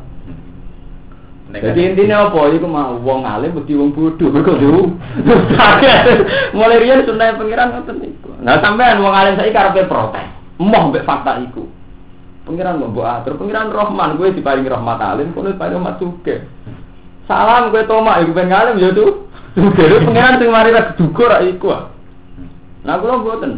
Jadi 1.62 1.80
intinya 1.92 2.28
apa? 2.28 2.52
Iku 2.52 2.66
mau 2.68 2.98
wong 3.00 3.24
alim 3.24 3.57
mesti 3.57 3.72
wong 3.72 3.94
bodoh. 3.94 4.28
Mergo 4.34 4.52
dulu. 4.59 4.82
Mulai 6.57 6.80
riyen 6.82 7.07
sunah 7.07 7.36
pengiran 7.38 7.72
ngoten 7.72 7.96
niku. 8.02 8.30
Nah 8.42 8.61
sampean 8.61 9.00
wong 9.00 9.14
alim 9.14 9.38
saiki 9.38 9.54
karepe 9.54 9.88
protes. 9.88 10.26
Moh 10.61 10.92
mbek 10.92 11.04
fakta 11.04 11.40
iku. 11.44 11.64
Pengiran 12.46 12.78
buat 12.94 13.26
atur, 13.26 13.42
pengiran 13.42 13.74
Rahman, 13.74 14.22
gue 14.22 14.30
diparingi 14.30 14.70
rahmat 14.70 15.02
alim, 15.02 15.34
kono 15.34 15.50
diparingi 15.50 15.82
rahmat 15.82 15.98
suge. 15.98 16.46
Salam 17.26 17.74
gue 17.74 17.82
tomak, 17.90 18.22
gue 18.22 18.38
pengen 18.38 18.54
ngalim 18.54 18.74
ya 18.78 18.88
tuh. 18.94 19.26
Suge, 19.59 19.82
pengiran 20.07 20.38
sing 20.38 20.54
mari 20.54 20.70
ra 20.70 20.94
dukur 20.94 21.26
ra 21.26 21.42
iku. 21.42 21.74
ah. 21.74 21.90
Nah, 22.86 23.02
kula 23.02 23.18
mboten, 23.18 23.50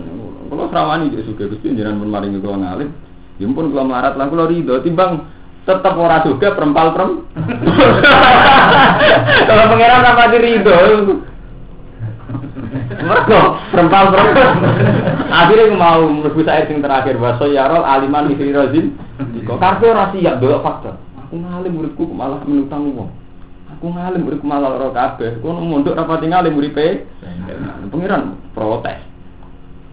kula 0.48 0.72
srawani 0.72 1.12
yo 1.12 1.20
suge 1.20 1.52
Gusti 1.52 1.76
jenengan 1.76 2.00
pun 2.00 2.08
maringi 2.08 2.40
kula 2.40 2.56
ngalim. 2.64 2.88
Ya 3.36 3.44
pun 3.44 3.68
kula 3.68 3.84
melarat 3.84 4.16
lah 4.16 4.26
kula 4.32 4.48
ridho 4.48 4.80
timbang 4.80 5.28
tetep 5.68 5.94
ora 6.00 6.24
suge 6.24 6.48
perempal 6.56 6.96
perem. 6.96 7.28
Kalau 9.48 9.64
pengiran 9.68 10.08
apa 10.08 10.32
ridho. 10.32 10.76
Mergo 13.04 13.40
perempal 13.68 14.04
perem. 14.08 14.28
Akhirnya 15.28 15.76
mau 15.76 16.08
mlebu 16.08 16.40
air 16.48 16.72
sing 16.72 16.80
terakhir 16.80 17.20
bahasa 17.20 17.44
yarol 17.52 17.84
aliman 17.84 18.32
di 18.32 18.48
rozin. 18.48 18.96
Kok 19.44 19.60
karpe 19.60 19.92
ora 19.92 20.08
siap 20.16 20.40
delok 20.40 20.64
faktor. 20.64 20.96
Aku 21.28 21.36
ngalim 21.36 21.72
muridku 21.76 22.08
malah 22.08 22.40
menutang 22.48 22.88
wong. 22.96 23.12
Aku 23.76 23.92
ngalim 23.92 24.24
muridku 24.24 24.48
malah 24.48 24.72
ora 24.72 24.88
kabeh. 24.96 25.44
Kono 25.44 25.60
mondok 25.60 26.00
rapati 26.00 26.32
ngalim 26.32 26.56
muripe. 26.56 27.04
Pengiran 27.92 28.40
protes. 28.56 29.04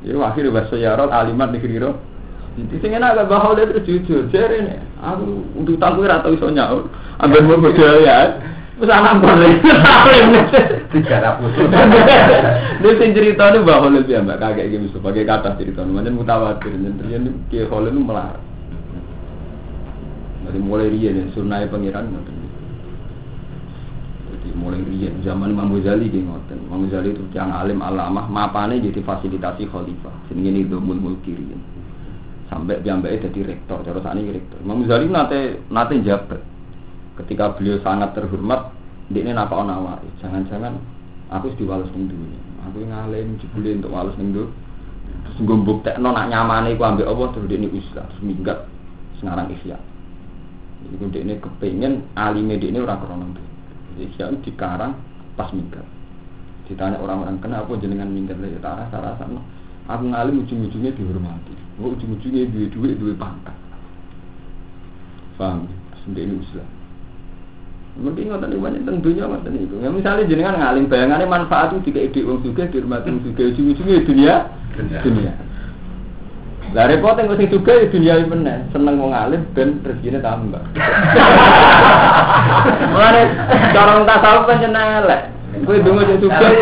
Ya 0.07 0.15
akhirnya 0.23 0.55
bahasa 0.55 0.80
yarol 0.80 1.11
aliman 1.11 1.51
di 1.51 1.59
rozin. 1.59 2.14
Jadi 2.55 2.75
sing 2.79 2.91
enak 2.95 3.19
gak 3.19 3.27
bahol 3.27 3.59
terus 3.59 3.83
jujur, 3.83 4.31
jere 4.31 4.63
nih. 4.63 4.79
Aku 5.03 5.43
untuk 5.59 5.75
tangku 5.75 6.07
ora 6.07 6.23
tau 6.23 6.31
iso 6.31 6.47
nyaur. 6.47 6.87
Ambil 7.19 7.43
mau 7.43 7.59
berjaya. 7.59 8.39
Wis 8.79 8.91
anak 8.91 9.23
boleh. 9.23 9.59
Tiga 10.91 11.19
ratus. 11.19 11.51
Dia 12.79 12.91
sing 12.99 13.11
cerita 13.15 13.51
ini 13.51 13.63
bahwa 13.63 13.91
lebih 13.91 14.23
mbak 14.23 14.39
kakek 14.39 14.71
gitu, 14.71 14.99
sebagai 14.99 15.23
kata 15.23 15.55
cerita, 15.59 15.83
macam 15.83 16.15
mutawatir, 16.19 16.75
dan 16.75 16.95
ternyata 16.99 17.31
kia 17.51 17.67
Holland 17.71 17.95
itu 17.95 18.03
melarang. 18.03 18.43
Dari 20.47 20.59
mulai 20.59 20.91
rian, 20.91 21.31
sunai 21.35 21.67
pangeran 21.67 22.07
ngoten. 22.11 22.35
Jadi 24.31 24.47
mulai 24.55 24.83
rian, 24.83 25.23
zaman 25.23 25.55
Imam 25.55 25.71
Ghazali 25.75 26.11
ki 26.11 26.23
ngoten. 26.23 26.59
Imam 26.67 26.87
Ghazali 26.87 27.15
itu 27.15 27.23
yang 27.31 27.51
alim 27.51 27.79
alamah, 27.79 28.27
mapane 28.27 28.79
jadi 28.79 28.99
fasilitasi 29.03 29.67
khalifah. 29.71 30.15
Jenenge 30.31 30.51
ini 30.51 30.61
domul 30.67 30.99
mulki 30.99 31.35
rian. 31.35 31.74
Sampai 32.45 32.77
piyambake 32.85 33.25
jadi 33.25 33.55
rektor, 33.55 33.81
cara 33.81 33.99
sakniki 34.05 34.37
rektor. 34.37 34.57
Imam 34.61 34.85
Ghazali 34.85 35.09
nate 35.09 35.39
nate 35.73 35.97
jabat. 36.05 36.41
Ketika 37.17 37.57
beliau 37.57 37.81
sangat 37.81 38.13
terhormat, 38.13 38.69
dia 39.09 39.23
ini 39.25 39.33
napa 39.33 39.57
nawari. 39.65 40.05
Jangan-jangan 40.21 40.77
aku 41.33 41.53
sudah 41.55 41.81
diwales 41.81 41.91
ning. 41.97 42.11
Aku 42.69 42.81
ngalim 42.85 43.37
jebule 43.41 43.77
untuk 43.81 43.93
wales 43.93 44.17
ning 44.17 44.33
dunia. 44.33 44.53
Terus 45.25 45.37
gue 45.41 45.57
buktekno 45.57 46.09
nak 46.13 46.29
nyamane 46.29 46.73
iku 46.73 46.83
ambek 46.85 47.09
Allah 47.09 47.27
terus 47.33 47.45
dia 47.49 47.57
ini 47.57 47.69
terus 47.69 48.19
minggat 48.21 48.59
sekarang 49.21 49.49
Isya. 49.53 49.77
Iku 50.93 51.05
dia 51.09 51.21
ini 51.25 51.37
kepengen 51.41 52.05
alime 52.13 52.57
dia 52.61 52.69
ini 52.69 52.77
orang 52.81 53.01
krono 53.01 53.25
itu. 53.33 53.43
Isya 54.05 54.33
dikarang 54.41 54.93
pas 55.33 55.49
minggat. 55.53 55.85
Ditanya 56.65 56.97
orang-orang 56.97 57.37
kenapa 57.41 57.69
jenengan 57.77 58.09
minggat 58.09 58.37
dari 58.41 58.57
tanah 58.57 58.89
sarah 58.89 59.13
sana. 59.21 59.41
Aku 59.85 60.09
ngalim 60.09 60.41
ujung-ujungnya 60.45 60.97
dihormati. 60.97 61.53
Oh, 61.76 61.91
ujung-ujungnya 61.91 62.47
duit 62.55 62.71
duit 62.71 62.95
duit 62.95 63.19
pangkat. 63.19 63.51
Paham? 65.36 65.67
Sendiri 66.07 66.32
ini 66.32 66.39
Islam. 66.39 66.67
Mungkin 67.95 68.28
ngoten 68.28 68.51
niku 68.51 68.63
banyak 68.63 68.84
tentunya 68.84 69.23
ngoten 69.28 69.51
niku. 69.55 69.76
Ya 69.84 69.89
misalnya 69.91 70.28
jenengan 70.28 70.59
ngalim 70.59 70.88
bayangannya 70.88 71.28
manfaat 71.28 71.76
itu 71.76 71.91
jika 71.91 71.99
ide 72.11 72.19
wong 72.28 72.39
sugih 72.43 72.67
dihormati 72.71 73.11
wong 73.11 73.23
sugih 73.23 73.45
ujung-ujungnya 73.51 74.07
dunia 74.07 74.36
Dunia. 74.76 74.99
dunia. 75.03 75.32
Lah 76.76 76.91
repot 76.91 77.15
yang 77.15 77.32
sing 77.39 77.47
sugih 77.47 77.76
ya 77.76 77.88
dunia 77.88 78.13
iki 78.19 78.28
meneh, 78.32 78.57
seneng 78.76 78.99
wong 78.99 79.15
alim 79.15 79.47
ben 79.55 79.80
rezekine 79.84 80.19
tambah. 80.19 80.59
Mulane 82.91 83.21
cara 83.71 84.03
tasawuf 84.03 84.43
pancen 84.47 84.76
elek. 84.76 85.21
Kowe 85.63 85.79
donga 85.79 86.03
sing 86.03 86.19
sugih, 86.19 86.53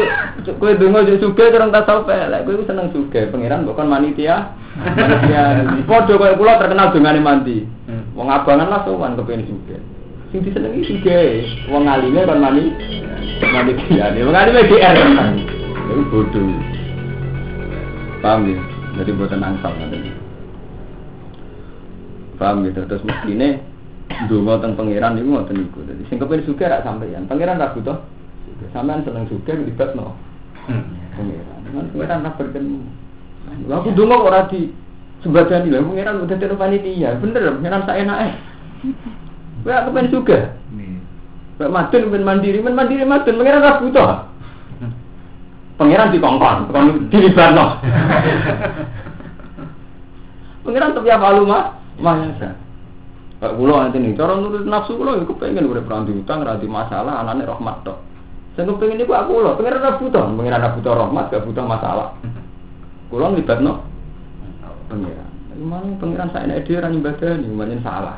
kowe 0.61 0.71
donga 0.77 1.01
sing 1.09 1.17
sugih 1.17 1.49
cara 1.49 1.65
wong 1.65 1.73
tasawuf 1.73 2.05
elek. 2.05 2.45
Kowe 2.45 2.53
iku 2.53 2.65
seneng 2.69 2.93
sugih, 2.93 3.25
pangeran 3.33 3.65
bukan 3.65 3.89
manitia. 3.89 4.53
Manitia. 4.77 5.43
Padha 5.89 6.13
koyo 6.13 6.37
kula 6.37 6.61
terkenal 6.61 6.93
dongane 6.93 7.17
mandi. 7.17 7.65
Wong 8.13 8.29
abangan 8.29 8.69
lah 8.69 8.85
sowan 8.85 9.17
kepengin 9.17 9.49
sugih. 9.49 9.81
Sing 10.29 10.45
disenengi 10.45 10.85
sugih, 10.85 11.41
wong 11.73 11.89
alime 11.89 12.21
kan 12.21 12.37
mani 12.37 12.69
manitia. 13.41 14.13
Wong 14.13 14.37
alime 14.37 14.61
DR 14.69 14.93
tenan. 14.93 15.41
Iku 15.89 16.03
bodoh. 16.13 16.53
Paham 18.21 18.45
ya? 18.45 18.61
Jadi 19.01 19.09
buatan 19.17 19.41
angsal 19.41 19.73
nanti. 19.73 20.13
Paham 22.37 22.61
gitu. 22.61 22.85
Terus 22.85 23.01
mestine 23.01 23.57
donga 24.29 24.61
teng 24.61 24.77
pangeran 24.77 25.17
niku 25.17 25.33
ngoten 25.33 25.55
niku. 25.65 25.81
Dadi 25.81 26.05
sing 26.13 26.21
kepen 26.21 26.45
sugih 26.45 26.69
rak 26.69 26.85
sampeyan. 26.85 27.25
Pangeran 27.25 27.57
ra 27.57 27.73
butuh. 27.73 27.97
Sampeyan 28.73 29.05
seneng 29.05 29.29
sugih 29.29 29.53
libatno. 29.53 30.17
Pangeran. 31.13 31.61
Kan 31.69 31.85
pangeran 31.93 32.25
ra 32.25 32.31
berken. 32.33 32.81
Lha 33.69 33.75
aku 33.77 33.93
donga 33.93 34.17
kok 34.17 34.29
ora 34.33 34.41
di 34.49 34.73
sembadani 35.21 35.69
lha 35.69 35.85
pangeran 35.85 36.25
udah 36.25 36.37
dadi 36.41 36.57
panitia. 36.57 37.21
Bener 37.21 37.53
pangeran 37.61 37.85
sak 37.85 38.01
enake. 38.01 38.29
Kowe 39.61 39.77
kepen 39.77 40.09
sugih. 40.09 40.43
Kayak 41.53 41.69
madun 41.69 42.09
ben 42.09 42.25
mandiri, 42.25 42.65
men 42.65 42.73
mandiri 42.73 43.05
madun 43.05 43.37
pangeran 43.37 43.61
ra 43.61 43.77
butuh. 43.77 44.09
Pangeran 45.77 46.09
dikongkon, 46.09 46.73
kon 46.73 47.13
dilibatno. 47.13 47.77
Pangeran 50.65 50.97
tapi 50.97 51.13
apa 51.13 51.37
lu 51.37 51.45
mah? 51.45 51.77
Mahasa. 52.01 52.57
Kayak 53.37 53.53
kula 53.59 53.75
nanti 53.85 53.99
nih, 53.99 54.15
cara 54.15 54.39
nurut 54.39 54.63
nafsu 54.63 54.95
kula 54.95 55.19
ya 55.19 55.27
kepengen 55.27 55.67
urip 55.67 55.85
ra 55.85 55.99
di 56.07 56.15
utang, 56.15 56.41
ra 56.41 56.55
di 56.55 56.65
masalah, 56.65 57.21
anane 57.21 57.43
rahmat 57.43 57.83
tok. 57.83 58.12
Sing 58.53 58.69
kepengen 58.69 59.01
iku 59.01 59.17
aku 59.17 59.41
lho, 59.41 59.57
pangeran 59.57 59.81
ra 59.81 59.97
butuh, 59.97 60.29
pangeran 60.29 60.61
ra 60.61 60.75
butuh 60.77 60.93
rahmat, 60.93 61.25
gak 61.33 61.41
butuh 61.41 61.65
masalah. 61.65 62.13
Kula 63.09 63.33
nglibatno 63.33 63.81
pangeran. 64.93 65.29
Gimana 65.57 65.97
pangeran 65.97 66.29
saya 66.29 66.45
nek 66.45 66.61
dhewe 66.69 66.77
ra 66.77 66.93
nyembadani, 66.93 67.49
pancen 67.49 67.81
salah. 67.81 68.17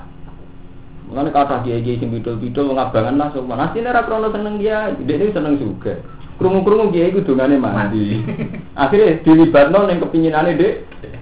Mulane 1.07 1.29
kata 1.31 1.63
kiai-kiai 1.63 2.01
sing 2.01 2.11
bidul-bidul 2.11 2.73
wong 2.73 2.79
abangan 2.81 3.15
lah 3.15 3.27
sopan. 3.31 3.63
Asline 3.63 3.95
ra 3.95 4.03
krono 4.03 4.27
seneng 4.35 4.59
dia, 4.59 4.91
dia 4.91 5.31
seneng 5.31 5.55
juga. 5.55 6.03
Krungu-krungu 6.35 6.91
kiai 6.91 7.15
ku 7.15 7.23
dongane 7.23 7.55
mandi. 7.55 8.19
Akhirnya 8.83 9.23
dilibatno 9.23 9.87
ning 9.87 10.03
kepinginane 10.03 10.59
Dek. 10.59 10.73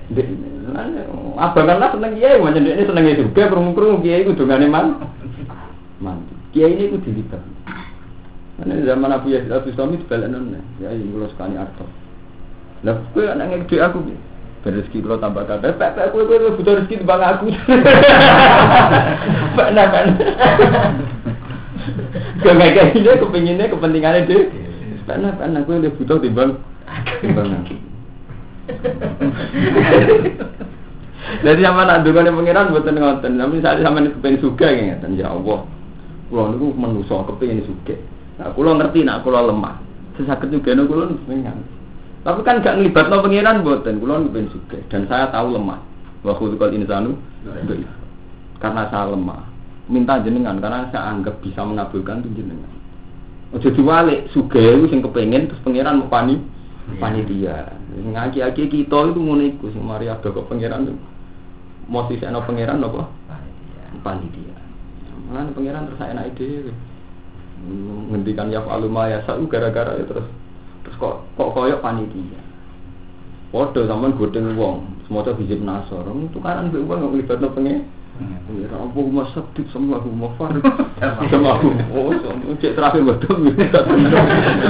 Dek. 0.10 0.28
Abangan 1.38 1.78
lah 1.78 1.90
seneng 1.94 2.18
kiai, 2.18 2.42
pancen 2.42 2.66
dekne 2.66 2.84
senenge 2.90 3.22
juga 3.22 3.44
krungu-krungu 3.46 4.02
kiai 4.02 4.26
ku 4.26 4.34
dongane 4.34 4.66
man. 4.66 5.06
Mandi. 6.02 6.34
Kiai 6.50 6.74
ini 6.74 6.90
ku 6.90 6.98
dilibat. 6.98 7.53
Karena 8.54 8.86
zaman 8.86 9.10
Abu 9.10 9.34
Yazid 9.34 9.50
Abu 9.50 9.74
Sami 9.74 9.98
dibalanon 9.98 10.54
ya 10.78 10.94
ini 10.94 11.10
kula 11.10 11.26
sekali 11.34 11.58
arto. 11.58 11.90
Lah 12.86 13.02
kowe 13.10 13.26
anak 13.26 13.66
ngedek 13.66 13.82
aku 13.82 14.14
berezeki 14.62 15.02
kula 15.02 15.18
tambah 15.18 15.42
kabeh. 15.50 15.74
Pak 15.74 15.98
pak 15.98 16.14
kowe 16.14 16.22
kowe 16.30 16.54
butuh 16.54 16.78
rezeki 16.78 17.02
timbang 17.02 17.24
aku. 17.26 17.50
Pak 19.58 19.70
nah 19.74 19.88
kan. 19.90 20.08
Gak 22.46 22.56
kayak 22.56 22.94
gini 22.94 23.10
kepinginnya 23.18 23.72
kepentingannya 23.74 24.30
deh. 24.30 24.44
Pak 25.10 25.18
nah 25.18 25.34
nah 25.34 25.62
kowe 25.66 25.82
lebih 25.82 25.98
butuh 25.98 26.22
timbang 26.22 26.62
timbang 27.26 27.58
aku. 27.58 27.76
Jadi 31.42 31.62
sama 31.66 31.90
nak 31.90 32.06
dukane 32.06 32.30
pangeran 32.30 32.70
buatan 32.70 33.02
ngoten. 33.02 33.42
Tapi 33.42 33.66
saat 33.66 33.82
sama 33.82 34.06
kepengen 34.06 34.44
suka 34.46 34.70
ya 34.70 35.26
Allah. 35.26 35.66
Kulo 36.30 36.44
niku 36.54 36.68
manusa 36.78 37.26
kepengin 37.26 37.66
sugih. 37.66 38.13
Nah, 38.42 38.50
kulo 38.58 38.74
ngerti 38.74 39.06
nak 39.06 39.22
kulo 39.22 39.40
lemah. 39.54 39.78
Sesakit 40.18 40.50
juga 40.50 40.74
nek 40.74 40.90
kulo 40.90 41.04
pengen. 41.30 41.62
Tapi 42.24 42.40
kan 42.48 42.64
gak 42.64 42.80
ngelibatno 42.80 43.20
pangeran 43.20 43.62
mboten, 43.62 44.00
kulo 44.00 44.14
kepengin 44.32 44.48
sugih 44.56 44.82
dan 44.88 45.04
saya 45.12 45.28
tahu 45.30 45.54
lemah. 45.54 45.80
Wa 46.24 46.34
khulqal 46.40 46.72
insanu 46.72 47.20
dhaif. 47.44 47.90
Karena 48.64 48.88
saya 48.88 49.12
lemah. 49.12 49.44
Minta 49.92 50.16
jenengan 50.24 50.64
karena 50.64 50.88
saya 50.90 51.12
anggap 51.12 51.44
bisa 51.44 51.60
mengabulkan 51.68 52.24
tuh 52.24 52.32
jenengan. 52.32 52.72
Ojo 53.54 53.70
diwalik 53.70 54.32
sugih 54.32 54.80
iku 54.80 54.86
sing 54.90 55.04
kepengin 55.04 55.52
terus 55.52 55.62
pangeran 55.62 56.02
mau 56.02 56.10
pani 56.10 56.40
panitia. 56.98 57.76
Ngaki-aki 57.94 58.66
kita 58.72 59.00
itu 59.14 59.20
ngono 59.20 59.44
iku 59.46 59.70
sing 59.70 59.84
mari 59.84 60.10
ada 60.10 60.26
kok 60.26 60.48
pangeran 60.50 60.90
tuh. 60.90 60.98
Mau 61.92 62.08
sisihno 62.08 62.42
pangeran 62.48 62.82
apa? 62.82 63.12
Panitia. 64.02 64.56
Mana 65.30 65.52
pangeran 65.52 65.92
terus 65.92 66.00
saya 66.00 66.16
naik 66.16 66.34
dhewe. 66.40 66.72
Ngendikan 68.12 68.52
ya 68.52 68.60
faluma 68.68 69.08
ya 69.08 69.24
sa'u 69.24 69.48
gara-gara 69.48 69.96
ya 69.96 70.06
terus. 70.06 70.28
Terus 70.84 70.96
kok 71.00 71.16
kok 71.40 71.52
koyok 71.56 71.80
panitia. 71.80 72.42
Podo 73.54 73.86
sampean 73.86 74.18
godeng 74.18 74.58
wong, 74.58 74.82
semoga 75.06 75.38
hijab 75.38 75.62
nasor, 75.62 76.10
tukaran 76.34 76.74
mbek 76.74 76.84
wong 76.90 76.98
nggak 77.00 77.16
libatno 77.22 77.48
pengen. 77.54 77.86
Ya 78.54 78.70
apa 78.70 79.00
masak 79.10 79.42
dik 79.58 79.66
sama 79.74 79.98
aku 79.98 80.14
mau 80.14 80.30
far 80.38 80.54
sama 81.34 81.58
aku 81.58 81.74
oh 81.98 82.14
cek 82.62 82.78
terakhir 82.78 83.02
betul 83.02 83.50
bener. 83.50 83.74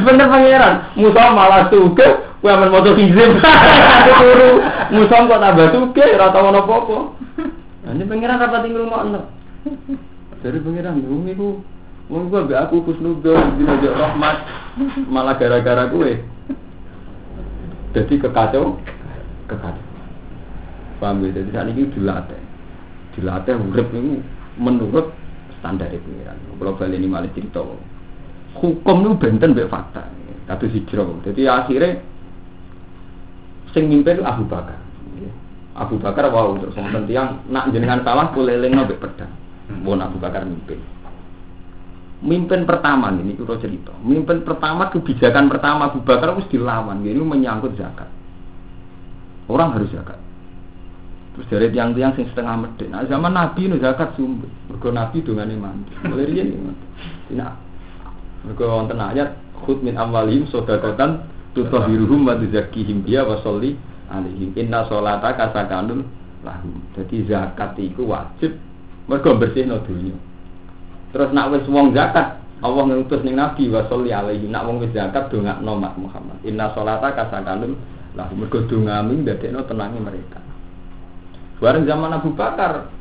Pangeran. 0.08 0.96
Musa 0.96 1.28
malah 1.36 1.68
suke 1.68 2.08
kue 2.40 2.48
aman 2.48 2.72
moto 2.72 2.96
hizib 2.96 3.36
turu 4.24 4.64
musa 4.96 5.28
kok 5.28 5.42
tambah 5.44 5.68
suke 5.76 6.06
rata 6.16 6.40
mana 6.40 6.64
apa 6.64 6.98
Ini 8.00 8.04
pengiran 8.08 8.40
rapat 8.40 8.64
ing 8.64 8.80
rumah 8.80 9.28
Dari 10.40 10.60
pengiran 10.64 11.04
bumi 11.04 11.36
ku 11.36 11.60
Wong 12.12 12.28
gua 12.28 12.44
be 12.44 12.56
aku 12.56 12.84
kusnudon 12.84 13.56
dina 13.56 13.80
jek 13.80 13.96
rahmat 13.96 14.38
malah 15.08 15.40
gara-gara 15.40 15.88
gue. 15.88 16.20
Jadi 17.94 18.14
kekacau, 18.18 18.82
kekacau. 19.46 19.86
Paham 20.98 21.24
ya? 21.24 21.30
Jadi 21.30 21.50
saat 21.54 21.68
ini 21.70 21.84
dilatih, 21.94 22.42
dilatih 23.14 23.54
urip 23.70 23.88
ini 23.94 24.18
menurut 24.58 25.14
standar 25.62 25.94
pengiran. 25.94 26.38
Kalau 26.58 26.74
balik 26.76 26.98
ini 26.98 27.08
malah 27.08 27.30
cerita, 27.32 27.62
hukum 28.58 28.98
itu 29.06 29.12
benten 29.16 29.54
be 29.54 29.70
fakta. 29.70 30.10
Kata 30.50 30.66
hijrah. 30.68 31.08
Jadi 31.24 31.42
akhirnya 31.48 32.04
sing 33.72 33.88
mimpin 33.88 34.20
Abu 34.26 34.44
Bakar. 34.50 34.76
Abu 35.74 35.98
Bakar 35.98 36.30
wow 36.30 36.54
terus 36.62 36.78
wonten 36.78 37.10
tiyang 37.10 37.42
nak 37.50 37.74
jenengan 37.74 38.06
salah 38.06 38.30
kulelengno 38.36 38.86
mbek 38.86 39.02
pedang. 39.02 39.32
Mun 39.82 40.04
Abu 40.04 40.22
Bakar 40.22 40.46
mimpin. 40.46 40.78
Mimpin 42.24 42.64
pertama 42.64 43.12
ini 43.12 43.36
kita 43.36 43.60
cerita. 43.60 43.92
Mimpin 44.00 44.48
pertama 44.48 44.88
kebijakan 44.88 45.52
pertama 45.52 45.92
Abu 45.92 46.00
Bakar 46.08 46.32
harus 46.32 46.48
dilawan. 46.48 47.04
Ini 47.04 47.20
menyangkut 47.20 47.76
zakat. 47.76 48.08
Orang 49.52 49.76
harus 49.76 49.92
zakat. 49.92 50.16
Terus 51.36 51.48
dari 51.52 51.68
tiang-tiang 51.76 52.16
sing 52.16 52.32
setengah 52.32 52.64
medit. 52.64 52.88
Nah 52.88 53.04
zaman 53.12 53.36
Nabi 53.36 53.68
ini 53.68 53.76
zakat 53.76 54.16
sumber. 54.16 54.48
Mergo 54.72 54.90
Nabi 54.96 55.20
dengan 55.20 55.52
mandi. 55.60 55.92
Mulai 56.08 56.32
riyen 56.32 56.72
Tidak. 57.28 57.54
Mergo 58.48 58.64
wonten 58.72 59.04
ayat 59.04 59.36
khud 59.68 59.84
min 59.84 60.00
amwalihim 60.00 60.48
sedekatan 60.48 61.28
tutahhiruhum 61.52 62.24
wa 62.24 62.40
tuzakkihim 62.40 63.04
biya 63.04 63.28
wa 63.28 63.36
sholli 63.44 63.76
alaihim. 64.08 64.56
Inna 64.56 64.88
sholata 64.88 65.36
kasakanun 65.36 66.08
lahum. 66.48 66.88
Jadi 66.96 67.28
zakat 67.28 67.76
itu 67.84 68.08
wajib 68.08 68.56
mergo 69.12 69.36
bersihno 69.36 69.84
dunya. 69.84 70.16
Terus 71.14 71.30
nak 71.30 71.54
wis 71.54 71.62
wong 71.70 71.94
zakat, 71.94 72.42
Allah 72.66 72.84
ngutus 72.90 73.22
ning 73.22 73.38
Nabi 73.38 73.70
wa 73.70 73.86
sholli 73.86 74.10
alaihi. 74.10 74.50
Nak 74.50 74.66
wong 74.66 74.82
wis 74.82 74.90
zakat 74.98 75.30
dongakno 75.30 75.78
Mak 75.78 75.94
Muhammad. 76.02 76.42
Inna 76.42 76.74
sholata 76.74 77.14
kasakanun 77.14 77.78
lah 78.18 78.34
mergo 78.34 78.66
dongamu 78.66 79.22
ndadekno 79.22 79.62
tenangi 79.70 80.02
mereka. 80.02 80.42
Bareng 81.62 81.86
zaman 81.88 82.12
Abu 82.12 82.36
Bakar, 82.36 82.92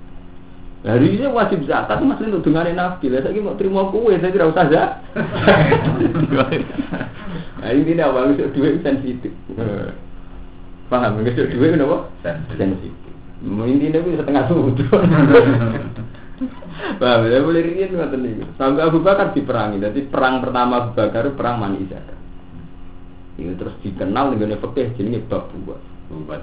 hari 0.85 1.19
ini 1.19 1.27
wajib 1.27 1.65
zakat 1.65 2.05
masih 2.05 2.29
untuk 2.31 2.53
dengarin 2.53 2.77
nabi. 2.77 3.09
Lah 3.09 3.25
saya 3.25 3.41
mau 3.41 3.57
terima 3.57 3.89
kue, 3.89 4.13
saya 4.21 4.29
tidak 4.29 4.53
usah 4.53 4.69
zakat. 4.69 4.93
nah 7.65 7.73
ini 7.73 7.97
awal 8.05 8.37
itu 8.37 8.45
dua 8.53 8.77
sensitif. 8.85 9.33
Paham? 10.93 11.25
Nggak 11.25 11.49
dua 11.49 11.81
apa? 11.81 12.13
Sensitif. 12.55 12.93
Ini 13.43 13.89
nih 13.89 14.21
setengah 14.21 14.45
suhu. 14.53 14.77
Paham 16.99 17.29
ya 17.29 17.39
boleh 17.43 17.63
riyen 17.63 17.95
ngoten 17.95 18.21
niku. 18.23 18.45
Sampai 18.59 18.83
Abu 18.83 18.99
Bakar 19.03 19.31
diperangi. 19.37 19.83
Jadi 19.83 20.01
perang 20.09 20.43
pertama 20.43 20.73
Abu 20.83 20.91
Bakar 20.97 21.25
perang 21.35 21.57
Mani 21.63 21.87
Zakat. 21.87 22.19
Ini 23.41 23.57
terus 23.57 23.75
dikenal 23.81 24.37
dengan 24.37 24.61
fikih 24.61 24.93
jenenge 24.99 25.25
bab 25.27 25.49
buat. 25.65 25.81
Buat. 26.13 26.43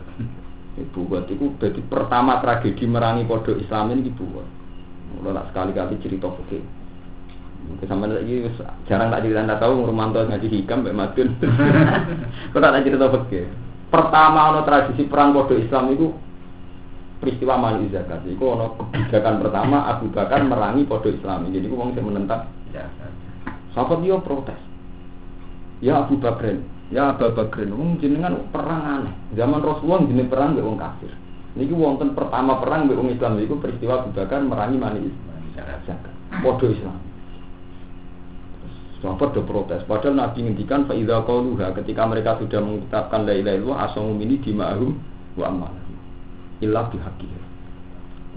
Ibu 0.80 1.00
buat 1.06 1.28
itu 1.28 1.52
berarti 1.60 1.82
pertama 1.86 2.40
tragedi 2.40 2.86
merangi 2.88 3.28
kode 3.28 3.60
Islam 3.60 3.94
ini 3.94 4.10
buat. 4.14 4.48
Mulai 5.20 5.46
sekali-kali 5.52 6.00
cerita 6.02 6.30
fikih. 6.30 6.64
Mungkin 7.60 7.88
sama 7.92 8.08
lagi 8.08 8.48
jarang 8.88 9.12
tak 9.12 9.22
cerita 9.22 9.44
tak 9.44 9.60
tahu 9.60 9.84
Rumanto 9.84 10.24
ngaji 10.24 10.48
hikam 10.48 10.82
Mbak 10.88 10.96
Madun. 10.96 11.30
Kau 12.56 12.60
tak 12.64 12.82
cerita 12.88 13.06
fikih. 13.12 13.46
Pertama 13.90 14.54
ono 14.54 14.62
tradisi 14.64 15.04
perang 15.10 15.34
kode 15.34 15.66
Islam 15.66 15.94
itu 15.94 16.14
peristiwa 17.20 17.60
mali 17.60 17.92
zakat. 17.92 18.24
Iku 18.26 18.44
ono 18.56 18.80
kebijakan 18.80 19.44
pertama 19.44 19.86
Abu 19.92 20.08
Bakar 20.10 20.40
merangi 20.48 20.88
podo 20.88 21.12
Islam. 21.12 21.52
Jadi 21.52 21.68
wong 21.68 21.92
sing 21.94 22.04
menentang. 22.08 22.48
Sahabat 23.76 24.00
dia 24.02 24.18
protes. 24.24 24.60
Ya 25.80 26.04
Abu 26.04 26.20
Bakar, 26.20 26.60
ya 26.92 27.16
Abu 27.16 27.32
Bakar, 27.32 27.68
wong 27.72 28.00
jenengan 28.00 28.40
perang 28.52 28.84
aneh. 28.84 29.14
Zaman 29.36 29.64
Rasulullah 29.64 30.04
jeneng 30.08 30.28
perang 30.32 30.56
mbek 30.56 30.66
kafir. 30.80 31.12
Niki 31.56 31.76
wonten 31.76 32.16
pertama 32.16 32.60
perang 32.64 32.88
mbek 32.88 33.00
Islam 33.16 33.40
iku 33.44 33.60
peristiwa 33.60 34.04
Abu 34.04 34.10
Bakar 34.16 34.40
merangi 34.44 34.78
mali 34.80 35.12
zakat. 35.56 36.12
Podo 36.40 36.68
Islam. 36.72 36.98
Sahabat 39.00 39.32
do 39.32 39.48
protes. 39.48 39.80
Padahal 39.88 40.20
Nabi 40.20 40.44
ngendikan 40.44 40.84
fa 40.84 40.92
idza 40.92 41.24
qauluha 41.24 41.72
ketika 41.72 42.04
mereka 42.04 42.36
sudah 42.36 42.60
mengucapkan 42.60 43.24
la 43.24 43.32
ilaha 43.32 43.56
illallah 43.56 43.80
asamu 43.88 44.12
mini 44.12 44.36
dima'hum 44.44 44.92
wa 45.40 45.46
amal 45.48 45.79
ilah 46.60 46.88
dihaki. 46.92 47.28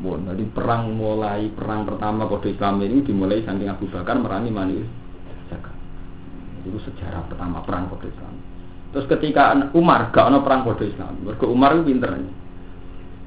Bon, 0.03 0.19
jadi 0.25 0.43
perang 0.51 0.97
mulai 0.97 1.53
perang 1.53 1.85
pertama 1.85 2.25
kode 2.27 2.57
Islam 2.57 2.81
ini 2.81 3.05
dimulai 3.05 3.45
saking 3.45 3.69
Abu 3.69 3.87
Bakar 3.93 4.17
merangi 4.19 4.51
Mani 4.51 4.81
Zakat. 5.53 5.77
Itu 6.65 6.81
sejarah 6.81 7.29
pertama 7.29 7.61
perang 7.63 7.93
kode 7.93 8.09
Islam. 8.09 8.35
Terus 8.93 9.07
ketika 9.09 9.53
Umar 9.77 10.09
gak 10.11 10.33
ada 10.33 10.41
perang 10.41 10.65
kode 10.65 10.89
Islam, 10.89 11.21
mereka 11.23 11.45
Umar 11.45 11.77
itu 11.77 11.93
pinter 11.93 12.19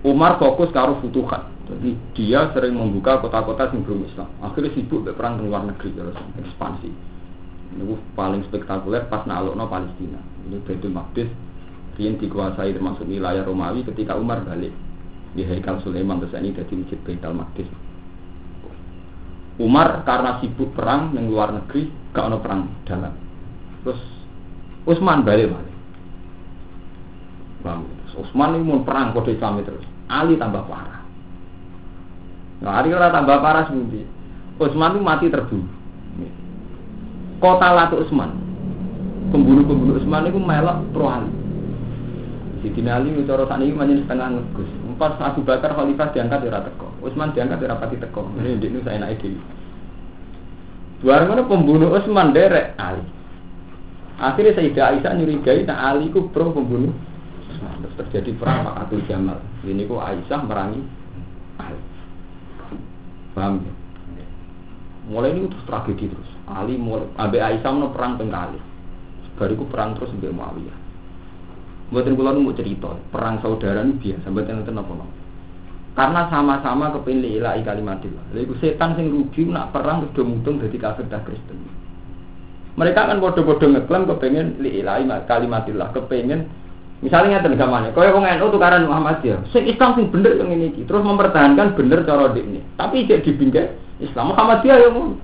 Umar 0.05 0.37
fokus 0.37 0.69
karo 0.73 1.01
futuhat. 1.01 1.49
Jadi 1.65 1.97
dia 2.13 2.53
sering 2.53 2.77
membuka 2.77 3.17
kota-kota 3.17 3.73
yang 3.73 3.81
belum 3.81 4.05
Islam. 4.05 4.29
Akhirnya 4.37 4.69
sibuk 4.77 5.01
be 5.01 5.17
perang 5.17 5.41
ke 5.41 5.49
luar 5.49 5.65
negeri 5.65 5.97
terus 5.97 6.13
ekspansi. 6.37 6.89
Ini 7.73 7.83
paling 8.13 8.45
spektakuler 8.45 9.09
pas 9.09 9.25
nalokno 9.25 9.65
Palestina. 9.65 10.21
Ini 10.45 10.61
Baitul 10.61 10.93
Maqdis 10.93 11.29
yang 11.97 12.21
dikuasai 12.21 12.75
termasuk 12.75 13.09
wilayah 13.09 13.41
Romawi 13.41 13.81
ketika 13.81 14.13
Umar 14.13 14.45
balik 14.45 14.69
di 15.35 15.43
Haikal 15.43 15.83
Sulaiman 15.83 16.23
terus 16.23 16.33
ini 16.39 16.55
jadi 16.55 16.73
masjid 16.73 16.99
Baitul 17.03 17.35
Maqdis. 17.35 17.69
Umar 19.55 20.03
karena 20.03 20.39
sibuk 20.43 20.75
perang 20.75 21.15
yang 21.15 21.31
luar 21.31 21.51
negeri 21.51 21.87
gak 22.11 22.27
ono 22.27 22.37
perang 22.43 22.67
dalam. 22.83 23.13
Terus 23.83 24.01
Utsman 24.87 25.23
balik 25.23 25.51
balik. 25.51 25.75
Bang, 27.63 27.87
Utsman 28.15 28.59
ini 28.59 28.67
mau 28.67 28.83
perang 28.83 29.11
kode 29.15 29.35
Islam 29.35 29.63
terus. 29.63 29.83
Ali 30.11 30.39
tambah 30.39 30.63
parah. 30.67 31.01
Nah, 32.63 32.79
Ali 32.79 32.93
ora 32.95 33.11
tambah 33.11 33.39
parah 33.39 33.67
sendiri. 33.67 34.07
Utsman 34.59 34.95
itu 34.95 35.01
mati 35.03 35.25
terbunuh. 35.27 35.71
Kota 37.43 37.67
Latu 37.75 37.99
Utsman. 37.99 38.31
Pembunuh-pembunuh 39.31 39.99
Utsman 39.99 40.27
itu 40.27 40.39
melok 40.39 40.83
pro 40.95 41.11
Ali. 41.11 41.31
Sidina 42.63 42.99
Ali 42.99 43.11
cara 43.27 43.43
sakniki 43.47 43.75
manjen 43.75 44.03
setengah 44.03 44.35
ngegus. 44.35 44.84
Pas 44.95 45.19
Abu 45.19 45.43
Bakar 45.43 45.75
khalifah 45.75 46.15
diangkat 46.15 46.47
ya 46.47 46.63
teko. 46.63 46.87
Utsman 47.03 47.35
diangkat 47.35 47.59
ya 47.63 47.75
pati 47.75 47.99
teko. 47.99 48.31
Ini 48.39 48.59
ndek 48.59 48.69
nu 48.71 48.79
saya 48.83 49.03
naik 49.03 49.19
dhewe. 49.19 49.39
Bareng 51.03 51.27
mana 51.35 51.43
pembunuh 51.43 51.91
Utsman 51.91 52.31
derek 52.31 52.73
Ali. 52.79 53.03
Akhirnya 54.15 54.55
Sayyidah 54.55 54.95
Aisyah 54.95 55.11
nyurigai 55.19 55.67
nah 55.67 55.91
Ali 55.91 56.07
ku 56.09 56.31
pro 56.31 56.55
pembunuh 56.55 56.95
Utsman. 57.51 57.83
Terus 57.83 57.95
terjadi 58.07 58.31
perang 58.39 58.71
Fakatul 58.71 59.03
Jamal. 59.09 59.39
Ini 59.67 59.83
ku 59.83 59.99
Aisyah 59.99 60.39
merangi 60.47 60.81
Ali. 61.59 61.81
Paham 63.35 63.59
ya? 63.59 63.73
Mulai 65.11 65.35
ini 65.35 65.51
terus 65.51 65.65
tragedi 65.67 66.07
terus. 66.07 66.29
Ali 66.47 66.79
mulai 66.79 67.11
Abe 67.19 67.43
Aisyah 67.43 67.71
mau 67.75 67.91
perang 67.91 68.15
pengkali. 68.15 68.59
Bariku 69.35 69.67
perang 69.67 69.99
terus 69.99 70.15
sampai 70.15 70.31
Muawiyah. 70.31 70.84
Buatan 71.93 72.17
kula 72.17 72.33
mau 72.33 72.49
cerita, 72.57 72.97
perang 73.13 73.37
saudara 73.45 73.85
ini 73.85 74.01
biasa, 74.01 74.33
buatan 74.33 74.65
itu 74.65 74.73
apa 74.73 74.93
Karena 75.95 76.21
sama-sama 76.33 76.91
kepilih 76.97 77.39
ilahi 77.39 77.61
kalimatillah. 77.61 78.25
Lalu 78.33 78.57
setan 78.57 78.97
sing 78.97 79.13
rugi 79.13 79.45
nak 79.45 79.69
perang 79.69 80.03
terus 80.11 80.27
mutung 80.27 80.57
dari 80.57 80.75
kafir 80.75 81.05
Kristen. 81.07 81.61
Mereka 82.75 83.07
kan 83.07 83.21
bodoh-bodoh 83.23 83.69
ngeklaim 83.71 84.03
kepengen 84.09 84.59
li 84.59 84.83
ilahi 84.83 85.07
kalimatillah, 85.29 85.95
kepengen 85.95 86.49
misalnya 86.99 87.39
ngeten 87.39 87.55
gamane, 87.55 87.93
kaya 87.95 88.11
wong 88.11 88.27
NU 88.27 88.47
tukaran 88.49 88.89
Muhammadiyah. 88.89 89.47
Sing 89.53 89.69
Islam 89.69 89.95
sing 89.95 90.11
bener 90.11 90.35
yang 90.35 90.51
ini 90.51 90.73
terus 90.83 91.05
mempertahankan 91.05 91.77
bener 91.77 92.03
cara 92.03 92.33
ini. 92.35 92.59
Tapi 92.75 93.07
cek 93.07 93.23
dibingkai 93.23 93.71
Islam 94.03 94.35
Muhammadiyah 94.35 94.77
ya 94.81 94.89
mau. 94.91 95.15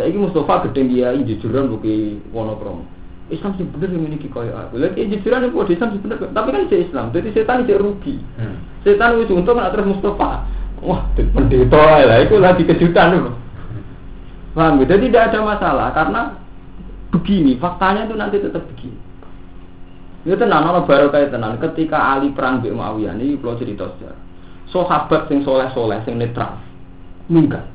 Saiki 0.00 0.16
Mustafa 0.16 0.66
gedeng 0.66 0.88
dia 0.88 1.12
jujuran 1.12 1.68
buki 1.68 2.24
Wonokromo. 2.32 2.99
Islam 3.30 3.54
sih 3.56 3.64
bener 3.64 3.94
yang 3.94 4.02
memiliki 4.04 4.26
kaya 4.26 4.52
aku. 4.66 4.82
Lagi 4.82 5.06
jujuran 5.06 5.46
itu 5.46 5.56
Islam 5.72 5.88
sih 5.94 6.00
bener, 6.02 6.16
tapi 6.34 6.48
kan 6.50 6.66
saya 6.66 6.80
Islam. 6.82 7.06
Jadi 7.14 7.28
setan 7.30 7.62
itu 7.62 7.78
rugi. 7.78 8.14
Hmm. 8.36 8.58
Setan 8.82 9.22
itu 9.22 9.32
untung 9.38 9.56
nak 9.56 9.70
terus 9.72 9.86
Mustafa. 9.86 10.44
Wah, 10.80 11.04
pendeta 11.14 12.08
lah, 12.08 12.18
itu 12.24 12.40
lagi 12.40 12.64
kejutan 12.64 13.20
loh. 13.20 13.36
Paham? 14.56 14.80
Ya? 14.82 14.96
Jadi 14.96 15.12
tidak 15.12 15.30
ada 15.30 15.38
masalah 15.44 15.88
karena 15.92 16.22
begini, 17.12 17.60
faktanya 17.60 18.08
itu 18.08 18.14
nanti 18.16 18.36
tetap 18.40 18.64
begini. 18.64 18.98
Itu 20.24 20.36
tenang, 20.36 20.68
orang 20.68 20.84
baru 20.84 21.08
kayak 21.08 21.32
tenang. 21.32 21.56
Ketika 21.60 21.96
Ali 21.96 22.32
perang 22.32 22.60
Mbak 22.60 22.72
Muawiyah 22.76 23.14
ini, 23.16 23.40
kalau 23.40 23.56
cerita 23.56 23.88
sejarah. 23.96 24.20
Sahabat 24.68 25.26
sing 25.26 25.42
soleh-soleh, 25.42 25.98
sing 26.04 26.20
netral, 26.20 26.60
minggat. 27.26 27.66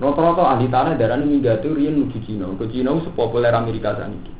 Rata-rata 0.00 0.56
ahli 0.56 0.66
tanah 0.72 0.96
darah 0.96 1.20
ini 1.20 1.38
minggat 1.38 1.60
itu 1.60 1.76
rian 1.76 1.92
menuju 1.96 2.18
Cina. 2.24 2.48
Ke 2.56 2.72
Cina 2.72 2.96
sepopuler 3.04 3.52
Amerika 3.52 3.92
saat 3.92 4.08
ini. 4.08 4.39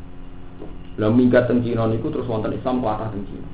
Lah 1.00 1.08
minggat 1.08 1.48
teng 1.48 1.64
Cina 1.64 1.88
niku 1.88 2.12
terus 2.12 2.28
wonten 2.28 2.52
Islam 2.52 2.84
kuatah 2.84 3.08
teng 3.08 3.24
Cina. 3.24 3.48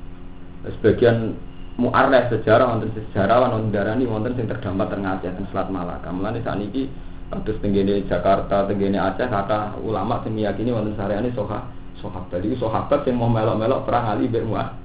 Sebagian 0.67 1.39
muarref 1.79 2.27
sejarah 2.27 2.75
wonten 2.75 2.91
sejarawan 2.91 3.55
wonten 3.55 3.71
darani 3.71 4.03
wonten 4.03 4.35
sing 4.35 4.51
terdampar 4.51 4.91
teng 4.91 5.07
Aceh 5.07 5.31
teng 5.31 5.47
Selat 5.55 5.71
Malaka. 5.71 6.11
Mulane 6.11 6.43
sakniki 6.43 6.91
kados 7.31 7.55
tenggene 7.63 8.03
Jakarta, 8.11 8.67
tenggene 8.67 8.99
Aceh 8.99 9.31
kata 9.31 9.79
ulama 9.79 10.19
sing 10.27 10.35
meyakini 10.35 10.75
wonten 10.75 10.99
sareane 10.99 11.31
soha 11.31 11.71
sahabat. 12.03 12.43
Iki 12.43 12.59
sahabat 12.59 13.07
sing 13.07 13.15
mau 13.15 13.31
melok-melok 13.31 13.87
perang 13.87 14.11
Ali 14.11 14.27
bin 14.27 14.51
Muawiyah. 14.51 14.75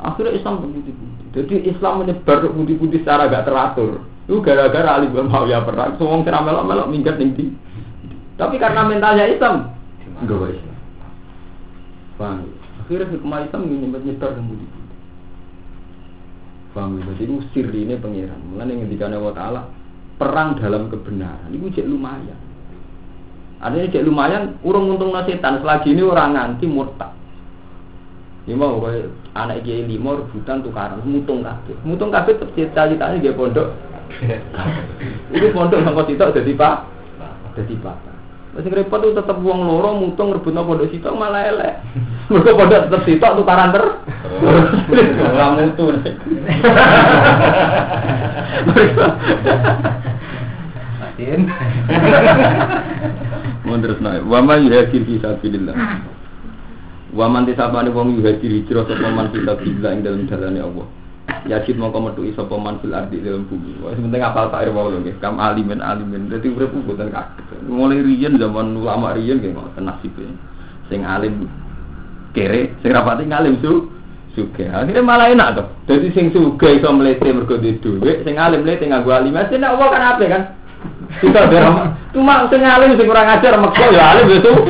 Akhirnya 0.00 0.32
Islam 0.32 0.64
begitu. 0.64 0.96
Jadi 1.36 1.54
Islam 1.68 2.00
menyebar 2.00 2.40
ke 2.40 2.48
budi-budi 2.48 3.04
secara 3.04 3.28
gak 3.28 3.44
teratur. 3.44 4.00
Itu 4.24 4.40
gara-gara 4.40 4.96
Ali 4.96 5.12
bin 5.12 5.28
Muawiyah 5.28 5.60
perang. 5.60 6.00
Semua 6.00 6.24
kira 6.24 6.40
melok-melok 6.40 6.88
minggat 6.88 7.20
ning 7.20 7.36
di. 7.36 7.52
Tapi 8.40 8.56
karena 8.56 8.86
mentalnya 8.86 9.26
Islam, 9.26 9.74
enggak 10.22 10.56
Islam. 10.56 10.77
Paham? 12.18 12.50
Akhirnya 12.82 13.06
hikmah 13.14 13.46
Islam 13.46 13.70
nyebar 13.70 14.02
nyebar 14.02 14.30
ke 14.34 14.42
budi-budi. 14.42 14.94
Paham? 16.74 16.98
Jadi 16.98 17.22
itu 17.24 17.34
sirri 17.54 17.86
ini 17.86 17.94
pengiran. 17.94 18.42
Mulanya 18.50 18.74
yang 18.74 18.90
dikana 18.90 19.22
wa 19.22 19.30
ta'ala 19.30 19.60
perang 20.18 20.58
dalam 20.58 20.90
kebenaran. 20.90 21.54
Itu 21.54 21.70
cek 21.78 21.86
lumayan. 21.86 22.38
Adanya 23.62 23.86
cek 23.94 24.02
lumayan, 24.02 24.58
urung 24.66 24.90
untung 24.90 25.14
setan. 25.30 25.62
Selagi 25.62 25.94
ini 25.94 26.02
orang 26.02 26.34
nganti 26.34 26.66
murtad. 26.66 27.14
Ini 28.48 28.56
mau 28.56 28.80
kayak 28.80 29.12
anak 29.36 29.60
kiai 29.60 29.84
lima 29.84 30.18
rebutan 30.18 30.64
tukaran, 30.64 31.04
mutung 31.04 31.44
kabeh. 31.44 31.76
Mutung 31.84 32.08
kabeh 32.08 32.32
tetep 32.32 32.48
cita-citanya 32.56 33.20
dia 33.20 33.36
pondok. 33.36 33.76
Ini 35.36 35.52
pondok 35.52 35.84
sama 35.84 36.00
sitok 36.08 36.32
jadi 36.32 36.56
pak, 36.56 36.76
jadi 37.60 37.76
pak. 37.76 37.96
Masih 38.56 38.72
repot 38.72 39.00
tuh 39.02 39.12
tetep 39.12 39.36
uang 39.44 39.60
loro 39.66 39.98
mutung 39.98 40.32
rebutno 40.32 40.64
pondok 40.64 40.88
sitok 40.88 41.14
malah 41.16 41.44
elek. 41.52 41.74
Mereka 42.32 42.56
pondok 42.56 42.80
tetep 42.88 43.00
sitok 43.04 43.36
tukaran 43.40 43.72
ter. 43.74 43.84
Ora 44.40 45.46
mutu. 45.56 45.92
Masin. 51.18 51.40
Mun 53.66 53.82
terus 53.82 53.98
naik. 54.00 54.22
Wa 54.24 54.38
ma 54.40 54.54
yuhajir 54.56 55.02
fi 55.02 55.18
sabilillah. 55.18 55.74
Wa 57.12 57.26
man 57.26 57.44
tisabane 57.44 57.90
wong 57.90 58.22
yuhajir 58.22 58.50
hijrah 58.62 58.86
sapa 58.86 59.08
man 59.10 59.34
fi 59.34 59.42
sabilillah 59.42 59.90
ing 59.98 60.02
dalam 60.06 60.22
dalane 60.30 60.60
Allah. 60.62 60.86
Yajid 61.48 61.76
mongko 61.76 62.00
metuki 62.12 62.32
sapa 62.36 62.56
man 62.56 62.80
fil 62.80 62.92
ardi 62.92 63.20
dalam 63.20 63.44
bumi. 63.48 63.80
Wah 63.84 63.92
penting 63.92 64.20
apal 64.20 64.48
tak 64.48 64.68
wae 64.68 64.88
lho 64.92 65.00
nggih. 65.00 65.16
Kam 65.20 65.36
alimen 65.40 65.80
alimen. 65.80 66.28
Dadi 66.28 66.48
urip 66.48 66.72
mboten 66.72 67.12
kaget. 67.12 67.68
Mulai 67.68 68.04
riyen 68.04 68.40
zaman 68.40 68.76
ulama 68.76 69.12
riyen 69.16 69.40
nggih 69.40 69.52
ngoten 69.52 69.84
nasibe. 69.88 70.24
Sing 70.88 71.04
alim 71.04 71.48
kere, 72.32 72.72
sing 72.80 72.92
rapati 72.92 73.28
ngalim 73.28 73.60
su 73.60 73.92
suge. 74.36 74.68
Akhirnya 74.72 75.04
malah 75.04 75.28
enak 75.32 75.48
tuh. 75.56 75.66
Jadi 75.88 76.12
sing 76.16 76.32
suge 76.32 76.80
iso 76.80 76.88
mlete 76.92 77.28
mergo 77.28 77.60
duwe 77.60 77.76
dhuwit, 77.80 78.24
sing 78.24 78.40
alim 78.40 78.64
mlete 78.64 78.88
nganggo 78.88 79.12
alim. 79.12 79.36
Mesti 79.36 79.60
nek 79.60 79.72
Allah 79.72 79.88
kan 79.92 80.02
ape 80.16 80.24
kan? 80.32 80.42
Kita 81.20 81.48
ora 81.48 81.92
cuma 82.12 82.48
sing 82.48 82.64
alim 82.64 82.96
sing 82.96 83.04
kurang 83.08 83.28
ajar 83.28 83.56
mekko 83.56 83.84
ya 83.92 84.16
alim 84.16 84.32
itu. 84.32 84.52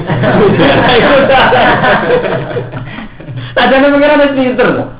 Sajane 3.55 3.87
pengiran 3.95 4.23
wis 4.27 4.35
pinter. 4.35 4.98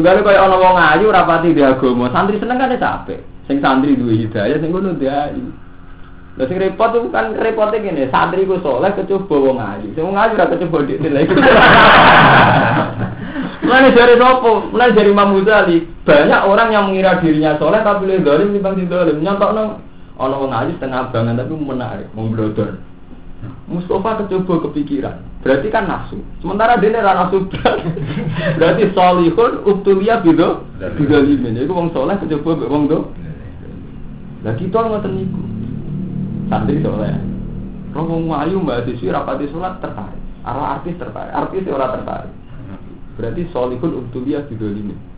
Tugale 0.00 0.24
kaya 0.24 0.48
ana 0.48 0.56
wong 0.56 0.80
ayu 0.80 1.12
rapati 1.12 1.52
di 1.52 1.60
agama, 1.60 2.08
santri 2.08 2.40
seneng 2.40 2.56
kan 2.56 2.72
capek. 2.72 3.20
Sing 3.44 3.60
santri 3.60 4.00
duwe 4.00 4.16
hidayah 4.16 4.56
sing 4.56 4.72
ngono 4.72 4.96
dia 4.96 5.28
ayu. 5.28 5.52
Lah 6.40 6.48
sing 6.48 6.56
repot 6.56 6.88
itu 6.96 7.12
kan 7.12 7.36
repotnya 7.36 7.84
gini, 7.84 8.08
santri 8.08 8.48
ku 8.48 8.56
soleh 8.64 8.96
kecoba 8.96 9.36
wong 9.36 9.60
ayu. 9.60 9.92
Sing 9.92 10.08
wong 10.08 10.16
ayu 10.16 10.40
ora 10.40 10.48
kecoba 10.48 10.88
dik 10.88 11.04
nilai. 11.04 11.28
Mulane 13.68 13.92
dari 13.92 14.16
sopo? 14.16 14.72
Mulane 14.72 14.96
dari 14.96 15.12
Imam 15.12 15.36
Ghazali, 15.36 15.76
banyak 16.08 16.40
orang 16.48 16.68
yang 16.72 16.84
mengira 16.88 17.20
dirinya 17.20 17.60
soleh 17.60 17.84
tapi 17.84 18.08
lebih 18.08 18.24
zalim 18.24 18.56
timbang 18.56 18.80
sing 18.80 18.88
zalim. 18.88 19.20
Nyontokno 19.20 19.84
ana 20.16 20.36
wong 20.40 20.52
ayu 20.56 20.72
setengah 20.80 21.12
abangan 21.12 21.36
tapi 21.36 21.52
menarik, 21.60 22.08
memblodor. 22.16 22.80
Mustafa 23.70 24.26
kecoba 24.26 24.66
kepikiran. 24.66 25.22
Berarti 25.46 25.70
kan 25.70 25.86
nafsu. 25.86 26.18
Sementara 26.42 26.74
dia 26.82 26.90
ora 26.98 27.22
nafsu. 27.22 27.46
Berarti 28.58 28.82
solihun 28.90 29.62
ubtulia 29.62 30.18
bido 30.18 30.66
bido 30.98 31.18
limin. 31.22 31.54
Iku 31.54 31.70
wong 31.70 31.94
soleh 31.94 32.18
kecoba 32.18 32.58
mbek 32.58 32.70
wong 32.70 32.84
do. 32.90 32.98
Lah 34.42 34.58
kita 34.58 34.74
ngoten 34.74 35.12
niku. 35.14 35.42
Santri 36.50 36.82
soleh. 36.82 37.14
Wong 37.94 38.34
ayu 38.34 38.58
mbak 38.58 38.90
siswi 38.90 39.14
rapati 39.14 39.46
sholat 39.54 39.78
tertarik. 39.78 40.18
Arah 40.42 40.82
artis 40.82 40.98
tertarik. 40.98 41.30
Artis 41.30 41.70
ora 41.70 41.94
tertarik. 41.94 42.34
Berarti 43.14 43.42
solihun 43.54 44.02
ubtulia 44.02 44.42
bido 44.50 44.66
limin. 44.66 45.09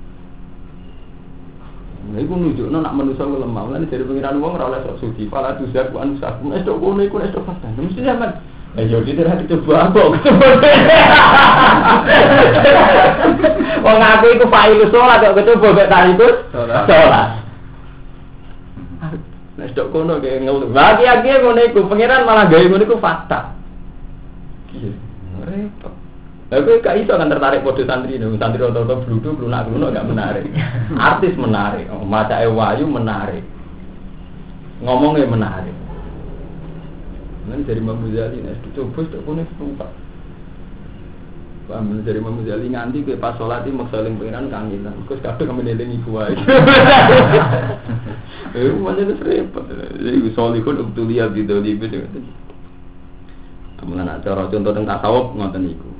Nah, 2.02 2.18
iku 2.18 2.34
nunjukno 2.34 2.82
nak 2.82 2.98
manusa 2.98 3.22
ku 3.22 3.38
lemah. 3.38 3.70
Lan 3.70 3.86
dari 3.86 4.02
pengiran 4.02 4.42
wong 4.42 4.58
ora 4.58 4.74
oleh 4.74 4.82
sok 4.82 4.98
suci. 4.98 5.30
Fala 5.30 5.54
tu 5.54 5.70
sak 5.70 5.94
anu 5.94 6.18
sak. 6.18 6.42
Nek 6.42 6.66
tok 6.66 6.82
kono 6.82 6.98
iku 7.06 7.22
nek 7.22 7.30
tok 7.30 7.46
fasih. 7.46 7.70
Mesti 7.78 8.02
sampean 8.02 8.32
Eh 8.72 8.88
kita 8.88 9.28
ra 9.28 9.36
dicoba 9.36 9.92
apa. 9.92 10.00
Wong 13.84 13.98
aku 14.00 14.26
iku 14.32 14.48
fa'il 14.48 14.80
salat 14.88 15.20
kok 15.20 15.36
kecoba 15.44 15.76
mek 15.76 15.92
tarikus 15.92 16.36
salat. 16.88 17.28
Nek 19.60 19.76
tok 19.76 19.92
kono 19.92 20.24
ge 20.24 20.40
ngeluh. 20.40 20.72
Lagi 20.72 21.04
lagi 21.04 21.36
ngono 21.36 21.60
iku 21.68 21.84
pengiran 21.84 22.24
malah 22.24 22.48
gawe 22.48 22.64
ngono 22.64 22.80
iku 22.88 22.96
fakta. 22.96 23.52
Repot. 25.44 26.01
Tapi 26.52 26.84
gak 26.84 27.00
iso 27.00 27.16
kan 27.16 27.32
tertarik 27.32 27.64
pada 27.64 27.80
santri 27.88 28.20
ini, 28.20 28.36
santri 28.36 28.60
roto-roto 28.60 29.08
bludu, 29.08 29.40
lunak 29.40 29.72
lunak 29.72 29.96
gak 29.96 30.04
menarik. 30.04 30.44
Artis 31.08 31.32
menarik, 31.40 31.88
oh, 31.88 32.04
maca 32.04 32.44
wayu 32.44 32.84
menarik, 32.84 33.40
ngomongnya 34.84 35.32
menarik. 35.32 35.72
Nanti 37.48 37.64
dari 37.64 37.80
Imam 37.80 38.04
Ghazali, 38.04 38.44
nih 38.44 38.52
coba 38.76 39.00
tak 39.00 39.24
punya 39.24 39.48
setempat. 39.48 39.90
Paham 41.72 42.04
dari 42.04 42.20
Imam 42.20 42.36
Ghazali 42.44 42.68
nganti 42.68 43.00
ke 43.00 43.16
pas 43.16 43.32
sholat 43.40 43.64
ini 43.64 43.80
maksaling 43.80 44.20
pengiran 44.20 44.52
kangen 44.52 44.84
lah. 44.84 44.92
Kau 45.08 45.16
kabeh 45.16 45.48
kami 45.48 45.64
neling 45.64 46.04
ibu 46.04 46.20
aja. 46.20 46.36
Eh, 48.52 48.68
mana 48.68 49.00
itu 49.00 49.16
repot. 49.24 49.64
Jadi 49.96 50.28
solihun 50.36 50.84
ubtulia 50.84 51.24
bidoli 51.32 51.72
bidoli. 51.72 52.20
Kemudian 53.80 54.12
cara 54.20 54.44
contoh 54.44 54.72
tentang 54.76 55.00
tasawuf 55.00 55.32
ngoten 55.32 55.72
iku. 55.72 55.91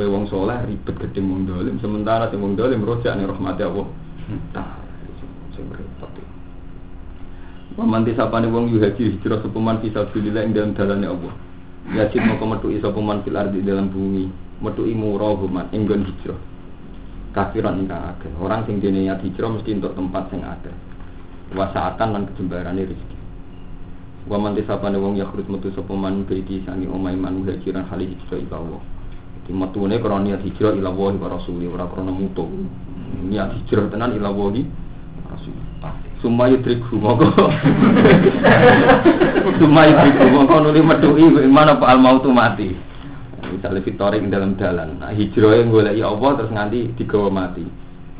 Kowe 0.00 0.08
wong 0.08 0.32
soleh 0.32 0.56
ribet 0.64 0.96
gedhe 0.96 1.20
wong 1.20 1.44
dolim, 1.44 1.76
sementara 1.76 2.32
sing 2.32 2.40
wong 2.40 2.56
dolim 2.56 2.80
rojak 2.88 3.20
ning 3.20 3.28
rahmati 3.28 3.68
Allah. 3.68 3.84
Tah, 4.56 4.80
sing 5.52 5.68
repot. 5.68 6.08
Pamanti 7.76 8.16
sapane 8.16 8.48
wong 8.48 8.72
yuhaji 8.72 9.20
hijrah 9.20 9.44
sepeman 9.44 9.84
bisa 9.84 10.08
bilillah 10.08 10.48
ing 10.48 10.56
dalam 10.56 10.72
dalane 10.72 11.04
Allah. 11.04 11.36
Yajid 11.92 12.16
mau 12.24 12.40
metuki 12.48 12.80
sepeman 12.80 13.20
fil 13.28 13.36
ardi 13.36 13.60
dalam 13.60 13.92
bumi, 13.92 14.24
metuki 14.64 14.96
murahuman 14.96 15.68
ing 15.68 15.84
nggon 15.84 16.08
hijrah. 16.08 16.40
Kafiran 17.36 17.84
ingkang 17.84 18.16
akeh. 18.16 18.32
Orang 18.40 18.64
sing 18.64 18.80
dene 18.80 19.04
niat 19.04 19.20
hijrah 19.20 19.52
mesti 19.52 19.68
untuk 19.76 19.92
tempat 20.00 20.32
sing 20.32 20.40
akeh. 20.40 20.72
Wasaatan 21.52 22.08
lan 22.16 22.24
kejembarane 22.32 22.88
rezeki. 22.88 23.18
Wa 24.32 24.40
man 24.40 24.56
tisapane 24.56 24.96
wong 24.96 25.20
yakhrut 25.20 25.44
metu 25.44 25.68
sapa 25.76 25.92
man 25.92 26.24
baiti 26.24 26.64
sangi 26.64 26.88
omahe 26.88 27.20
man 27.20 27.44
muhajiran 27.44 27.84
hali 27.84 28.16
hijrah 28.16 28.40
ila 28.48 28.56
Allah. 28.64 28.82
Di 29.50 29.58
matune 29.58 29.98
krana 29.98 30.22
niat 30.22 30.46
hijrah 30.46 30.78
ila 30.78 30.94
Allah 30.94 31.18
wa 31.18 31.28
rasuli 31.34 31.66
ora 31.66 31.82
krana 31.90 32.14
mutu. 32.14 32.46
Niat 33.26 33.50
hijrah 33.58 33.90
tenan 33.90 34.14
ila 34.14 34.30
Allah 34.30 34.62
rasul. 35.26 35.58
Summa 36.22 36.46
yudriku 36.54 36.94
moko. 36.94 37.26
Summa 39.58 39.90
yudriku 39.90 40.24
moko 40.30 40.54
nuli 40.62 40.86
metuki 40.86 41.26
mana 41.50 41.74
apa 41.74 41.90
al 41.90 41.98
mautu 41.98 42.30
mati. 42.30 42.78
Misalnya 43.50 43.82
fitorik 43.82 44.22
dalam 44.30 44.54
dalan. 44.54 45.02
Nah, 45.02 45.10
hijrah 45.10 45.66
yang 45.66 45.74
ya 45.98 46.06
Allah 46.14 46.30
terus 46.38 46.54
nganti 46.54 46.94
digawa 46.94 47.26
mati. 47.34 47.66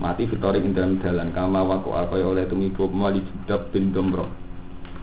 Mati 0.02 0.26
fitorik 0.26 0.66
dalam 0.74 0.98
dalan. 0.98 1.30
Kama 1.30 1.62
waku 1.62 1.94
kaya 1.94 2.26
oleh 2.26 2.50
tumibo 2.50 2.90
mali 2.90 3.22
judab 3.22 3.70
bin 3.70 3.94
domro. 3.94 4.26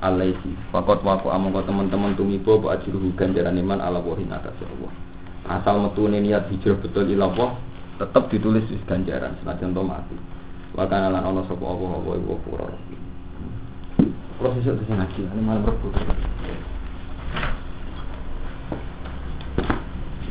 Alaisi. 0.04 0.52
Fakot 0.76 1.08
waku 1.08 1.32
among 1.32 1.56
teman-teman 1.64 2.20
tumibo 2.20 2.60
bu 2.60 2.68
ajiruhu 2.68 3.16
ganjaran 3.16 3.56
iman 3.56 3.80
ala 3.80 4.04
wahin 4.04 4.28
atas 4.28 4.60
Allah. 4.60 5.07
Asal 5.48 5.80
metune 5.80 6.20
niat 6.20 6.52
hijrah 6.52 6.76
betul 6.84 7.08
ila 7.08 7.32
Allah 7.32 7.50
tetap 7.98 8.28
ditulis 8.28 8.68
wis 8.68 8.84
ganjaran 8.84 9.34
senajan 9.42 9.72
to 9.72 9.82
mati. 9.82 10.16
Wakana 10.76 11.08
lan 11.10 11.24
ana 11.24 11.42
sapa 11.48 11.64
apa 11.64 11.86
apa 11.88 12.10
iku 12.20 12.36
pura. 12.44 12.68
Proses 14.38 14.70
itu 14.70 14.84
sing 14.86 15.02
ngaji, 15.02 15.22
ini 15.34 15.42
malam 15.42 15.66
rebut. 15.66 15.98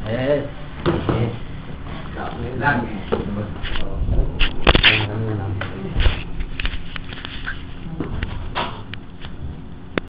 Eh. 0.06 0.46
Eh. 1.10 1.36